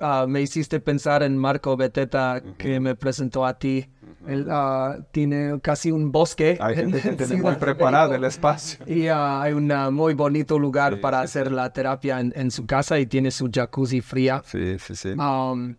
Ah, 0.00 0.24
me 0.28 0.40
hiciste 0.40 0.80
pensar 0.80 1.22
en 1.22 1.36
Marco 1.36 1.76
Beteta 1.76 2.42
que 2.56 2.80
me 2.80 2.94
presentó 2.94 3.44
a 3.44 3.58
ti. 3.58 3.86
Él 4.28 4.46
ah, 4.50 4.98
tiene 5.10 5.58
casi 5.60 5.90
un 5.90 6.12
bosque. 6.12 6.58
Hay 6.60 6.76
gente 6.76 7.00
que 7.00 7.08
en 7.08 7.16
tiene 7.16 7.32
muy 7.34 7.40
Ciudad 7.42 7.58
preparado 7.58 8.14
el 8.14 8.24
espacio. 8.24 8.84
Y 8.86 9.08
ah, 9.08 9.42
hay 9.42 9.54
un 9.54 9.70
ah, 9.72 9.90
muy 9.90 10.14
bonito 10.14 10.58
lugar 10.58 11.00
para 11.00 11.20
hacer 11.20 11.50
la 11.50 11.72
terapia 11.72 12.20
en, 12.20 12.32
en 12.36 12.50
su 12.50 12.66
casa 12.66 12.98
y 12.98 13.06
tiene 13.06 13.30
su 13.30 13.48
jacuzzi 13.52 14.00
fría. 14.00 14.42
Sí, 14.44 14.78
sí, 14.78 14.94
sí. 14.94 15.08
Um, 15.10 15.74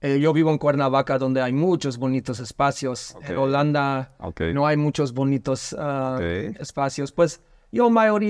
eh, 0.00 0.20
yo 0.20 0.32
vivo 0.34 0.50
en 0.50 0.58
Cuernavaca 0.58 1.16
donde 1.18 1.40
hay 1.40 1.52
muchos 1.54 1.96
bonitos 1.98 2.38
espacios. 2.40 3.16
En 3.26 3.36
Ok. 3.36 3.42
Holanda 3.44 4.12
Ok. 4.20 4.40
no 4.52 4.66
hay 4.66 4.76
muchos 4.76 5.14
bonitos 5.14 5.74
ah, 5.78 6.16
Ok. 6.18 6.56
espacios. 6.60 7.10
Pues 7.10 7.40
yo 7.72 7.88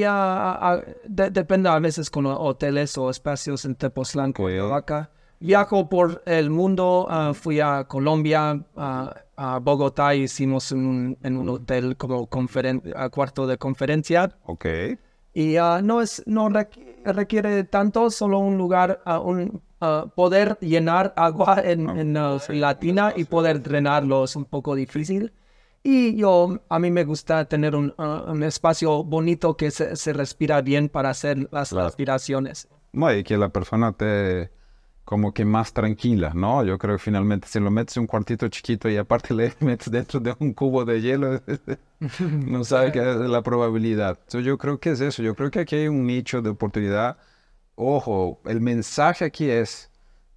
mayoría, 0.08 0.82
de- 1.04 1.30
depende 1.30 1.68
a 1.68 1.78
veces 1.78 2.10
con 2.10 2.26
ho- 2.26 2.38
hoteles 2.38 2.96
o 2.96 3.10
espacios 3.10 3.64
en 3.64 3.74
Tepoztlán. 3.74 4.32
Cuernavaca. 4.32 5.10
Viajo 5.40 5.88
por 5.88 6.22
el 6.26 6.48
mundo, 6.48 7.06
ah, 7.10 7.32
fui 7.34 7.60
a 7.60 7.84
Colombia, 7.84 8.62
ah, 8.76 9.14
a 9.36 9.58
Bogotá, 9.58 10.14
hicimos 10.14 10.70
en 10.72 10.86
un, 10.86 11.18
en 11.22 11.36
un 11.36 11.48
hotel 11.48 11.96
como 11.96 12.28
conferen- 12.28 12.82
cuarto 13.10 13.46
de 13.46 13.58
conferencia. 13.58 14.36
Ok. 14.44 14.66
Y 15.32 15.56
ah, 15.56 15.80
no 15.82 16.00
es 16.00 16.22
no 16.26 16.48
requ- 16.48 17.02
requiere 17.04 17.64
tanto, 17.64 18.10
solo 18.10 18.38
un 18.38 18.56
lugar, 18.56 19.00
ah, 19.04 19.18
un 19.18 19.60
ah, 19.80 20.06
poder 20.14 20.56
llenar 20.60 21.12
agua 21.16 21.60
en, 21.64 21.88
en, 21.90 22.16
ah, 22.16 22.38
la 22.48 22.78
tina 22.78 23.12
y 23.16 23.24
poder 23.24 23.60
drenarlo 23.62 24.24
es 24.24 24.36
un 24.36 24.44
poco 24.44 24.74
difícil. 24.74 25.32
Y 25.82 26.16
yo, 26.16 26.60
a 26.68 26.78
mí 26.78 26.90
me 26.90 27.04
gusta 27.04 27.44
tener 27.46 27.74
un, 27.76 27.92
un 27.98 28.42
espacio 28.42 29.04
bonito 29.04 29.56
que 29.56 29.70
se, 29.70 29.96
se 29.96 30.12
respira 30.14 30.62
bien 30.62 30.88
para 30.88 31.10
hacer 31.10 31.48
las 31.52 31.70
Claro. 31.70 31.88
respiraciones. 31.88 32.68
No, 32.92 33.12
y 33.12 33.22
que 33.24 33.36
la 33.36 33.48
persona 33.50 33.92
te 33.92 34.50
como 35.04 35.34
que 35.34 35.44
más 35.44 35.72
tranquila, 35.72 36.32
¿no? 36.34 36.64
Yo 36.64 36.78
creo 36.78 36.96
que 36.96 37.02
finalmente 37.02 37.46
si 37.48 37.60
lo 37.60 37.70
metes 37.70 37.96
en 37.96 38.02
un 38.02 38.06
cuartito 38.06 38.48
chiquito 38.48 38.88
y 38.88 38.96
aparte 38.96 39.34
le 39.34 39.52
metes 39.60 39.90
dentro 39.90 40.20
de 40.20 40.34
un 40.38 40.54
cubo 40.54 40.84
de 40.84 41.00
hielo, 41.00 41.42
no 42.46 42.64
sabe 42.64 42.92
qué 42.92 43.00
es 43.00 43.16
la 43.16 43.42
probabilidad. 43.42 44.18
Entonces 44.20 44.44
yo 44.44 44.56
creo 44.58 44.80
que 44.80 44.90
es 44.92 45.00
eso, 45.00 45.22
yo 45.22 45.34
creo 45.34 45.50
que 45.50 45.60
aquí 45.60 45.76
hay 45.76 45.88
un 45.88 46.06
nicho 46.06 46.40
de 46.40 46.50
oportunidad. 46.50 47.18
Ojo, 47.74 48.40
el 48.46 48.60
mensaje 48.60 49.24
aquí 49.26 49.50
es, 49.50 49.90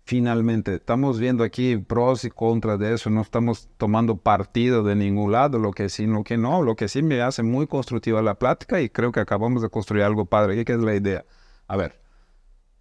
finalmente, 0.03 0.75
estamos 0.75 1.19
viendo 1.19 1.43
aquí 1.43 1.77
pros 1.77 2.25
y 2.25 2.29
contras 2.29 2.79
de 2.79 2.93
eso, 2.95 3.09
no 3.09 3.21
estamos 3.21 3.69
tomando 3.77 4.17
partido 4.17 4.83
de 4.83 4.95
ningún 4.95 5.31
lado, 5.31 5.59
lo 5.59 5.71
que 5.71 5.87
sí, 5.89 6.07
lo 6.07 6.23
que 6.23 6.37
no, 6.37 6.61
lo 6.63 6.75
que 6.75 6.87
sí 6.89 7.01
me 7.03 7.21
hace 7.21 7.43
muy 7.43 7.67
constructiva 7.67 8.21
la 8.21 8.35
plática 8.35 8.81
y 8.81 8.89
creo 8.89 9.11
que 9.11 9.19
acabamos 9.21 9.61
de 9.61 9.69
construir 9.69 10.03
algo 10.03 10.25
padre. 10.25 10.65
¿Qué 10.65 10.73
es 10.73 10.79
la 10.79 10.95
idea? 10.95 11.25
A 11.67 11.77
ver, 11.77 12.01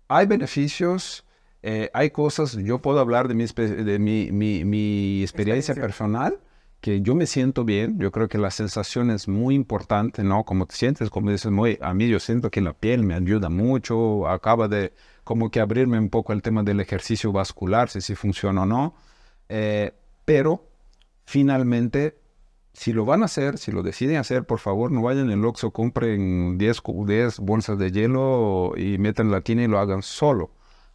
hay 0.09 0.27
beneficios, 0.27 1.26
eh, 1.69 1.91
hay 1.95 2.11
cosas, 2.11 2.53
yo 2.57 2.79
puedo 2.81 3.01
hablar 3.01 3.29
de 3.29 3.35
mi, 3.35 3.45
de 3.47 3.99
mi, 3.99 4.31
mi- 4.33 4.65
mi 4.65 5.23
experiencia 5.23 5.75
personal, 5.75 6.39
que 6.81 7.01
yo 7.03 7.15
me 7.15 7.27
siento 7.27 7.65
bien, 7.65 7.99
yo 7.99 8.13
creo 8.13 8.29
que 8.29 8.39
la 8.39 8.51
sensación 8.51 9.11
es 9.11 9.27
muy 9.29 9.55
importante, 9.55 10.23
¿no? 10.23 10.45
Como 10.45 10.67
te 10.67 10.77
sientes, 10.77 11.11
como 11.11 11.31
dices, 11.33 11.51
muy, 11.51 11.79
a 11.81 11.93
mí 11.95 12.09
yo 12.09 12.21
siento 12.21 12.51
que 12.51 12.61
la 12.61 12.73
piel 12.75 13.03
me 13.03 13.15
ayuda 13.15 13.49
mucho, 13.49 14.29
acaba 14.29 14.69
de 14.69 14.93
como 15.25 15.51
que 15.51 15.61
abrirme 15.61 15.99
un 15.99 16.11
poco 16.11 16.33
el 16.33 16.43
tema 16.43 16.63
del 16.63 16.79
ejercicio 16.81 17.33
vascular, 17.33 17.89
si, 17.91 18.01
si 18.01 18.15
funciona 18.15 18.63
o 18.63 18.67
no, 18.67 18.95
Eh, 19.49 19.93
pero 20.25 20.65
finalmente 21.25 22.17
si 22.73 22.93
lo 22.93 23.05
van 23.07 23.23
a 23.23 23.27
hacer, 23.27 23.59
si 23.59 23.73
lo 23.73 23.83
deciden 23.83 24.17
hacer, 24.19 24.45
por 24.45 24.59
favor, 24.59 24.93
no 24.93 25.03
vayan 25.03 25.31
en 25.31 25.39
el 25.41 25.45
Oxxo, 25.47 25.71
compren 25.71 26.59
10, 26.59 26.81
cu- 26.83 27.07
10 27.07 27.39
bolsas 27.41 27.79
de 27.79 27.91
hielo 27.91 28.75
y 28.77 28.99
metan 28.99 29.31
la 29.31 29.41
tina 29.41 29.63
y 29.65 29.67
lo 29.69 29.79
hagan 29.79 30.03
solo. 30.03 30.51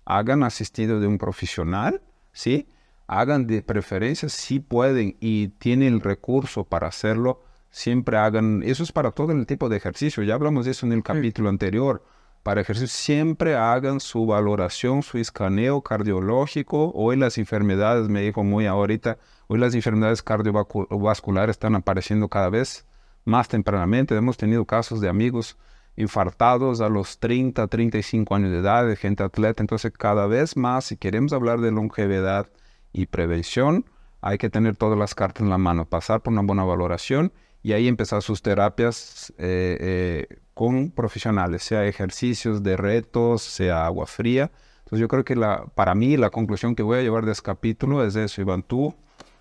Hagan 0.05 0.43
asistido 0.43 0.99
de 0.99 1.07
un 1.07 1.17
profesional, 1.17 2.01
¿sí? 2.31 2.67
Hagan 3.07 3.47
de 3.47 3.61
preferencia 3.61 4.29
si 4.29 4.59
pueden 4.59 5.17
y 5.19 5.49
tienen 5.49 5.93
el 5.95 6.01
recurso 6.01 6.63
para 6.63 6.87
hacerlo, 6.87 7.41
siempre 7.69 8.17
hagan, 8.17 8.63
eso 8.63 8.83
es 8.83 8.91
para 8.91 9.11
todo 9.11 9.31
el 9.31 9.45
tipo 9.45 9.69
de 9.69 9.77
ejercicio, 9.77 10.23
ya 10.23 10.35
hablamos 10.35 10.65
de 10.65 10.71
eso 10.71 10.85
en 10.85 10.93
el 10.93 11.03
capítulo 11.03 11.49
anterior. 11.49 12.03
Para 12.43 12.61
ejercicio 12.61 12.87
siempre 12.87 13.55
hagan 13.55 13.99
su 13.99 14.25
valoración, 14.25 15.03
su 15.03 15.19
escaneo 15.19 15.81
cardiológico. 15.81 16.91
Hoy 16.95 17.15
las 17.15 17.37
enfermedades, 17.37 18.09
me 18.09 18.21
dijo 18.21 18.43
muy 18.43 18.65
ahorita, 18.65 19.19
hoy 19.47 19.59
las 19.59 19.75
enfermedades 19.75 20.23
cardiovasculares 20.23 21.53
están 21.53 21.75
apareciendo 21.75 22.29
cada 22.29 22.49
vez 22.49 22.87
más 23.25 23.47
tempranamente. 23.47 24.15
Hemos 24.15 24.37
tenido 24.37 24.65
casos 24.65 25.01
de 25.01 25.09
amigos 25.09 25.55
infartados 25.95 26.81
a 26.81 26.89
los 26.89 27.19
30, 27.19 27.67
35 27.67 28.35
años 28.35 28.51
de 28.51 28.59
edad, 28.59 28.87
de 28.87 28.95
gente 28.95 29.23
atleta. 29.23 29.61
Entonces 29.61 29.91
cada 29.91 30.27
vez 30.27 30.57
más, 30.57 30.85
si 30.85 30.97
queremos 30.97 31.33
hablar 31.33 31.59
de 31.59 31.71
longevidad 31.71 32.49
y 32.93 33.07
prevención, 33.07 33.85
hay 34.21 34.37
que 34.37 34.49
tener 34.49 34.75
todas 34.75 34.97
las 34.97 35.15
cartas 35.15 35.43
en 35.43 35.49
la 35.49 35.57
mano, 35.57 35.85
pasar 35.85 36.21
por 36.21 36.33
una 36.33 36.41
buena 36.41 36.63
valoración 36.63 37.33
y 37.63 37.73
ahí 37.73 37.87
empezar 37.87 38.21
sus 38.21 38.41
terapias 38.41 39.33
eh, 39.37 39.77
eh, 39.79 40.37
con 40.53 40.91
profesionales, 40.91 41.63
sea 41.63 41.85
ejercicios 41.85 42.63
de 42.63 42.77
retos, 42.77 43.41
sea 43.41 43.85
agua 43.85 44.05
fría. 44.05 44.51
Entonces 44.79 44.99
yo 44.99 45.07
creo 45.07 45.23
que 45.23 45.35
la, 45.35 45.65
para 45.75 45.95
mí 45.95 46.17
la 46.17 46.29
conclusión 46.29 46.75
que 46.75 46.83
voy 46.83 46.99
a 46.99 47.01
llevar 47.01 47.25
de 47.25 47.31
este 47.31 47.43
capítulo 47.43 48.05
es 48.05 48.15
eso, 48.15 48.41
Iván, 48.41 48.63
tú. 48.63 48.93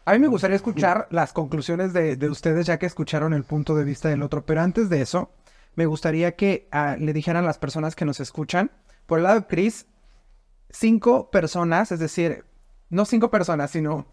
A 0.05 0.13
mí 0.13 0.19
me 0.19 0.29
gustaría 0.29 0.57
escuchar 0.57 1.07
las 1.11 1.33
conclusiones 1.33 1.93
de, 1.93 2.17
de 2.17 2.31
ustedes 2.31 2.67
ya 2.67 2.79
que 2.79 2.87
escucharon 2.87 3.33
el 3.33 3.45
punto 3.45 3.75
de 3.75 3.85
vista 3.85 4.09
del 4.09 4.23
otro, 4.23 4.45
pero 4.45 4.63
antes 4.63 4.89
de 4.89 5.03
eso, 5.03 5.31
me 5.75 5.87
gustaría 5.87 6.37
que 6.37 6.69
ah, 6.73 6.97
le 6.99 7.13
dijeran 7.13 7.45
a 7.45 7.47
las 7.47 7.59
personas 7.59 7.95
que 7.97 8.05
nos 8.05 8.21
escuchan, 8.21 8.71
por 9.07 9.19
el 9.19 9.25
lado 9.25 9.41
de 9.41 9.47
Chris, 9.47 9.87
cinco 10.71 11.31
personas, 11.31 11.93
es 11.93 11.99
decir, 11.99 12.45
no 12.91 13.05
cinco 13.05 13.31
personas, 13.31 13.71
sino 13.71 14.07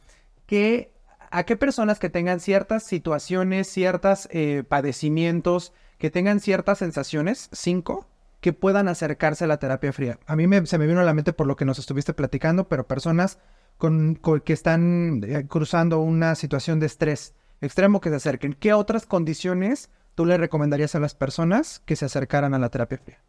que 0.46 0.94
a 1.30 1.44
qué 1.44 1.58
personas 1.58 2.00
que 2.00 2.10
tengan 2.10 2.40
ciertas 2.40 2.84
situaciones, 2.84 3.68
ciertos 3.68 4.30
padecimientos, 4.70 5.74
que 5.98 6.10
tengan 6.10 6.40
ciertas 6.40 6.78
sensaciones, 6.78 7.50
cinco, 7.52 8.08
que 8.40 8.54
puedan 8.54 8.88
acercarse 8.88 9.44
a 9.44 9.48
la 9.48 9.58
terapia 9.58 9.92
fría. 9.92 10.20
A 10.28 10.36
mí 10.36 10.48
me- 10.48 10.66
se 10.68 10.78
me 10.78 10.88
vino 10.88 11.00
a 11.02 11.04
la 11.04 11.14
mente 11.14 11.34
por 11.34 11.48
lo 11.48 11.56
que 11.56 11.66
nos 11.66 11.80
estuviste 11.80 12.14
platicando, 12.14 12.70
pero 12.70 12.88
personas 12.88 13.40
con- 13.78 14.16
que 14.46 14.54
están 14.54 15.22
eh, 15.24 15.46
cruzando 15.48 16.00
una 16.00 16.36
situación 16.36 16.80
de 16.80 16.86
estrés 16.86 17.34
extremo 17.62 18.00
que 18.00 18.10
se 18.10 18.16
acerquen. 18.16 18.54
¿Qué 18.54 18.74
otras 18.74 19.06
condiciones 19.08 19.90
tú 20.18 20.26
le 20.26 20.36
recomendarías 20.36 20.96
a 20.96 21.00
las 21.00 21.14
personas 21.14 21.80
que 21.86 21.96
se 21.96 22.06
acercaran 22.06 22.56
a 22.56 22.58
la 22.60 22.70
terapia 22.70 22.98
fría? 22.98 23.24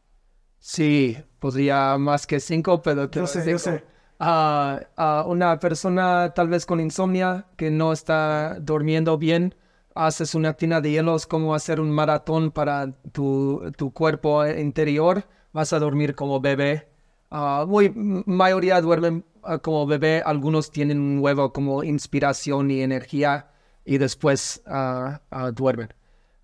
Sí, 0.59 1.18
podría 1.39 1.99
más 1.99 2.26
que 2.26 2.41
cinco, 2.41 2.80
pero 2.80 3.11
te 3.11 3.20
Yo 3.20 3.22
lo 3.22 3.26
sé, 3.26 3.41
digo. 3.43 3.53
yo 3.53 3.59
sé. 3.59 3.84
Una 4.18 5.59
persona 5.61 6.32
tal 6.34 6.49
vez 6.49 6.64
con 6.64 6.80
insomnia 6.80 7.47
que 7.57 7.70
no 7.70 7.93
está 7.93 8.57
durmiendo 8.61 9.18
bien, 9.18 9.55
haces 9.95 10.34
una 10.34 10.55
tina 10.55 10.80
de 10.80 10.91
hielos 10.93 11.26
como 11.26 11.55
hacer 11.55 11.78
un 11.78 11.91
maratón 11.91 12.51
para 12.53 12.91
tu, 13.12 13.70
tu 13.76 13.93
cuerpo 13.93 14.47
interior, 14.47 15.24
vas 15.53 15.72
a 15.74 15.78
dormir 15.78 16.14
como 16.14 16.41
bebé. 16.41 16.89
Ah, 17.30 17.66
muy 17.68 17.91
mayoría 17.95 18.80
duermen 18.80 19.26
ah, 19.43 19.59
como 19.59 19.86
bebé, 19.86 20.22
algunos 20.24 20.70
tienen 20.70 20.99
un 21.01 21.18
huevo 21.18 21.53
como 21.53 21.84
inspiración 21.84 22.70
y 22.70 22.80
energía 22.80 23.51
y 23.84 23.99
después 23.99 24.62
ah, 24.66 25.20
duermen. 25.55 25.91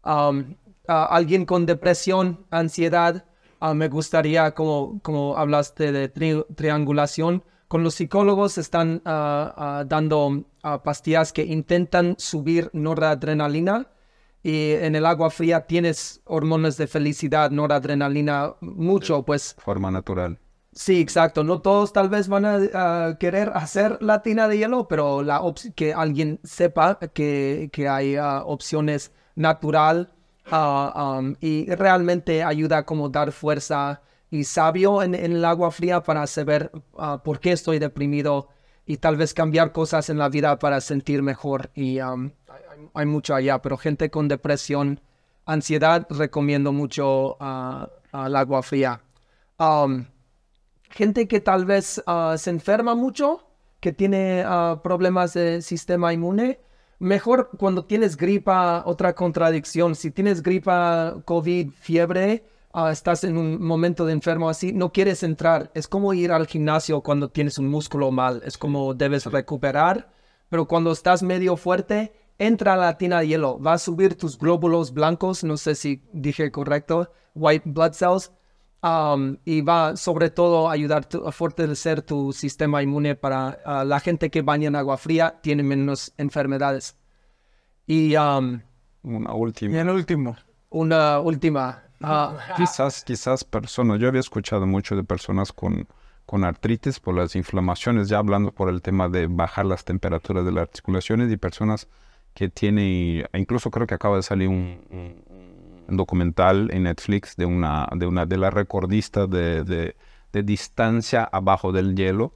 Um, 0.05 0.57
alguien 0.87 1.47
con 1.47 1.67
depresión, 1.67 2.47
ansiedad, 2.51 3.25
ah, 3.61 3.75
me 3.75 3.89
gustaría, 3.89 4.53
como, 4.53 5.01
como 5.03 5.37
hablaste 5.37 5.93
de 5.93 6.13
tri- 6.13 6.47
triangulación, 6.55 7.43
con 7.69 7.83
los 7.83 7.95
psicólogos 7.95 8.59
están 8.59 9.03
ah, 9.05 9.55
ah, 9.57 9.85
dando 9.87 10.45
pastillas 10.85 11.33
que 11.33 11.45
intentan 11.45 12.15
subir 12.19 12.71
noradrenalina 12.73 13.89
y 14.43 14.73
en 14.73 14.95
el 14.95 15.07
agua 15.07 15.31
fría 15.31 15.67
tienes 15.67 16.21
hormonas 16.25 16.77
de 16.77 16.87
felicidad, 16.87 17.51
noradrenalina, 17.51 18.55
mucho, 18.61 19.23
pues 19.23 19.57
Forma 19.59 19.91
natural. 19.91 20.39
Sí, 20.73 21.01
exacto. 21.01 21.45
No 21.45 21.61
todos 21.63 21.93
tal 21.93 22.09
vez 22.09 22.29
van 22.29 22.45
a, 22.45 23.17
querer 23.19 23.53
hacer 23.55 23.99
la 24.03 24.23
tina 24.23 24.49
de 24.49 24.59
hielo, 24.59 24.87
pero 24.89 25.23
la 25.23 25.41
que 25.75 25.95
alguien 25.95 26.41
sepa 26.43 26.99
que, 26.99 27.71
que 27.73 27.89
hay 27.89 28.17
opciones 28.19 29.13
natural 29.35 30.13
ah, 30.51 31.19
um, 31.19 31.35
y 31.41 31.67
realmente 31.75 32.43
ayuda 32.43 32.85
como 32.85 33.09
dar 33.09 33.33
fuerza 33.33 34.03
y 34.31 34.45
sabio 34.45 35.03
en, 35.03 35.15
el 35.15 35.45
agua 35.45 35.71
fría 35.71 36.03
para 36.03 36.27
saber 36.27 36.71
ah, 36.99 37.23
por 37.23 37.41
qué 37.41 37.53
estoy 37.53 37.79
deprimido 37.79 38.49
y 38.87 38.99
tal 38.99 39.17
vez 39.17 39.33
cambiar 39.33 39.73
cosas 39.73 40.11
en 40.11 40.19
la 40.19 40.29
vida 40.29 40.59
para 40.59 40.81
sentir 40.81 41.23
mejor. 41.23 41.71
Y 41.75 42.01
um, 42.01 42.31
hay, 42.95 43.07
mucho 43.07 43.35
allá, 43.35 43.63
pero 43.63 43.77
gente 43.77 44.11
con 44.11 44.29
depresión, 44.29 45.01
ansiedad, 45.47 46.07
recomiendo 46.11 46.73
mucho 46.73 47.37
ah, 47.41 47.89
ah, 48.13 48.27
el 48.27 48.37
agua 48.37 48.63
fría. 48.63 49.01
Um, 49.59 50.07
gente 50.91 51.27
que 51.29 51.41
tal 51.41 51.65
vez 51.65 52.03
se 52.37 52.51
enferma 52.51 52.95
mucho, 52.95 53.47
que 53.81 53.93
tiene 53.93 54.45
problemas 54.83 55.35
de 55.35 55.63
sistema 55.63 56.13
inmune, 56.13 56.61
mejor 56.99 57.51
cuando 57.59 57.85
tienes 57.85 58.17
gripa, 58.17 58.83
otra 58.87 59.15
contradicción, 59.15 59.95
si 59.95 60.11
tienes 60.11 60.43
gripa, 60.43 61.17
COVID, 61.25 61.71
fiebre, 61.71 62.45
ah, 62.73 62.91
estás 62.91 63.25
en 63.25 63.37
un 63.37 63.63
momento 63.63 64.07
de 64.07 64.13
enfermo 64.13 64.49
así, 64.49 64.73
no 64.73 64.93
quieres 64.93 65.23
entrar. 65.23 65.71
Es 65.75 65.89
como 65.89 66.13
ir 66.15 66.33
al 66.33 66.47
gimnasio 66.47 67.01
cuando 67.01 67.29
tienes 67.29 67.59
un 67.59 67.69
músculo 67.69 68.11
mal, 68.11 68.43
es 68.45 68.59
como 68.59 68.95
debes 68.95 69.27
recuperar, 69.27 70.11
pero 70.49 70.67
cuando 70.67 70.93
estás 70.93 71.23
medio 71.23 71.57
fuerte, 71.57 72.13
entra 72.39 72.75
a 72.75 72.77
la 72.77 72.99
tina 72.99 73.21
de 73.21 73.29
hielo, 73.29 73.61
va 73.61 73.75
a 73.75 73.79
subir 73.79 74.17
tus 74.17 74.39
glóbulos 74.39 74.93
blancos, 74.93 75.45
no 75.45 75.57
sé 75.57 75.75
si 75.75 76.03
dije 76.13 76.51
correcto, 76.51 77.11
white 77.35 77.65
blood 77.67 77.93
cells, 77.93 78.33
Um, 78.87 79.39
y 79.47 79.63
va 79.63 79.97
sobre 79.97 80.29
todo 80.29 80.69
a 80.69 80.73
ayudar 80.73 81.07
tu- 81.07 81.27
a 81.27 81.33
fortalecer 81.33 82.03
tu 82.03 82.35
sistema 82.35 82.83
inmune 82.83 83.15
para 83.15 83.59
ah, 83.65 83.83
la 83.83 83.99
gente 83.99 84.29
que 84.31 84.43
baña 84.43 84.69
en 84.69 84.77
agua 84.77 84.99
fría 84.99 85.39
tiene 85.43 85.63
menos 85.63 86.13
enfermedades. 86.19 86.95
Y 87.87 88.15
um, 88.17 88.61
Una 89.03 89.31
Y 89.31 89.37
última. 89.39 89.81
el 89.81 89.89
último. 89.89 90.37
una 90.69 91.19
última. 91.21 91.83
ah, 92.03 92.37
Quizás, 92.57 93.05
quizás 93.05 93.43
personas, 93.45 93.99
yo 94.01 94.09
había 94.09 94.21
escuchado 94.21 94.67
mucho 94.67 94.97
de 94.97 95.05
personas 95.05 95.51
con, 95.53 95.89
con 96.27 96.45
artritis 96.45 97.01
por 97.01 97.15
las 97.15 97.37
inflamaciones, 97.37 98.09
ya 98.11 98.19
hablando 98.19 98.53
por 98.53 98.69
el 98.69 98.83
tema 98.83 99.09
de 99.09 99.29
bajar 99.29 99.65
las 99.65 99.85
temperaturas 99.87 100.45
de 100.45 100.53
las 100.53 100.63
articulaciones 100.63 101.33
y 101.33 101.39
personas 101.39 101.89
que 102.35 102.49
tienen, 102.51 103.27
incluso 103.33 103.71
creo 103.71 103.87
que 103.87 103.95
acaba 103.95 104.17
de 104.17 104.23
salir 104.25 104.49
un- 104.49 104.81
un 104.91 105.24
documental 105.89 106.71
en 106.73 106.85
Netflix 106.85 107.37
de 107.37 107.47
una 107.47 107.89
de 107.97 108.07
una 108.07 108.27
de 108.27 108.37
la 108.39 108.51
recordista 108.51 109.27
de, 109.27 109.65
de- 109.65 109.97
de 110.33 110.43
distancia 110.43 111.23
abajo 111.25 111.71
del 111.71 111.95
hielo 111.95 112.33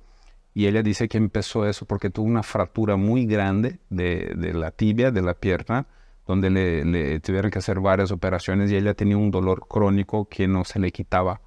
y 0.55 0.67
ella 0.67 0.83
dice 0.83 1.09
que 1.09 1.19
empezó 1.19 1.67
eso 1.67 1.85
porque 1.87 2.11
tuvo 2.11 2.27
una 2.27 2.43
fractura 2.45 2.97
muy 2.97 3.27
grande 3.27 3.81
de, 3.91 4.35
de 4.37 4.55
la 4.55 4.71
tibia, 4.71 5.11
de 5.11 5.23
la 5.23 5.35
pierna, 5.35 5.87
donde 6.27 6.51
le, 6.51 6.85
le 6.85 7.21
tuvieron 7.21 7.51
que 7.51 7.59
hacer 7.59 7.81
varias 7.81 8.11
operaciones 8.13 8.71
y 8.71 8.77
ella 8.77 8.95
tenía 8.95 9.17
un 9.17 9.31
dolor 9.31 9.67
crónico 9.69 10.29
que 10.29 10.47
no 10.49 10.65
se 10.65 10.79
le 10.79 10.93
quitaba 10.93 11.41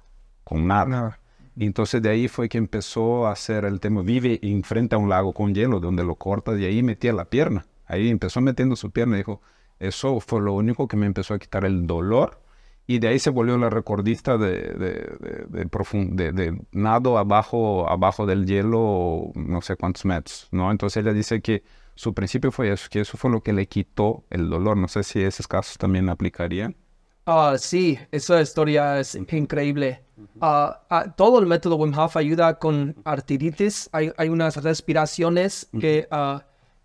con 0.44 0.66
nada. 0.66 0.86
Nada. 0.86 1.18
Y 1.56 1.66
entonces 1.66 2.00
de 2.02 2.08
ahí 2.10 2.28
fue 2.28 2.48
que 2.48 2.58
empezó 2.58 3.26
a 3.26 3.32
hacer 3.32 3.64
el 3.66 3.80
tema, 3.80 4.02
vive 4.02 4.38
enfrente 4.42 4.94
a 4.94 4.98
un 4.98 5.08
lago 5.10 5.32
con 5.34 5.54
hielo, 5.54 5.80
donde 5.80 6.04
lo 6.04 6.14
cortas 6.16 6.58
y 6.58 6.64
ahí 6.64 6.82
metía 6.82 7.12
la 7.12 7.26
pierna. 7.26 7.66
Ahí 7.86 8.08
empezó 8.08 8.40
metiendo 8.40 8.74
su 8.76 8.90
pierna 8.90 9.16
y 9.16 9.18
dijo, 9.18 9.42
eso 9.86 10.20
fue 10.20 10.40
lo 10.40 10.54
único 10.54 10.88
que 10.88 10.96
me 10.96 11.06
empezó 11.06 11.34
a 11.34 11.38
quitar 11.38 11.64
el 11.64 11.86
dolor. 11.86 12.40
Y 12.86 12.98
de 12.98 13.08
ahí 13.08 13.18
se 13.20 13.30
volvió 13.30 13.56
la 13.58 13.70
recordista 13.70 14.36
de, 14.38 14.50
de, 14.74 14.90
de, 15.20 15.46
de 15.48 15.66
profun- 15.70 16.14
de- 16.16 16.32
de 16.32 16.60
nado 16.72 17.16
abajo, 17.16 17.88
abajo 17.88 18.26
del 18.26 18.44
hielo, 18.46 19.30
no 19.34 19.62
sé 19.62 19.76
cuántos 19.76 20.04
metros, 20.04 20.48
¿no? 20.50 20.70
Entonces 20.70 21.02
ella 21.04 21.12
dice 21.12 21.40
que 21.40 21.62
su 21.94 22.12
principio 22.12 22.50
fue 22.50 22.72
eso, 22.72 22.88
que 22.90 23.00
eso 23.00 23.16
fue 23.16 23.30
lo 23.30 23.42
que 23.42 23.52
le 23.52 23.66
quitó 23.68 24.24
el 24.30 24.50
dolor. 24.50 24.76
No 24.76 24.88
sé 24.88 25.04
si 25.04 25.22
esos 25.22 25.46
casos 25.46 25.78
también 25.78 26.08
aplicarían. 26.08 26.76
Ah, 27.24 27.54
sí, 27.56 27.98
esa 28.10 28.40
historia 28.40 28.98
es 28.98 29.14
increíble. 29.14 30.02
Ah, 30.40 30.82
ah, 30.90 31.14
todo 31.16 31.38
el 31.38 31.46
método 31.46 31.76
Wim 31.76 31.96
Hof 31.96 32.16
ayuda 32.16 32.58
con 32.58 32.96
artritis. 33.04 33.88
Hay, 33.92 34.10
hay 34.16 34.28
unas 34.28 34.56
respiraciones 34.62 35.68
que, 35.78 36.08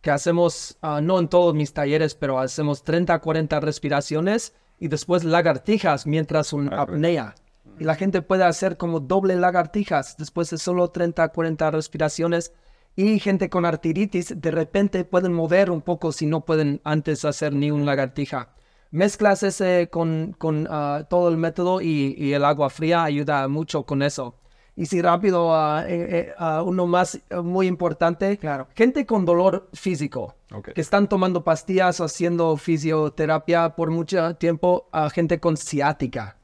que 0.02 0.12
hacemos, 0.12 0.78
ah, 0.82 1.02
no 1.02 1.20
en 1.20 1.28
todos 1.28 1.54
mis 1.56 1.74
talleres, 1.74 2.16
pero 2.16 2.40
hacemos 2.40 2.84
30, 2.84 3.20
40 3.20 3.60
respiraciones 3.60 4.54
y 4.80 4.88
después 4.88 5.24
lagartijas 5.24 6.06
mientras 6.06 6.54
un 6.54 6.74
Ah, 6.74 6.82
apnea. 6.84 7.36
Y 7.80 7.84
la 7.84 7.96
gente 7.96 8.22
puede 8.22 8.44
hacer 8.44 8.78
como 8.78 9.00
doble 9.00 9.36
lagartijas 9.36 10.18
después 10.18 10.50
de 10.50 10.58
solo 10.58 10.90
30, 10.90 11.28
40 11.30 11.72
respiraciones. 11.72 12.54
Y 12.96 13.20
gente 13.20 13.50
con 13.50 13.66
artritis 13.66 14.34
de 14.42 14.52
repente 14.52 15.06
pueden 15.06 15.34
mover 15.34 15.70
un 15.70 15.82
poco 15.82 16.12
si 16.12 16.26
no 16.26 16.46
pueden 16.46 16.82
antes 16.84 17.26
hacer 17.26 17.54
ni 17.54 17.70
un 17.70 17.86
lagartija. 17.86 18.56
Mezclas 18.90 19.44
ese 19.44 19.90
con, 19.92 20.34
con 20.38 20.68
ah, 20.70 21.06
todo 21.10 21.30
el 21.30 21.38
método 21.38 21.82
y, 21.82 22.16
y 22.18 22.34
el 22.34 22.44
agua 22.46 22.70
fría 22.70 23.04
ayuda 23.04 23.48
mucho 23.48 23.84
con 23.84 24.02
eso. 24.02 24.36
Y 24.80 24.86
si 24.86 25.02
rápido, 25.02 25.56
ah, 25.56 25.84
eh, 25.88 26.08
eh, 26.10 26.34
ah, 26.38 26.62
uno 26.62 26.86
más 26.86 27.16
eh, 27.16 27.38
muy 27.42 27.66
importante, 27.66 28.38
Claro. 28.38 28.68
gente 28.76 29.08
con 29.08 29.26
dolor 29.26 29.68
físico, 29.74 30.36
Ok. 30.54 30.70
que 30.76 30.82
están 30.82 31.10
tomando 31.10 31.44
pastillas 31.44 32.00
o 32.00 32.04
haciendo 32.06 32.56
fisioterapia 32.58 33.76
por 33.76 33.90
mucho 33.90 34.36
tiempo, 34.36 34.88
gente 35.14 35.40
con 35.40 35.58
ciática. 35.58 36.38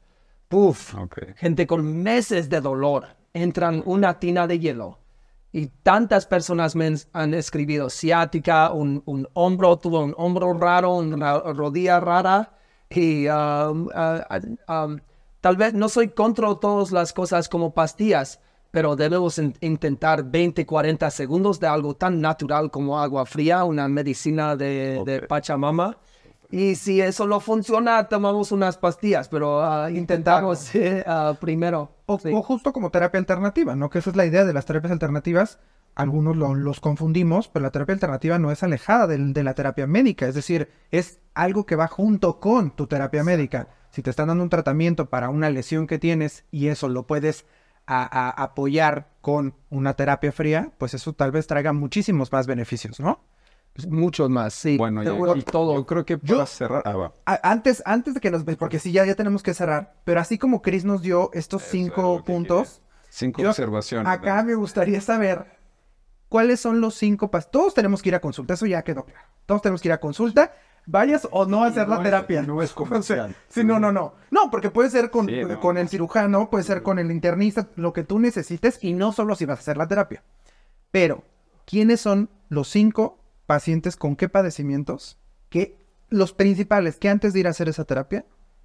Puf, 0.48 0.94
Ok. 0.96 1.18
gente 1.36 1.66
con 1.68 2.02
meses 2.02 2.48
de 2.48 2.60
dolor 2.60 3.06
entran 3.32 3.82
una 3.86 4.18
tina 4.18 4.46
de 4.48 4.58
hielo. 4.58 4.98
Y 5.52 5.68
tantas 5.84 6.26
personas 6.26 6.74
me 6.74 6.92
han- 7.12 7.34
escrito 7.34 7.88
ciática, 7.88 8.72
un, 8.72 9.00
un 9.06 9.28
hombro, 9.34 9.76
tuvo 9.78 10.00
un 10.02 10.12
hombro 10.16 10.52
raro, 10.54 10.96
una 10.96 11.38
rodilla 11.38 12.00
rara. 12.00 12.50
Y 12.90 13.28
um, 13.28 13.88
ah, 13.94 14.26
um, 14.68 14.98
tal 15.44 15.58
vez 15.58 15.74
no 15.74 15.90
soy 15.90 16.08
contra 16.08 16.54
todas 16.54 16.90
las 16.90 17.12
cosas 17.12 17.50
como 17.50 17.74
pastillas, 17.74 18.40
pero 18.70 18.96
debemos 18.96 19.36
in- 19.36 19.52
intentar 19.60 20.24
20, 20.24 20.64
40 20.64 21.10
segundos 21.10 21.60
de 21.60 21.66
algo 21.66 21.92
tan 21.94 22.22
natural 22.22 22.70
como 22.70 22.98
agua 22.98 23.26
fría, 23.26 23.64
una 23.64 23.86
medicina 23.86 24.56
de, 24.56 25.02
de 25.04 25.18
Ok. 25.18 25.26
Pachamama. 25.26 25.98
Y 26.50 26.76
si 26.76 27.02
eso 27.02 27.26
no 27.26 27.40
funciona, 27.40 28.08
tomamos 28.08 28.52
unas 28.52 28.78
pastillas, 28.78 29.28
pero 29.28 29.62
ah, 29.62 29.90
intentamos 29.90 30.74
eh, 30.74 31.04
ah, 31.06 31.34
primero. 31.38 31.90
O, 32.06 32.18
Sí. 32.18 32.30
o 32.32 32.40
justo 32.42 32.72
como 32.72 32.88
terapia 32.88 33.18
alternativa, 33.20 33.76
¿no? 33.76 33.90
Que 33.90 33.98
esa 33.98 34.08
es 34.08 34.16
la 34.16 34.24
idea 34.24 34.46
de 34.46 34.54
las 34.54 34.64
terapias 34.64 34.92
alternativas. 34.92 35.58
Algunos 35.94 36.36
lo- 36.38 36.54
los 36.54 36.80
confundimos, 36.80 37.48
pero 37.48 37.64
la 37.64 37.70
terapia 37.70 37.92
alternativa 37.92 38.38
no 38.38 38.50
es 38.50 38.62
alejada 38.62 39.06
de, 39.08 39.42
la 39.44 39.52
terapia 39.54 39.86
médica. 39.86 40.26
Es 40.26 40.34
decir, 40.34 40.70
es 40.90 41.20
algo 41.34 41.66
que 41.66 41.76
va 41.76 41.86
junto 41.86 42.40
con 42.40 42.70
tu 42.74 42.86
terapia 42.86 43.22
médica. 43.24 43.68
Si 43.94 44.02
te 44.02 44.10
están 44.10 44.26
dando 44.26 44.42
un 44.42 44.50
tratamiento 44.50 45.06
para 45.08 45.28
una 45.28 45.50
lesión 45.50 45.86
que 45.86 46.00
tienes 46.00 46.44
y 46.50 46.66
eso 46.66 46.88
lo 46.88 47.06
puedes 47.06 47.46
a- 47.86 48.02
a- 48.02 48.30
apoyar 48.42 49.06
con 49.20 49.54
una 49.70 49.94
terapia 49.94 50.32
fría, 50.32 50.72
pues 50.78 50.94
eso 50.94 51.12
tal 51.12 51.30
vez 51.30 51.46
traiga 51.46 51.72
muchísimos 51.72 52.32
más 52.32 52.48
beneficios, 52.48 52.98
¿no? 52.98 53.20
Pues 53.72 53.86
muchos 53.86 54.28
más, 54.30 54.52
sí. 54.52 54.76
Bueno, 54.76 55.02
y- 55.02 55.42
todo. 55.42 55.74
yo 55.76 55.86
creo 55.86 56.04
que 56.04 56.18
Yo- 56.22 56.36
para 56.38 56.46
cerrar... 56.46 56.82
Ah, 56.84 56.96
va. 56.96 57.12
A- 57.24 57.40
antes, 57.50 57.82
antes 57.86 58.14
de 58.14 58.20
que 58.20 58.32
nos... 58.32 58.42
Porque 58.58 58.80
sí, 58.80 58.90
ya, 58.90 59.04
ya 59.06 59.14
tenemos 59.14 59.44
que 59.44 59.54
cerrar. 59.54 59.94
Pero 60.04 60.18
así 60.20 60.38
como 60.38 60.60
Chris 60.60 60.84
nos 60.84 61.00
dio 61.02 61.30
estos 61.32 61.62
Eso 61.62 61.70
cinco 61.70 62.16
es 62.18 62.22
puntos... 62.24 62.82
Cinco 63.10 63.42
Yo- 63.42 63.50
observaciones. 63.50 64.12
Acá 64.12 64.38
¿no? 64.42 64.48
me 64.48 64.54
gustaría 64.56 65.00
saber 65.00 65.46
cuáles 66.28 66.58
son 66.58 66.80
los 66.80 66.96
cinco 66.96 67.30
pasos. 67.30 67.50
Todos 67.52 67.74
tenemos 67.74 68.02
que 68.02 68.08
ir 68.08 68.14
a 68.16 68.20
consulta, 68.20 68.54
eso 68.54 68.66
ya 68.66 68.82
quedó 68.82 69.04
claro. 69.04 69.28
Todos 69.46 69.62
tenemos 69.62 69.80
que 69.82 69.88
ir 69.88 69.92
a 69.92 70.00
consulta, 70.00 70.52
vayas 70.86 71.26
o 71.30 71.46
no 71.46 71.64
a 71.64 71.68
hacer 71.68 71.88
la 71.88 71.96
no 71.96 72.00
es- 72.02 72.04
terapia. 72.04 72.42
no 72.42 72.62
es 72.62 72.72
comercial. 72.74 73.34
Sí, 73.48 73.64
no, 73.64 73.78
no, 73.78 73.92
no. 73.92 74.14
No, 74.30 74.50
porque 74.50 74.70
puede 74.70 74.90
ser 74.90 75.10
con, 75.10 75.26
Sí, 75.26 75.44
no. 75.44 75.60
con 75.60 75.78
el 75.78 75.88
cirujano, 75.88 76.50
puede 76.50 76.64
ser 76.64 76.82
con 76.82 76.98
el 76.98 77.10
internista, 77.10 77.68
lo 77.76 77.92
que 77.92 78.04
tú 78.04 78.18
necesites 78.18 78.78
y 78.82 78.92
no 78.92 79.12
solo 79.12 79.34
si 79.36 79.44
vas 79.46 79.58
a 79.58 79.60
hacer 79.62 79.76
la 79.76 79.88
terapia. 79.88 80.22
Pero, 80.90 81.24
¿quiénes 81.66 82.00
son 82.00 82.30
los 82.48 82.68
cinco 82.68 83.18
pacientes 83.46 83.96
con 83.96 84.16
qué 84.16 84.28
padecimientos 84.28 85.18
que 85.48 85.76
los 86.08 86.32
principales 86.32 86.96
que 86.98 87.08
antes 87.08 87.32
de 87.32 87.40
ir 87.40 87.46
a 87.46 87.50
hacer 87.50 87.68
esa 87.68 87.84
terapia 87.84 88.24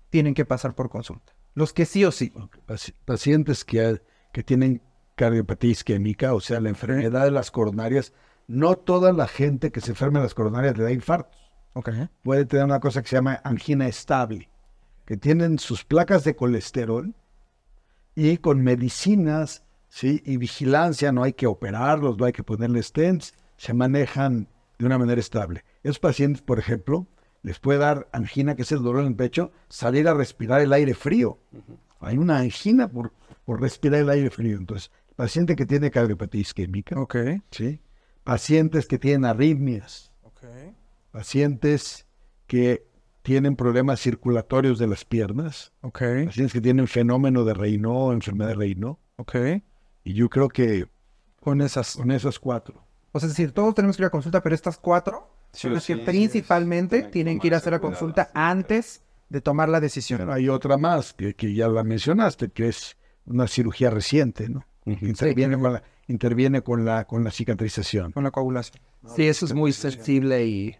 tienen 0.09 0.33
que 0.33 0.45
pasar 0.45 0.75
por 0.75 0.89
consulta? 0.89 1.33
Los 1.55 1.73
que 1.73 1.85
sí 1.85 2.05
o 2.05 2.11
sí. 2.11 2.31
Paci- 2.67 2.93
Pacientes 3.05 3.65
que, 3.65 4.01
que 4.31 4.43
tienen 4.43 4.81
cardiopatía 5.15 5.71
isquémica, 5.71 6.33
o 6.33 6.39
sea, 6.39 6.59
la 6.59 6.69
enfermedad 6.69 7.25
de 7.25 7.31
las 7.31 7.51
coronarias, 7.51 8.13
no 8.47 8.75
toda 8.77 9.11
la 9.11 9.27
gente 9.27 9.71
que 9.71 9.81
se 9.81 9.91
enferma 9.91 10.19
de 10.19 10.25
las 10.25 10.33
coronarias 10.33 10.77
le 10.77 10.83
da 10.83 10.91
infartos. 10.91 11.48
Ok. 11.79 11.89
Puede 12.23 12.45
tener 12.45 12.65
una 12.65 12.81
cosa 12.81 13.01
que 13.01 13.07
se 13.07 13.15
llama 13.15 13.39
angina 13.45 13.87
estable, 13.87 14.49
que 15.05 15.15
tienen 15.15 15.59
sus 15.59 15.85
placas 15.85 16.25
de 16.25 16.35
colesterol 16.35 17.15
y 18.15 18.37
con 18.37 18.61
medicinas, 18.61 19.63
¿sí? 19.87 20.21
Y 20.25 20.35
vigilancia, 20.35 21.13
no 21.13 21.23
hay 21.23 21.31
que 21.31 21.47
operarlos, 21.47 22.17
no 22.17 22.25
hay 22.25 22.33
que 22.33 22.43
ponerle 22.43 22.83
stents, 22.83 23.33
se 23.55 23.73
manejan 23.73 24.49
de 24.77 24.85
una 24.85 24.97
manera 24.97 25.21
estable. 25.21 25.63
Esos 25.83 25.99
pacientes, 25.99 26.41
por 26.41 26.59
ejemplo, 26.59 27.07
les 27.43 27.59
puede 27.59 27.79
dar 27.79 28.09
angina, 28.11 28.55
que 28.57 28.63
es 28.63 28.71
el 28.73 28.83
dolor 28.83 29.01
en 29.01 29.07
el 29.07 29.15
pecho, 29.15 29.53
salir 29.69 30.09
a 30.09 30.13
respirar 30.13 30.59
el 30.59 30.73
aire 30.73 30.93
frío. 30.93 31.39
Hay 32.01 32.17
una 32.17 32.39
angina 32.39 32.89
por, 32.89 33.13
por 33.45 33.61
respirar 33.61 34.01
el 34.01 34.09
aire 34.09 34.29
frío. 34.29 34.57
Entonces, 34.57 34.91
paciente 35.15 35.55
que 35.55 35.65
tiene 35.65 35.91
cardiopatía 35.91 36.41
isquémica. 36.41 36.99
¿sí? 37.51 37.79
pacientes 38.29 38.85
que 38.85 38.99
tienen 38.99 39.25
arritmias. 39.25 40.08
Pacientes 41.11 42.05
que 42.47 42.87
tienen 43.21 43.55
problemas 43.55 43.99
circulatorios 43.99 44.79
de 44.79 44.87
las 44.87 45.05
piernas, 45.05 45.73
Ok. 45.81 45.99
pacientes 46.25 46.53
que 46.53 46.61
tienen 46.61 46.87
fenómeno 46.87 47.43
de 47.45 47.53
Raynaud, 47.53 48.13
enfermedad 48.13 48.49
de 48.49 48.55
Raynaud, 48.55 48.95
Ok. 49.17 49.35
y 50.03 50.13
yo 50.13 50.29
creo 50.29 50.49
que 50.49 50.87
Con 51.39 51.61
esas. 51.61 51.95
con 51.95 52.11
esos 52.11 52.39
cuatro. 52.39 52.83
O 53.11 53.19
sea, 53.19 53.27
es 53.27 53.33
decir, 53.35 53.51
todos 53.51 53.75
tenemos 53.75 53.97
que 53.97 54.03
ir 54.03 54.07
a 54.07 54.09
consulta, 54.11 54.41
pero 54.41 54.55
estas 54.55 54.77
cuatro 54.77 55.29
son 55.51 55.73
las 55.73 55.85
que 55.85 55.97
principalmente 55.97 57.03
tienen 57.03 57.39
que 57.39 57.47
ir 57.47 57.53
a 57.53 57.57
hacer 57.57 57.73
la 57.73 57.79
consulta 57.79 58.29
antes 58.33 59.01
de 59.29 59.41
tomar 59.41 59.69
la 59.69 59.79
decisión. 59.79 60.19
Pero 60.19 60.33
hay 60.33 60.47
otra 60.49 60.77
más 60.77 61.13
que, 61.13 61.33
que 61.35 61.53
ya 61.53 61.67
la 61.67 61.83
mencionaste, 61.83 62.49
que 62.49 62.67
es 62.69 62.97
una 63.25 63.47
cirugía 63.47 63.89
reciente, 63.89 64.49
¿no? 64.49 64.65
Interviene, 64.85 65.57
con 65.59 65.73
la, 65.73 65.83
interviene 66.07 66.61
con 66.61 66.83
la 66.85 67.05
con 67.05 67.23
la 67.23 67.29
cicatrización. 67.31 68.11
Con 68.11 68.23
la 68.23 68.31
coagulación. 68.31 68.81
Sí, 69.15 69.27
eso 69.27 69.45
es 69.45 69.53
muy 69.53 69.71
sensible 69.71 70.45
y 70.45 70.75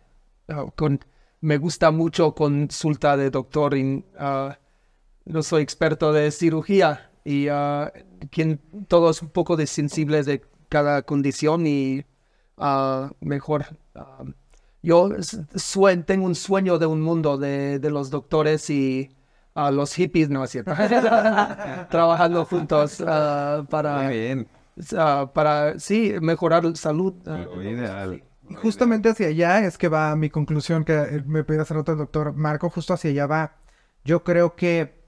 ah, 0.50 0.66
con, 0.76 1.00
me 1.42 1.58
gusta 1.58 1.92
mucho 1.92 2.34
consulta 2.36 3.16
de 3.18 3.30
doctor. 3.30 3.76
Y, 3.78 4.06
ah, 4.18 4.58
no 5.26 5.44
soy 5.44 5.62
experto 5.64 6.12
de 6.14 6.32
cirugía 6.32 7.12
y 7.24 7.48
ah, 7.50 7.92
quien, 8.32 8.60
todo 8.88 9.10
es 9.12 9.22
un 9.22 9.30
poco 9.30 9.56
de 9.58 9.68
sensible 9.68 10.24
de 10.24 10.42
cada 10.70 11.02
condición 11.04 11.66
y 11.68 12.06
mejor. 13.22 13.66
yo 14.82 15.10
sue- 15.56 15.98
tengo 16.04 16.26
un 16.26 16.36
sueño 16.36 16.78
de 16.80 16.86
un 16.86 17.02
mundo 17.02 17.38
de, 17.38 17.80
de 17.80 17.90
los 17.90 18.10
doctores 18.10 18.70
y 18.70 19.10
ah, 19.56 19.72
los 19.72 19.94
hippies, 19.94 20.30
no 20.30 20.44
es 20.44 20.52
cierto, 20.52 20.72
trabajando 21.90 22.46
juntos 22.46 22.98
para, 23.70 24.02
Muy 24.04 24.14
bien. 24.14 24.48
ah, 24.98 25.30
para, 25.34 25.80
sí, 25.80 26.14
mejorar 26.22 26.64
la 26.66 26.76
salud. 26.76 27.14
ideal. 27.62 28.24
Justamente 28.56 29.10
hacia 29.10 29.28
allá 29.28 29.60
es 29.66 29.78
que 29.78 29.88
va 29.90 30.16
mi 30.16 30.30
conclusión 30.30 30.84
que 30.86 30.94
eh, 30.94 31.24
me 31.26 31.44
pidió 31.44 31.62
hacer 31.62 31.78
otro 31.78 31.94
el 31.94 32.00
doctor 32.00 32.34
Marco, 32.34 32.70
justo 32.70 32.94
hacia 32.94 33.12
allá 33.12 33.28
va. 33.28 33.56
Yo 34.04 34.24
creo 34.24 34.56
que 34.56 35.00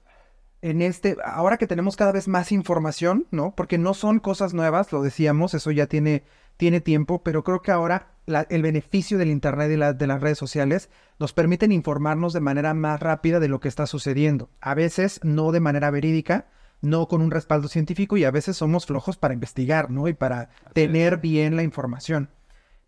en 0.60 0.80
este, 0.82 1.16
ahora 1.24 1.56
que 1.56 1.66
tenemos 1.66 1.96
cada 1.96 2.12
vez 2.12 2.28
más 2.28 2.52
información, 2.52 3.26
¿no? 3.30 3.54
Porque 3.56 3.78
no 3.78 3.94
son 3.94 4.20
cosas 4.20 4.54
nuevas, 4.54 4.92
lo 4.92 5.02
decíamos, 5.02 5.54
eso 5.54 5.70
ya 5.72 5.86
tiene, 5.86 6.22
tiene 6.56 6.80
tiempo, 6.80 7.22
pero 7.24 7.42
creo 7.42 7.62
que 7.62 7.72
ahora 7.72 8.12
la- 8.26 8.46
el 8.48 8.62
beneficio 8.62 9.18
del 9.18 9.30
Internet 9.30 9.72
y 9.72 9.76
la- 9.76 9.92
de 9.92 10.06
las 10.06 10.20
redes 10.20 10.38
sociales 10.38 10.88
nos 11.18 11.32
permiten 11.32 11.72
informarnos 11.72 12.32
de 12.32 12.40
manera 12.40 12.74
más 12.74 13.00
rápida 13.00 13.40
de 13.40 13.48
lo 13.48 13.58
que 13.58 13.66
está 13.68 13.86
sucediendo. 13.86 14.50
A 14.60 14.74
veces 14.74 15.18
no 15.24 15.50
de 15.50 15.58
manera 15.60 15.90
verídica, 15.90 16.46
no 16.80 17.08
con 17.08 17.22
un 17.22 17.30
respaldo 17.32 17.66
científico 17.68 18.16
y 18.16 18.24
a 18.24 18.30
veces 18.30 18.56
somos 18.56 18.86
flojos 18.86 19.16
para 19.16 19.34
investigar, 19.34 19.90
¿no? 19.90 20.06
Y 20.06 20.14
para 20.14 20.50
tener 20.74 21.16
bien 21.16 21.56
la 21.56 21.62
información. 21.64 22.28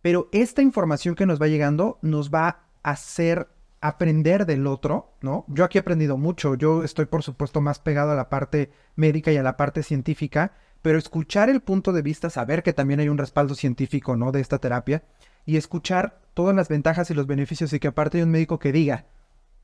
Pero 0.04 0.28
esta 0.32 0.60
información 0.60 1.14
que 1.14 1.24
nos 1.24 1.40
va 1.40 1.48
llegando 1.48 1.98
nos 2.02 2.28
va 2.30 2.66
a 2.82 2.90
hacer 2.90 3.48
aprender 3.80 4.44
del 4.44 4.66
otro, 4.66 5.14
¿no? 5.22 5.46
Yo 5.48 5.64
aquí 5.64 5.78
he 5.78 5.80
aprendido 5.80 6.18
mucho, 6.18 6.56
yo 6.56 6.84
estoy 6.84 7.06
por 7.06 7.22
supuesto 7.22 7.62
más 7.62 7.78
pegado 7.78 8.10
a 8.10 8.14
la 8.14 8.28
parte 8.28 8.70
médica 8.96 9.32
y 9.32 9.38
a 9.38 9.42
la 9.42 9.56
parte 9.56 9.82
científica, 9.82 10.52
pero 10.82 10.98
escuchar 10.98 11.48
el 11.48 11.62
punto 11.62 11.94
de 11.94 12.02
vista, 12.02 12.28
saber 12.28 12.62
que 12.62 12.74
también 12.74 13.00
hay 13.00 13.08
un 13.08 13.16
respaldo 13.16 13.54
científico, 13.54 14.14
¿no? 14.14 14.30
De 14.30 14.42
esta 14.42 14.58
terapia 14.58 15.04
y 15.46 15.56
escuchar 15.56 16.20
todas 16.34 16.54
las 16.54 16.68
ventajas 16.68 17.10
y 17.10 17.14
los 17.14 17.26
beneficios 17.26 17.72
y 17.72 17.80
que 17.80 17.88
aparte 17.88 18.18
hay 18.18 18.24
un 18.24 18.30
médico 18.30 18.58
que 18.58 18.72
diga, 18.72 19.06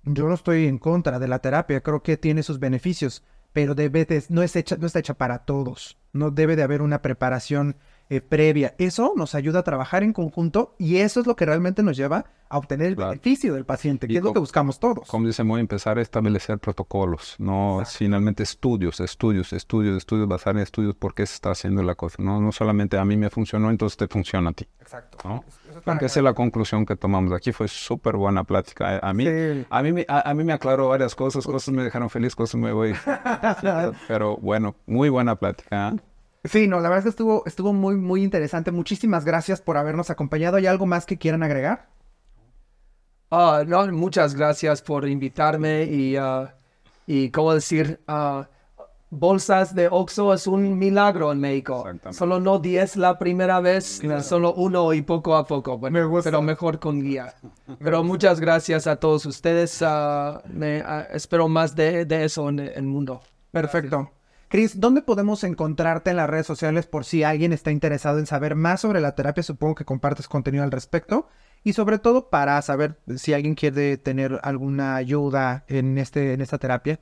yo 0.04 0.26
no 0.26 0.32
estoy 0.32 0.68
en 0.68 0.78
contra 0.78 1.18
de 1.18 1.28
la 1.28 1.40
terapia, 1.40 1.82
creo 1.82 2.02
que 2.02 2.16
tiene 2.16 2.42
sus 2.42 2.58
beneficios, 2.58 3.24
pero 3.52 3.74
debe 3.74 4.06
de- 4.06 4.24
no, 4.30 4.42
es 4.42 4.56
hecha, 4.56 4.78
no 4.78 4.86
está 4.86 5.00
hecha 5.00 5.18
para 5.18 5.40
todos, 5.40 5.98
no 6.14 6.30
debe 6.30 6.56
de 6.56 6.62
haber 6.62 6.80
una 6.80 7.02
preparación 7.02 7.76
eh, 8.10 8.20
previa. 8.20 8.74
Eso 8.78 9.12
nos 9.16 9.34
ayuda 9.34 9.60
a 9.60 9.62
trabajar 9.62 10.02
en 10.02 10.12
conjunto 10.12 10.74
y 10.78 10.96
eso 10.98 11.20
es 11.20 11.26
lo 11.26 11.36
que 11.36 11.46
realmente 11.46 11.82
nos 11.82 11.96
lleva 11.96 12.26
a 12.48 12.58
obtener 12.58 12.88
el 12.88 12.96
Claro. 12.96 13.10
beneficio 13.12 13.54
del 13.54 13.64
paciente, 13.64 14.08
que 14.08 14.12
Y 14.14 14.16
es 14.16 14.22
lo 14.24 14.32
que 14.32 14.40
buscamos 14.40 14.80
todos. 14.80 15.06
Como 15.08 15.28
dice 15.28 15.44
Moy, 15.44 15.60
empezar 15.60 15.98
a 15.98 16.02
establecer 16.02 16.58
protocolos, 16.58 17.36
no 17.38 17.80
finalmente 17.86 18.42
estudios, 18.42 18.98
estudios, 18.98 19.52
estudios, 19.52 19.96
estudios, 19.96 20.26
basar 20.26 20.56
en 20.56 20.62
estudios 20.62 20.96
por 20.96 21.14
qué 21.14 21.24
se 21.26 21.34
está 21.34 21.52
haciendo 21.52 21.84
la 21.84 21.94
cosa. 21.94 22.16
No, 22.20 22.40
no 22.40 22.50
solamente 22.50 22.98
a 22.98 23.04
mí 23.04 23.16
me 23.16 23.30
funcionó, 23.30 23.70
entonces 23.70 23.96
te 23.96 24.08
funciona 24.08 24.50
a 24.50 24.52
ti. 24.52 24.66
Exacto. 24.80 25.18
¿no? 25.28 25.44
Porque 25.84 26.06
esa 26.06 26.18
es 26.18 26.24
la 26.24 26.34
conclusión 26.34 26.84
que 26.84 26.96
tomamos 26.96 27.32
aquí. 27.32 27.52
Fue 27.52 27.68
súper 27.68 28.16
buena 28.16 28.42
plática. 28.42 28.98
A, 29.00 29.10
a 29.10 29.14
mí, 29.14 29.24
Sí. 29.26 29.64
a, 29.70 29.82
mí, 29.84 30.04
a 30.08 30.34
mí 30.34 30.42
me 30.44 30.52
aclaró 30.52 30.88
varias 30.88 31.14
cosas, 31.14 31.46
cosas 31.46 31.72
me 31.72 31.84
dejaron 31.84 32.10
feliz, 32.10 32.34
cosas 32.34 32.60
me 32.60 32.72
voy. 32.72 32.92
Pero 34.08 34.36
bueno, 34.38 34.74
muy 34.86 35.08
buena 35.08 35.36
plática. 35.36 35.90
¿eh? 35.90 36.00
Sí, 36.44 36.66
no, 36.66 36.80
la 36.80 36.88
verdad 36.88 36.98
es 36.98 37.04
que 37.04 37.10
estuvo, 37.10 37.42
estuvo 37.46 37.72
muy, 37.72 37.96
muy 37.96 38.22
interesante. 38.22 38.72
Muchísimas 38.72 39.24
gracias 39.24 39.60
por 39.60 39.76
habernos 39.76 40.08
acompañado. 40.10 40.56
¿Hay 40.56 40.66
algo 40.66 40.86
más 40.86 41.04
que 41.04 41.18
quieran 41.18 41.42
agregar? 41.42 41.88
Ah, 43.30 43.62
no, 43.66 43.86
muchas 43.92 44.34
gracias 44.34 44.82
por 44.82 45.06
invitarme 45.06 45.84
y, 45.84 46.16
ah, 46.16 46.54
y 47.06 47.30
¿cómo 47.30 47.54
decir? 47.54 48.00
Ah, 48.08 48.48
bolsas 49.10 49.74
de 49.74 49.88
Oxxo 49.88 50.32
es 50.32 50.46
un 50.46 50.78
milagro 50.78 51.30
en 51.30 51.40
México. 51.40 51.84
Solo 52.10 52.40
no 52.40 52.58
10 52.58 52.96
la 52.96 53.18
primera 53.18 53.60
vez, 53.60 54.00
solo 54.22 54.54
uno 54.54 54.92
y 54.94 55.02
poco 55.02 55.36
a 55.36 55.46
poco. 55.46 55.78
Bueno, 55.78 55.98
Me 55.98 56.04
gusta. 56.06 56.30
Pero 56.30 56.42
mejor 56.42 56.78
con 56.80 57.02
guía. 57.02 57.34
Pero 57.78 58.02
muchas 58.02 58.40
gracias 58.40 58.86
a 58.86 58.96
todos 58.96 59.26
ustedes. 59.26 59.84
me, 60.48 60.82
espero 61.12 61.48
más 61.48 61.76
de, 61.76 62.06
de 62.06 62.24
eso 62.24 62.48
en 62.48 62.60
el 62.60 62.84
mundo. 62.84 63.20
Perfecto. 63.52 64.10
Cris, 64.50 64.80
¿dónde 64.80 65.00
podemos 65.02 65.44
encontrarte 65.44 66.10
en 66.10 66.16
las 66.16 66.28
redes 66.28 66.44
sociales 66.44 66.88
por 66.88 67.04
si 67.04 67.22
alguien 67.22 67.52
está 67.52 67.70
interesado 67.70 68.18
en 68.18 68.26
saber 68.26 68.56
más 68.56 68.80
sobre 68.80 69.00
la 69.00 69.14
terapia? 69.14 69.44
Supongo 69.44 69.76
que 69.76 69.84
compartes 69.84 70.26
contenido 70.26 70.64
al 70.64 70.72
respecto. 70.72 71.28
Y 71.62 71.74
sobre 71.74 72.00
todo 72.00 72.30
para 72.30 72.60
saber 72.60 72.98
si 73.16 73.32
alguien 73.32 73.54
quiere 73.54 73.96
tener 73.96 74.40
alguna 74.42 74.96
ayuda 74.96 75.64
en, 75.68 75.98
este, 75.98 76.32
en 76.32 76.40
esta 76.40 76.58
terapia. 76.58 76.98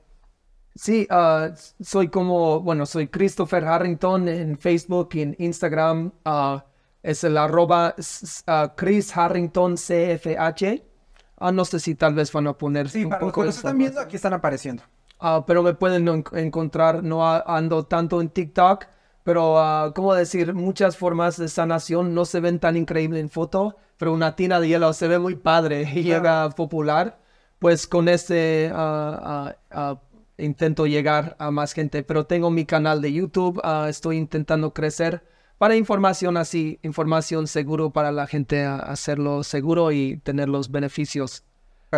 Sí, 0.75 1.07
ah, 1.09 1.49
soy 1.81 2.09
como, 2.09 2.59
bueno, 2.59 2.85
soy 2.85 3.07
Christopher 3.07 3.65
Harrington 3.65 4.27
en 4.27 4.55
Facebook 4.55 5.09
y 5.13 5.21
en 5.23 5.35
Instagram. 5.39 6.11
ah, 6.25 6.67
es 7.01 7.23
el 7.23 7.35
arroba 7.35 7.95
ah, 8.45 8.73
Chris 8.77 9.17
Harrington 9.17 9.73
CFH. 9.73 10.83
No 11.51 11.65
sé 11.65 11.79
si 11.79 11.95
tal 11.95 12.13
vez 12.13 12.31
van 12.31 12.45
a 12.45 12.53
poner 12.53 12.89
Sí, 12.89 13.05
un 13.05 13.09
para 13.09 13.21
los 13.21 13.29
poco 13.31 13.41
que 13.41 13.45
de 13.45 13.47
nos 13.47 13.57
están 13.57 13.77
viendo, 13.79 14.01
aquí 14.01 14.17
están 14.17 14.33
apareciendo. 14.33 14.83
Ah, 15.19 15.43
pero 15.45 15.63
me 15.63 15.73
pueden 15.73 16.07
en- 16.07 16.23
encontrar, 16.33 17.03
no 17.03 17.25
ando 17.27 17.85
tanto 17.85 18.21
en 18.21 18.29
TikTok, 18.29 18.85
pero, 19.23 19.59
ah, 19.59 19.91
¿cómo 19.95 20.13
decir? 20.13 20.53
Muchas 20.53 20.97
formas 20.97 21.37
de 21.37 21.49
sanación 21.49 22.13
no 22.13 22.25
se 22.25 22.39
ven 22.39 22.59
tan 22.59 22.77
increíble 22.77 23.19
en 23.19 23.29
foto, 23.29 23.75
pero 23.97 24.13
una 24.13 24.35
tina 24.35 24.59
de 24.59 24.69
hielo 24.69 24.93
se 24.93 25.07
ve 25.07 25.19
muy 25.19 25.35
padre 25.35 25.81
y 25.93 26.03
llega 26.03 26.49
popular. 26.51 27.19
Pues 27.59 27.87
con 27.87 28.07
este 28.07 28.71
ah, 28.73 29.55
intento 30.37 30.87
llegar 30.87 31.35
a 31.39 31.51
más 31.51 31.73
gente, 31.73 32.03
pero 32.03 32.25
tengo 32.25 32.49
mi 32.49 32.65
canal 32.65 33.01
de 33.01 33.11
YouTube, 33.13 33.61
estoy 33.87 34.17
intentando 34.17 34.73
crecer 34.73 35.23
para 35.57 35.75
información 35.75 36.37
así, 36.37 36.79
información 36.83 37.45
seguro 37.47 37.89
para 37.91 38.13
la 38.13 38.27
gente 38.27 38.63
hacerlo 38.63 39.43
seguro 39.43 39.91
y 39.91 40.17
tener 40.17 40.47
los 40.47 40.71
beneficios. 40.71 41.43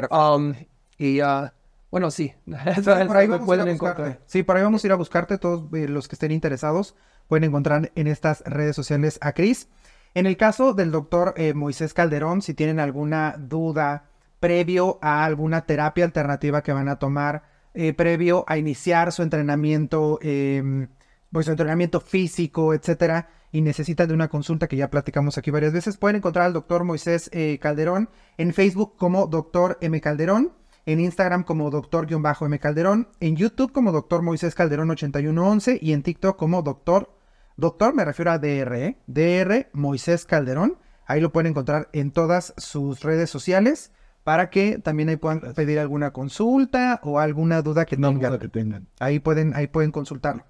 Um, 0.09 0.55
y 0.97 1.19
bueno, 1.91 2.09
sí. 2.09 2.33
Sí, 2.75 2.81
por 3.07 3.17
ahí 3.17 3.27
vamos 3.27 3.45
pueden 3.45 3.67
a 3.67 3.71
encontrar. 3.71 4.19
Sí, 4.25 4.43
por 4.43 4.57
ahí 4.57 4.63
vamos 4.63 4.83
a 4.83 4.87
ir 4.87 4.93
a 4.93 4.95
buscarte. 4.95 5.37
Todos 5.37 5.71
eh, 5.73 5.87
los 5.87 6.07
que 6.07 6.15
estén 6.15 6.31
interesados 6.31 6.95
pueden 7.27 7.43
encontrar 7.43 7.91
en 7.95 8.07
estas 8.07 8.41
redes 8.45 8.75
sociales 8.75 9.19
a 9.21 9.33
Cris. 9.33 9.67
En 10.13 10.25
el 10.25 10.35
caso 10.35 10.73
del 10.73 10.91
doctor 10.91 11.33
eh, 11.37 11.53
Moisés 11.53 11.93
Calderón, 11.93 12.41
si 12.41 12.53
tienen 12.53 12.79
alguna 12.79 13.35
duda 13.37 14.09
previo 14.39 14.99
a 15.01 15.23
alguna 15.23 15.65
terapia 15.65 16.03
alternativa 16.03 16.63
que 16.63 16.73
van 16.73 16.89
a 16.89 16.97
tomar, 16.97 17.43
eh, 17.73 17.93
previo 17.93 18.43
a 18.47 18.57
iniciar 18.57 19.13
su 19.13 19.23
entrenamiento, 19.23 20.19
eh, 20.21 20.87
pues 21.31 21.45
su 21.45 21.51
entrenamiento 21.51 22.01
físico, 22.01 22.73
etcétera, 22.73 23.29
y 23.53 23.61
necesitan 23.61 24.09
de 24.09 24.13
una 24.13 24.27
consulta 24.27 24.67
que 24.67 24.75
ya 24.75 24.89
platicamos 24.89 25.37
aquí 25.37 25.51
varias 25.51 25.71
veces, 25.71 25.95
pueden 25.95 26.17
encontrar 26.17 26.45
al 26.45 26.53
doctor 26.53 26.83
Moisés 26.83 27.29
Calderón 27.61 28.09
en 28.37 28.53
Facebook 28.53 28.97
como 28.97 29.27
doctor 29.27 29.77
M 29.81 29.99
Calderón 30.01 30.51
en 30.85 30.99
Instagram 30.99 31.43
como 31.43 31.69
doctor-m 31.69 32.59
calderón, 32.59 33.07
en 33.19 33.35
YouTube 33.35 33.71
como 33.71 33.91
doctor 33.91 34.21
Moisés 34.21 34.55
Calderón 34.55 34.89
8111 34.89 35.79
y 35.81 35.93
en 35.93 36.03
TikTok 36.03 36.37
como 36.37 36.61
doctor, 36.61 37.15
doctor 37.57 37.93
me 37.93 38.05
refiero 38.05 38.31
a 38.31 38.39
DR, 38.39 38.73
¿eh? 38.75 38.97
DR 39.07 39.69
Moisés 39.73 40.25
Calderón. 40.25 40.77
Ahí 41.05 41.21
lo 41.21 41.31
pueden 41.31 41.51
encontrar 41.51 41.89
en 41.93 42.11
todas 42.11 42.53
sus 42.57 43.01
redes 43.01 43.29
sociales 43.29 43.91
para 44.23 44.49
que 44.49 44.77
también 44.77 45.09
ahí 45.09 45.17
puedan 45.17 45.41
pedir 45.53 45.79
alguna 45.79 46.11
consulta 46.11 46.99
o 47.03 47.19
alguna 47.19 47.61
duda 47.61 47.85
que 47.85 47.97
tengan. 47.97 48.39
que 48.39 48.47
tengan. 48.49 48.87
Ahí 48.99 49.19
pueden, 49.19 49.55
ahí 49.55 49.67
pueden 49.67 49.91
consultarlo. 49.91 50.45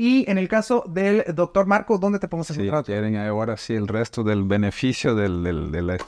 Y 0.00 0.30
en 0.30 0.38
el 0.38 0.48
caso 0.48 0.84
del 0.88 1.24
doctor 1.34 1.66
Marco, 1.66 1.98
¿dónde 1.98 2.20
te 2.20 2.28
podemos 2.28 2.46
Si 2.46 2.54
encontrar? 2.54 2.84
quieren 2.84 3.16
ahora 3.16 3.56
sí 3.56 3.74
el 3.74 3.88
resto 3.88 4.22
del 4.22 4.44
beneficio 4.44 5.16
del, 5.16 5.42
del, 5.42 5.98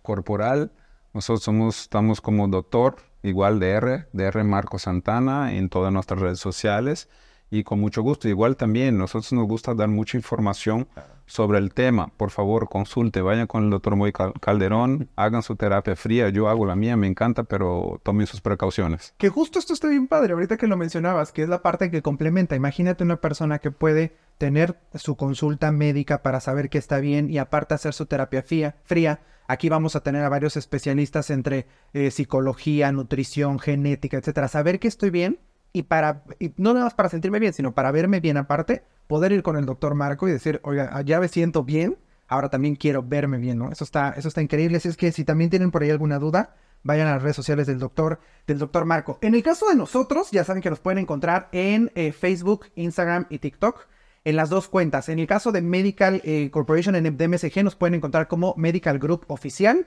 corporal, 0.00 0.72
nosotros 1.16 1.42
somos, 1.42 1.80
estamos 1.82 2.20
como 2.20 2.46
doctor, 2.46 2.96
igual 3.22 3.58
DR, 3.58 4.06
DR 4.12 4.44
Marco 4.44 4.78
Santana, 4.78 5.54
en 5.54 5.68
todas 5.68 5.92
nuestras 5.92 6.20
redes 6.20 6.38
sociales 6.38 7.08
y 7.50 7.64
con 7.64 7.80
mucho 7.80 8.02
gusto. 8.02 8.28
Igual 8.28 8.56
también, 8.56 8.98
nosotros 8.98 9.32
nos 9.32 9.48
gusta 9.48 9.74
dar 9.74 9.88
mucha 9.88 10.16
información 10.18 10.88
sobre 11.24 11.58
el 11.58 11.72
tema. 11.72 12.12
Por 12.16 12.30
favor, 12.30 12.68
consulte, 12.68 13.22
vayan 13.22 13.46
con 13.46 13.64
el 13.64 13.70
doctor 13.70 13.96
Moy 13.96 14.12
Cal- 14.12 14.34
Calderón, 14.40 15.08
hagan 15.16 15.42
su 15.42 15.56
terapia 15.56 15.96
fría. 15.96 16.28
Yo 16.28 16.48
hago 16.48 16.66
la 16.66 16.76
mía, 16.76 16.96
me 16.96 17.06
encanta, 17.06 17.44
pero 17.44 17.98
tomen 18.04 18.26
sus 18.26 18.40
precauciones. 18.42 19.14
Que 19.16 19.28
justo 19.30 19.58
esto 19.58 19.72
está 19.72 19.88
bien 19.88 20.06
padre, 20.08 20.34
ahorita 20.34 20.56
que 20.58 20.66
lo 20.66 20.76
mencionabas, 20.76 21.32
que 21.32 21.42
es 21.42 21.48
la 21.48 21.62
parte 21.62 21.90
que 21.90 22.02
complementa. 22.02 22.54
Imagínate 22.56 23.02
una 23.04 23.16
persona 23.16 23.58
que 23.58 23.70
puede 23.70 24.16
tener 24.38 24.78
su 24.94 25.16
consulta 25.16 25.72
médica 25.72 26.22
para 26.22 26.40
saber 26.40 26.68
que 26.68 26.78
está 26.78 26.98
bien 26.98 27.30
y 27.30 27.38
aparte 27.38 27.74
hacer 27.74 27.94
su 27.94 28.04
terapia 28.06 28.42
fría. 28.42 29.20
Aquí 29.48 29.68
vamos 29.68 29.96
a 29.96 30.00
tener 30.00 30.24
a 30.24 30.28
varios 30.28 30.56
especialistas 30.56 31.30
entre 31.30 31.66
eh, 31.92 32.10
psicología, 32.10 32.90
nutrición, 32.92 33.58
genética, 33.58 34.16
etcétera. 34.16 34.48
Saber 34.48 34.78
que 34.78 34.88
estoy 34.88 35.10
bien 35.10 35.38
y 35.72 35.84
para, 35.84 36.24
y 36.38 36.52
no 36.56 36.72
nada 36.72 36.86
más 36.86 36.94
para 36.94 37.08
sentirme 37.08 37.38
bien, 37.38 37.52
sino 37.52 37.74
para 37.74 37.90
verme 37.90 38.20
bien 38.20 38.36
aparte, 38.36 38.84
poder 39.06 39.32
ir 39.32 39.42
con 39.42 39.56
el 39.56 39.66
doctor 39.66 39.94
Marco 39.94 40.28
y 40.28 40.32
decir, 40.32 40.60
oiga, 40.64 41.00
ya 41.02 41.20
me 41.20 41.28
siento 41.28 41.64
bien, 41.64 41.98
ahora 42.28 42.48
también 42.48 42.76
quiero 42.76 43.02
verme 43.02 43.38
bien, 43.38 43.58
¿no? 43.58 43.70
Eso 43.70 43.84
está, 43.84 44.10
eso 44.16 44.28
está 44.28 44.42
increíble. 44.42 44.78
Así 44.78 44.88
es 44.88 44.96
que 44.96 45.12
si 45.12 45.24
también 45.24 45.50
tienen 45.50 45.70
por 45.70 45.82
ahí 45.82 45.90
alguna 45.90 46.18
duda, 46.18 46.56
vayan 46.82 47.08
a 47.08 47.12
las 47.12 47.22
redes 47.22 47.36
sociales 47.36 47.66
del 47.66 47.78
doctor, 47.78 48.20
del 48.46 48.58
doctor 48.58 48.84
Marco. 48.84 49.18
En 49.20 49.34
el 49.34 49.42
caso 49.42 49.68
de 49.68 49.76
nosotros, 49.76 50.30
ya 50.30 50.44
saben 50.44 50.62
que 50.62 50.70
nos 50.70 50.80
pueden 50.80 50.98
encontrar 50.98 51.48
en 51.52 51.90
eh, 51.94 52.12
Facebook, 52.12 52.66
Instagram 52.76 53.26
y 53.28 53.38
TikTok. 53.38 53.86
En 54.26 54.34
las 54.34 54.50
dos 54.50 54.66
cuentas. 54.66 55.08
En 55.08 55.20
el 55.20 55.28
caso 55.28 55.52
de 55.52 55.62
Medical 55.62 56.20
eh, 56.24 56.50
Corporation 56.50 56.96
en 56.96 57.16
DMSG 57.16 57.62
nos 57.62 57.76
pueden 57.76 57.94
encontrar 57.94 58.26
como 58.26 58.54
Medical 58.56 58.98
Group 58.98 59.24
Oficial. 59.28 59.86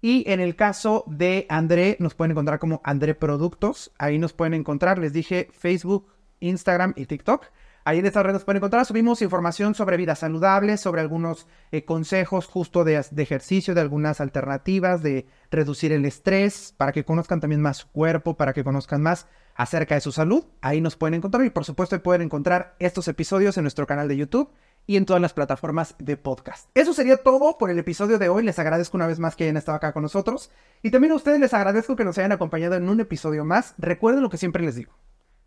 Y 0.00 0.24
en 0.26 0.40
el 0.40 0.56
caso 0.56 1.04
de 1.06 1.44
André 1.50 1.98
nos 2.00 2.14
pueden 2.14 2.30
encontrar 2.30 2.58
como 2.58 2.80
André 2.82 3.14
Productos. 3.14 3.92
Ahí 3.98 4.18
nos 4.18 4.32
pueden 4.32 4.54
encontrar, 4.54 4.98
les 4.98 5.12
dije, 5.12 5.50
Facebook, 5.52 6.06
Instagram 6.40 6.94
y 6.96 7.04
TikTok. 7.04 7.44
Ahí 7.84 7.98
en 7.98 8.06
estas 8.06 8.22
redes 8.22 8.36
nos 8.36 8.44
pueden 8.44 8.56
encontrar. 8.56 8.86
Subimos 8.86 9.20
información 9.20 9.74
sobre 9.74 9.98
vida 9.98 10.14
saludable, 10.14 10.78
sobre 10.78 11.02
algunos 11.02 11.46
eh, 11.70 11.84
consejos 11.84 12.46
justo 12.46 12.84
de, 12.84 13.04
de 13.10 13.22
ejercicio, 13.22 13.74
de 13.74 13.82
algunas 13.82 14.18
alternativas, 14.22 15.02
de 15.02 15.26
reducir 15.50 15.92
el 15.92 16.06
estrés, 16.06 16.72
para 16.78 16.92
que 16.92 17.04
conozcan 17.04 17.40
también 17.40 17.60
más 17.60 17.76
su 17.76 17.88
cuerpo, 17.90 18.38
para 18.38 18.54
que 18.54 18.64
conozcan 18.64 19.02
más 19.02 19.26
acerca 19.54 19.94
de 19.94 20.00
su 20.00 20.12
salud. 20.12 20.44
Ahí 20.60 20.80
nos 20.80 20.96
pueden 20.96 21.14
encontrar 21.14 21.44
y 21.44 21.50
por 21.50 21.64
supuesto 21.64 22.02
pueden 22.02 22.22
encontrar 22.22 22.76
estos 22.78 23.08
episodios 23.08 23.56
en 23.56 23.64
nuestro 23.64 23.86
canal 23.86 24.08
de 24.08 24.16
YouTube 24.16 24.50
y 24.86 24.96
en 24.96 25.06
todas 25.06 25.22
las 25.22 25.32
plataformas 25.32 25.94
de 25.98 26.16
podcast. 26.16 26.68
Eso 26.74 26.92
sería 26.92 27.16
todo 27.16 27.56
por 27.58 27.70
el 27.70 27.78
episodio 27.78 28.18
de 28.18 28.28
hoy. 28.28 28.42
Les 28.42 28.58
agradezco 28.58 28.96
una 28.96 29.06
vez 29.06 29.18
más 29.18 29.36
que 29.36 29.44
hayan 29.44 29.56
estado 29.56 29.76
acá 29.76 29.92
con 29.92 30.02
nosotros. 30.02 30.50
Y 30.82 30.90
también 30.90 31.12
a 31.12 31.16
ustedes 31.16 31.40
les 31.40 31.54
agradezco 31.54 31.96
que 31.96 32.04
nos 32.04 32.18
hayan 32.18 32.32
acompañado 32.32 32.74
en 32.74 32.88
un 32.88 33.00
episodio 33.00 33.44
más. 33.44 33.74
Recuerden 33.78 34.22
lo 34.22 34.30
que 34.30 34.36
siempre 34.36 34.62
les 34.62 34.74
digo. 34.74 34.92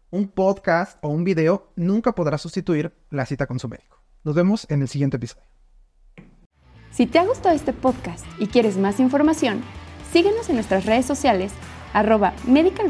Un 0.09 0.29
podcast 0.29 0.97
o 1.01 1.09
un 1.09 1.23
video 1.23 1.71
nunca 1.75 2.13
podrá 2.13 2.37
sustituir 2.37 2.93
la 3.09 3.25
cita 3.25 3.45
con 3.45 3.59
su 3.59 3.67
médico. 3.67 4.01
Nos 4.23 4.35
vemos 4.35 4.65
en 4.69 4.81
el 4.81 4.87
siguiente 4.87 5.17
episodio. 5.17 5.45
Si 6.91 7.05
te 7.05 7.19
ha 7.19 7.25
gustado 7.25 7.55
este 7.55 7.73
podcast 7.73 8.25
y 8.39 8.47
quieres 8.47 8.77
más 8.77 8.99
información, 8.99 9.61
síguenos 10.11 10.49
en 10.49 10.55
nuestras 10.55 10.85
redes 10.85 11.05
sociales, 11.05 11.51
arroba 11.93 12.33
Medical 12.47 12.89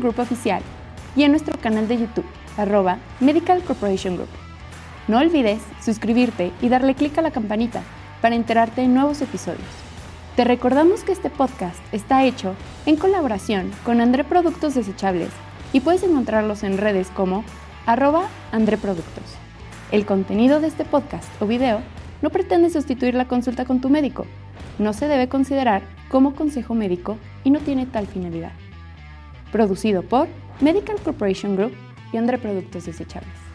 y 1.16 1.24
en 1.24 1.32
nuestro 1.32 1.58
canal 1.60 1.88
de 1.88 1.98
YouTube, 1.98 2.26
arroba 2.58 2.98
Medical 3.20 3.64
Corporation 3.64 4.16
Group. 4.16 4.30
No 5.08 5.20
olvides 5.20 5.62
suscribirte 5.82 6.52
y 6.62 6.70
darle 6.70 6.96
clic 6.96 7.18
a 7.18 7.22
la 7.22 7.32
campanita 7.32 7.82
para 8.22 8.36
enterarte 8.36 8.82
de 8.82 8.88
nuevos 8.88 9.22
episodios. 9.22 9.68
Te 10.36 10.44
recordamos 10.44 11.04
que 11.04 11.12
este 11.12 11.30
podcast 11.30 11.80
está 11.92 12.24
hecho 12.24 12.56
en 12.86 12.96
colaboración 12.96 13.72
con 13.84 14.02
André 14.02 14.24
Productos 14.24 14.76
Desechables 14.76 15.32
y 15.74 15.80
puedes 15.80 16.04
encontrarlos 16.04 16.64
en 16.64 16.78
redes 16.78 17.10
como 17.10 17.44
arroba 17.86 18.28
André 18.52 18.78
Productos. 18.78 19.24
El 19.92 20.06
contenido 20.06 20.60
de 20.60 20.68
este 20.68 20.86
podcast 20.86 21.26
o 21.42 21.48
video 21.48 21.82
no 22.22 22.30
pretende 22.30 22.70
sustituir 22.70 23.16
la 23.16 23.28
consulta 23.28 23.66
con 23.66 23.80
tu 23.80 23.90
médico. 23.90 24.26
No 24.78 24.94
se 24.94 25.08
debe 25.08 25.30
considerar 25.30 25.82
como 26.10 26.36
consejo 26.36 26.76
médico 26.76 27.18
y 27.44 27.50
no 27.50 27.60
tiene 27.60 27.86
tal 27.86 28.08
finalidad. 28.08 28.52
Producido 29.52 30.04
por 30.04 30.28
Medical 30.60 30.98
Corporation 31.04 31.56
Group 31.56 31.74
y 32.12 32.18
André 32.18 32.40
Productos 32.40 32.86
Desechables. 32.86 33.47